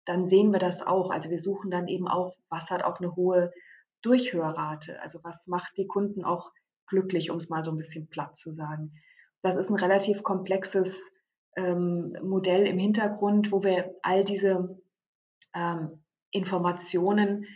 Dann 0.04 0.24
sehen 0.24 0.52
wir 0.52 0.58
das 0.58 0.82
auch. 0.82 1.10
Also 1.10 1.30
wir 1.30 1.40
suchen 1.40 1.70
dann 1.70 1.88
eben 1.88 2.08
auch, 2.08 2.36
was 2.48 2.70
hat 2.70 2.82
auch 2.82 2.98
eine 3.00 3.14
hohe 3.14 3.52
Durchhörrate. 4.02 5.00
Also 5.00 5.20
was 5.22 5.46
macht 5.46 5.76
die 5.76 5.86
Kunden 5.86 6.24
auch 6.24 6.50
glücklich, 6.86 7.30
um 7.30 7.38
es 7.38 7.48
mal 7.48 7.64
so 7.64 7.70
ein 7.70 7.76
bisschen 7.76 8.08
platt 8.08 8.36
zu 8.36 8.52
sagen. 8.52 8.92
Das 9.42 9.56
ist 9.56 9.70
ein 9.70 9.76
relativ 9.76 10.22
komplexes 10.22 11.00
ähm, 11.56 12.16
Modell 12.22 12.66
im 12.66 12.78
Hintergrund, 12.78 13.52
wo 13.52 13.62
wir 13.62 13.94
all 14.02 14.24
diese 14.24 14.80
ähm, 15.54 16.02
Informationen 16.30 17.46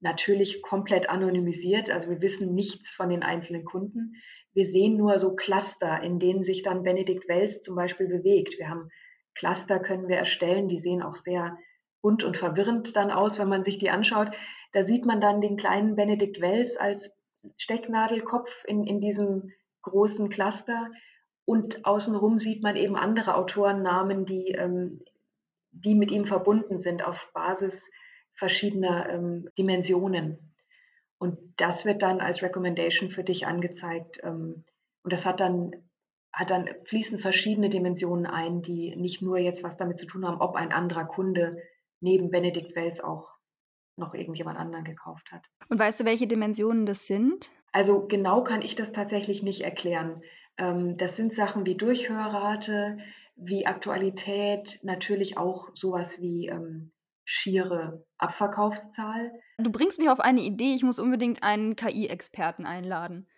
natürlich 0.00 0.62
komplett 0.62 1.10
anonymisiert. 1.10 1.90
Also 1.90 2.08
wir 2.08 2.20
wissen 2.22 2.54
nichts 2.54 2.94
von 2.94 3.10
den 3.10 3.22
einzelnen 3.22 3.64
Kunden. 3.64 4.14
Wir 4.52 4.64
sehen 4.64 4.96
nur 4.96 5.18
so 5.18 5.34
Cluster, 5.34 6.02
in 6.02 6.18
denen 6.18 6.42
sich 6.42 6.62
dann 6.62 6.82
Benedikt 6.82 7.28
Wells 7.28 7.62
zum 7.62 7.76
Beispiel 7.76 8.08
bewegt. 8.08 8.58
Wir 8.58 8.68
haben 8.68 8.90
Cluster 9.34 9.78
können 9.78 10.08
wir 10.08 10.16
erstellen, 10.16 10.68
die 10.68 10.78
sehen 10.78 11.02
auch 11.02 11.16
sehr 11.16 11.56
bunt 12.02 12.24
und 12.24 12.36
verwirrend 12.36 12.96
dann 12.96 13.10
aus, 13.10 13.38
wenn 13.38 13.48
man 13.48 13.62
sich 13.62 13.78
die 13.78 13.90
anschaut. 13.90 14.30
Da 14.72 14.82
sieht 14.82 15.06
man 15.06 15.20
dann 15.20 15.40
den 15.40 15.56
kleinen 15.56 15.96
Benedikt 15.96 16.40
Wells 16.40 16.76
als 16.76 17.16
Stecknadelkopf 17.56 18.64
in, 18.66 18.84
in 18.84 19.00
diesem 19.00 19.52
großen 19.82 20.28
Cluster. 20.30 20.90
Und 21.44 21.84
außenrum 21.84 22.38
sieht 22.38 22.62
man 22.62 22.76
eben 22.76 22.96
andere 22.96 23.34
Autorennamen, 23.34 24.26
die, 24.26 24.52
ähm, 24.52 25.02
die 25.72 25.94
mit 25.94 26.10
ihm 26.10 26.26
verbunden 26.26 26.78
sind 26.78 27.04
auf 27.04 27.30
Basis 27.32 27.88
verschiedener 28.34 29.08
ähm, 29.08 29.48
Dimensionen. 29.58 30.49
Und 31.20 31.38
das 31.58 31.84
wird 31.84 32.00
dann 32.02 32.20
als 32.20 32.42
Recommendation 32.42 33.10
für 33.10 33.22
dich 33.22 33.46
angezeigt. 33.46 34.20
Ähm, 34.22 34.64
und 35.02 35.12
das 35.12 35.26
hat 35.26 35.38
dann, 35.38 35.72
hat 36.32 36.50
dann 36.50 36.68
fließen 36.86 37.18
verschiedene 37.20 37.68
Dimensionen 37.68 38.24
ein, 38.24 38.62
die 38.62 38.96
nicht 38.96 39.20
nur 39.20 39.38
jetzt 39.38 39.62
was 39.62 39.76
damit 39.76 39.98
zu 39.98 40.06
tun 40.06 40.26
haben, 40.26 40.40
ob 40.40 40.56
ein 40.56 40.72
anderer 40.72 41.04
Kunde 41.04 41.62
neben 42.00 42.30
Benedikt 42.30 42.74
Wells 42.74 43.00
auch 43.00 43.28
noch 43.96 44.14
irgendjemand 44.14 44.58
anderen 44.58 44.84
gekauft 44.84 45.30
hat. 45.30 45.44
Und 45.68 45.78
weißt 45.78 46.00
du, 46.00 46.04
welche 46.06 46.26
Dimensionen 46.26 46.86
das 46.86 47.06
sind? 47.06 47.50
Also 47.70 48.06
genau 48.08 48.42
kann 48.42 48.62
ich 48.62 48.74
das 48.74 48.92
tatsächlich 48.92 49.42
nicht 49.42 49.60
erklären. 49.60 50.22
Ähm, 50.56 50.96
das 50.96 51.16
sind 51.16 51.34
Sachen 51.34 51.66
wie 51.66 51.76
Durchhörrate, 51.76 52.96
wie 53.36 53.66
Aktualität, 53.66 54.78
natürlich 54.82 55.36
auch 55.36 55.68
sowas 55.74 56.22
wie 56.22 56.46
ähm, 56.48 56.92
schiere 57.30 58.04
Abverkaufszahl. 58.18 59.30
Du 59.58 59.70
bringst 59.70 60.00
mich 60.00 60.10
auf 60.10 60.18
eine 60.18 60.40
Idee, 60.40 60.74
ich 60.74 60.82
muss 60.82 60.98
unbedingt 60.98 61.44
einen 61.44 61.76
KI-Experten 61.76 62.66
einladen. 62.66 63.28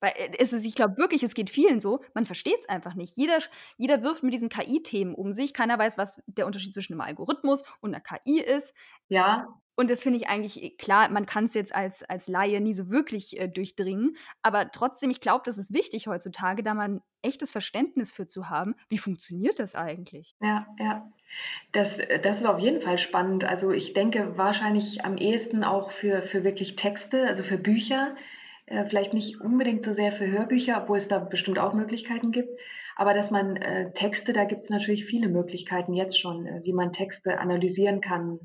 Weil 0.00 0.12
äh, 0.16 0.30
es 0.38 0.54
ist, 0.54 0.64
ich 0.64 0.74
glaube 0.74 0.96
wirklich, 0.96 1.22
es 1.22 1.34
geht 1.34 1.50
vielen 1.50 1.78
so, 1.78 2.02
man 2.14 2.24
versteht 2.24 2.58
es 2.60 2.68
einfach 2.68 2.94
nicht. 2.94 3.14
Jeder, 3.14 3.38
jeder 3.76 4.02
wirft 4.02 4.22
mit 4.22 4.32
diesen 4.32 4.48
KI-Themen 4.48 5.14
um 5.14 5.32
sich. 5.32 5.52
Keiner 5.52 5.78
weiß, 5.78 5.98
was 5.98 6.22
der 6.26 6.46
Unterschied 6.46 6.72
zwischen 6.72 6.94
einem 6.94 7.02
Algorithmus 7.02 7.62
und 7.80 7.94
einer 7.94 8.02
KI 8.02 8.40
ist. 8.40 8.74
Ja. 9.08 9.46
Und 9.74 9.90
das 9.90 10.02
finde 10.02 10.18
ich 10.18 10.28
eigentlich, 10.28 10.62
äh, 10.62 10.70
klar, 10.70 11.08
man 11.10 11.26
kann 11.26 11.46
es 11.46 11.54
jetzt 11.54 11.74
als, 11.74 12.02
als 12.02 12.28
Laie 12.28 12.60
nie 12.60 12.74
so 12.74 12.90
wirklich 12.90 13.40
äh, 13.40 13.48
durchdringen. 13.48 14.16
Aber 14.42 14.70
trotzdem, 14.70 15.10
ich 15.10 15.20
glaube, 15.20 15.42
das 15.44 15.58
ist 15.58 15.72
wichtig 15.72 16.06
heutzutage, 16.06 16.62
da 16.62 16.74
man 16.74 17.00
echtes 17.22 17.50
Verständnis 17.50 18.12
für 18.12 18.26
zu 18.26 18.50
haben. 18.50 18.74
Wie 18.88 18.98
funktioniert 18.98 19.58
das 19.58 19.74
eigentlich? 19.74 20.34
Ja, 20.40 20.66
ja. 20.78 21.10
Das, 21.72 21.98
äh, 21.98 22.20
das 22.20 22.38
ist 22.40 22.46
auf 22.46 22.58
jeden 22.58 22.82
Fall 22.82 22.98
spannend. 22.98 23.44
Also 23.44 23.70
ich 23.70 23.94
denke 23.94 24.36
wahrscheinlich 24.36 25.04
am 25.04 25.16
ehesten 25.16 25.64
auch 25.64 25.90
für, 25.90 26.22
für 26.22 26.44
wirklich 26.44 26.76
Texte, 26.76 27.26
also 27.26 27.42
für 27.42 27.58
Bücher. 27.58 28.14
Äh, 28.66 28.84
vielleicht 28.84 29.14
nicht 29.14 29.40
unbedingt 29.40 29.82
so 29.82 29.92
sehr 29.92 30.12
für 30.12 30.26
Hörbücher, 30.26 30.82
obwohl 30.82 30.98
es 30.98 31.08
da 31.08 31.18
bestimmt 31.18 31.58
auch 31.58 31.72
Möglichkeiten 31.72 32.30
gibt. 32.30 32.50
Aber 32.96 33.14
dass 33.14 33.30
man 33.30 33.56
äh, 33.56 33.90
Texte, 33.92 34.34
da 34.34 34.44
gibt 34.44 34.64
es 34.64 34.70
natürlich 34.70 35.06
viele 35.06 35.28
Möglichkeiten 35.28 35.94
jetzt 35.94 36.20
schon, 36.20 36.46
äh, 36.46 36.60
wie 36.62 36.74
man 36.74 36.92
Texte 36.92 37.38
analysieren 37.38 38.02
kann 38.02 38.38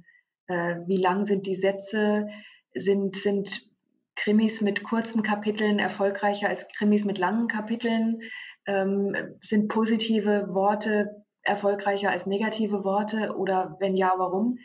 äh, 0.47 0.77
wie 0.87 0.97
lang 0.97 1.25
sind 1.25 1.45
die 1.45 1.55
Sätze, 1.55 2.27
sind, 2.73 3.15
sind 3.15 3.67
Krimis 4.15 4.61
mit 4.61 4.83
kurzen 4.83 5.23
Kapiteln 5.23 5.79
erfolgreicher 5.79 6.49
als 6.49 6.67
Krimis 6.69 7.05
mit 7.05 7.17
langen 7.17 7.47
Kapiteln, 7.47 8.21
ähm, 8.65 9.15
sind 9.41 9.69
positive 9.69 10.47
Worte 10.49 11.25
erfolgreicher 11.43 12.11
als 12.11 12.25
negative 12.25 12.83
Worte 12.83 13.35
oder 13.35 13.77
wenn 13.79 13.95
ja, 13.95 14.13
warum? 14.17 14.57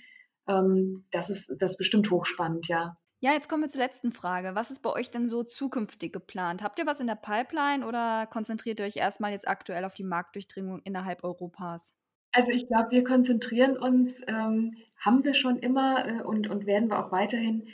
Ähm, 0.48 1.06
das, 1.12 1.30
ist, 1.30 1.54
das 1.58 1.72
ist 1.72 1.78
bestimmt 1.78 2.10
hochspannend, 2.10 2.66
ja. 2.68 2.96
Ja, 3.20 3.32
jetzt 3.32 3.48
kommen 3.48 3.62
wir 3.62 3.68
zur 3.68 3.82
letzten 3.82 4.10
Frage. 4.10 4.56
Was 4.56 4.72
ist 4.72 4.82
bei 4.82 4.90
euch 4.90 5.12
denn 5.12 5.28
so 5.28 5.44
zukünftig 5.44 6.12
geplant? 6.12 6.60
Habt 6.60 6.80
ihr 6.80 6.86
was 6.86 6.98
in 6.98 7.06
der 7.06 7.14
Pipeline 7.14 7.86
oder 7.86 8.26
konzentriert 8.26 8.80
ihr 8.80 8.86
euch 8.86 8.96
erstmal 8.96 9.30
jetzt 9.30 9.46
aktuell 9.46 9.84
auf 9.84 9.94
die 9.94 10.02
Marktdurchdringung 10.02 10.80
innerhalb 10.82 11.22
Europas? 11.22 11.94
Also 12.32 12.50
ich 12.50 12.66
glaube, 12.66 12.90
wir 12.90 13.04
konzentrieren 13.04 13.76
uns, 13.76 14.20
ähm, 14.26 14.76
haben 14.98 15.22
wir 15.24 15.34
schon 15.34 15.58
immer 15.58 16.06
äh, 16.06 16.22
und, 16.22 16.48
und 16.48 16.66
werden 16.66 16.88
wir 16.88 17.04
auch 17.04 17.12
weiterhin 17.12 17.68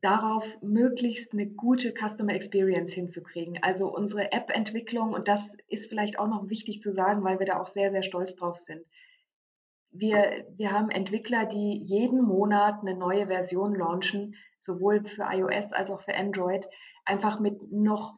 darauf, 0.00 0.44
möglichst 0.62 1.32
eine 1.32 1.46
gute 1.46 1.92
Customer 1.92 2.34
Experience 2.34 2.92
hinzukriegen. 2.92 3.62
Also 3.62 3.94
unsere 3.94 4.32
App-Entwicklung, 4.32 5.12
und 5.12 5.28
das 5.28 5.56
ist 5.68 5.88
vielleicht 5.88 6.18
auch 6.18 6.28
noch 6.28 6.48
wichtig 6.48 6.80
zu 6.80 6.90
sagen, 6.90 7.22
weil 7.22 7.38
wir 7.38 7.46
da 7.46 7.60
auch 7.60 7.68
sehr, 7.68 7.90
sehr 7.90 8.02
stolz 8.02 8.34
drauf 8.34 8.58
sind. 8.58 8.82
Wir, 9.92 10.46
wir 10.56 10.72
haben 10.72 10.90
Entwickler, 10.90 11.46
die 11.46 11.82
jeden 11.84 12.22
Monat 12.22 12.80
eine 12.80 12.96
neue 12.96 13.26
Version 13.26 13.74
launchen, 13.74 14.36
sowohl 14.58 15.04
für 15.04 15.26
iOS 15.30 15.72
als 15.72 15.90
auch 15.90 16.00
für 16.00 16.14
Android, 16.14 16.66
einfach 17.04 17.40
mit 17.40 17.70
noch 17.70 18.14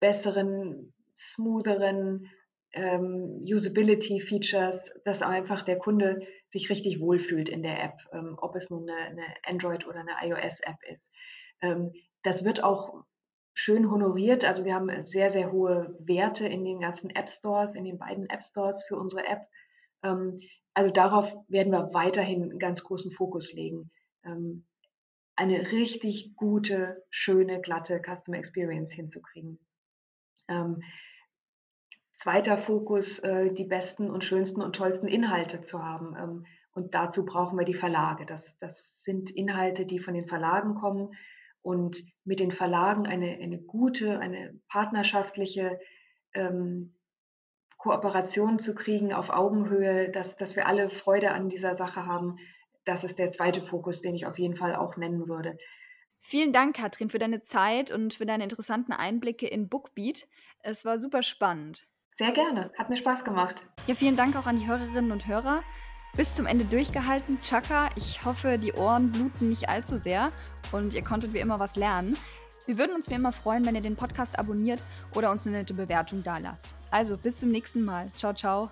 besseren, 0.00 0.94
smootheren, 1.14 2.30
ähm, 2.72 3.42
Usability-Features, 3.44 4.90
dass 5.04 5.22
einfach 5.22 5.62
der 5.62 5.78
Kunde 5.78 6.26
sich 6.48 6.70
richtig 6.70 7.00
wohlfühlt 7.00 7.48
in 7.48 7.62
der 7.62 7.82
App, 7.82 7.94
ähm, 8.12 8.36
ob 8.40 8.54
es 8.56 8.70
nun 8.70 8.88
eine, 8.88 8.98
eine 8.98 9.24
Android- 9.44 9.86
oder 9.86 10.00
eine 10.00 10.16
iOS-App 10.22 10.78
ist. 10.90 11.12
Ähm, 11.60 11.92
das 12.22 12.44
wird 12.44 12.62
auch 12.62 13.04
schön 13.54 13.90
honoriert. 13.90 14.44
Also 14.44 14.64
wir 14.64 14.74
haben 14.74 15.02
sehr, 15.02 15.30
sehr 15.30 15.50
hohe 15.50 15.96
Werte 16.00 16.46
in 16.46 16.64
den 16.64 16.80
ganzen 16.80 17.10
App 17.10 17.28
Stores, 17.28 17.74
in 17.74 17.84
den 17.84 17.98
beiden 17.98 18.28
App 18.30 18.42
Stores 18.42 18.84
für 18.86 18.96
unsere 18.96 19.26
App. 19.26 19.40
Ähm, 20.02 20.40
also 20.74 20.92
darauf 20.92 21.34
werden 21.48 21.72
wir 21.72 21.92
weiterhin 21.92 22.42
einen 22.42 22.58
ganz 22.58 22.84
großen 22.84 23.10
Fokus 23.10 23.52
legen. 23.52 23.90
Ähm, 24.24 24.64
eine 25.34 25.72
richtig 25.72 26.36
gute, 26.36 27.04
schöne, 27.10 27.60
glatte 27.60 28.00
Customer 28.00 28.38
Experience 28.38 28.92
hinzukriegen. 28.92 29.58
Zweiter 32.18 32.58
Fokus, 32.58 33.20
äh, 33.20 33.52
die 33.52 33.64
besten 33.64 34.10
und 34.10 34.24
schönsten 34.24 34.60
und 34.60 34.74
tollsten 34.74 35.06
Inhalte 35.06 35.60
zu 35.60 35.82
haben. 35.84 36.16
Ähm, 36.16 36.46
und 36.72 36.94
dazu 36.94 37.24
brauchen 37.24 37.58
wir 37.58 37.64
die 37.64 37.74
Verlage. 37.74 38.26
Das, 38.26 38.58
das 38.58 39.02
sind 39.02 39.30
Inhalte, 39.30 39.86
die 39.86 40.00
von 40.00 40.14
den 40.14 40.26
Verlagen 40.26 40.74
kommen. 40.74 41.14
Und 41.62 42.02
mit 42.24 42.40
den 42.40 42.52
Verlagen 42.52 43.06
eine, 43.06 43.38
eine 43.40 43.58
gute, 43.58 44.18
eine 44.18 44.58
partnerschaftliche 44.68 45.78
ähm, 46.34 46.94
Kooperation 47.76 48.58
zu 48.58 48.74
kriegen 48.74 49.12
auf 49.12 49.30
Augenhöhe, 49.30 50.10
dass, 50.10 50.36
dass 50.36 50.56
wir 50.56 50.66
alle 50.66 50.90
Freude 50.90 51.30
an 51.30 51.48
dieser 51.48 51.76
Sache 51.76 52.04
haben, 52.06 52.38
das 52.84 53.04
ist 53.04 53.18
der 53.18 53.30
zweite 53.30 53.62
Fokus, 53.62 54.00
den 54.00 54.14
ich 54.14 54.26
auf 54.26 54.38
jeden 54.38 54.56
Fall 54.56 54.74
auch 54.74 54.96
nennen 54.96 55.28
würde. 55.28 55.56
Vielen 56.20 56.52
Dank, 56.52 56.76
Katrin, 56.76 57.10
für 57.10 57.18
deine 57.18 57.42
Zeit 57.42 57.92
und 57.92 58.14
für 58.14 58.26
deine 58.26 58.42
interessanten 58.42 58.92
Einblicke 58.92 59.46
in 59.46 59.68
Bookbeat. 59.68 60.26
Es 60.60 60.84
war 60.84 60.98
super 60.98 61.22
spannend. 61.22 61.88
Sehr 62.18 62.32
gerne. 62.32 62.70
Hat 62.76 62.90
mir 62.90 62.96
Spaß 62.96 63.24
gemacht. 63.24 63.54
Ja, 63.86 63.94
vielen 63.94 64.16
Dank 64.16 64.34
auch 64.34 64.46
an 64.46 64.58
die 64.58 64.66
Hörerinnen 64.66 65.12
und 65.12 65.28
Hörer. 65.28 65.62
Bis 66.16 66.34
zum 66.34 66.46
Ende 66.46 66.64
durchgehalten. 66.64 67.40
Chaka, 67.40 67.90
ich 67.94 68.24
hoffe, 68.24 68.56
die 68.58 68.72
Ohren 68.72 69.12
bluten 69.12 69.48
nicht 69.48 69.68
allzu 69.68 69.96
sehr 69.96 70.32
und 70.72 70.94
ihr 70.94 71.04
konntet 71.04 71.32
wie 71.32 71.38
immer 71.38 71.60
was 71.60 71.76
lernen. 71.76 72.16
Wir 72.66 72.76
würden 72.76 72.96
uns 72.96 73.08
wie 73.08 73.14
immer 73.14 73.30
freuen, 73.30 73.64
wenn 73.64 73.76
ihr 73.76 73.80
den 73.80 73.94
Podcast 73.94 74.36
abonniert 74.36 74.82
oder 75.14 75.30
uns 75.30 75.46
eine 75.46 75.58
nette 75.58 75.74
Bewertung 75.74 76.24
dalasst. 76.24 76.74
Also 76.90 77.16
bis 77.16 77.38
zum 77.38 77.50
nächsten 77.50 77.84
Mal. 77.84 78.10
Ciao, 78.16 78.34
ciao. 78.34 78.70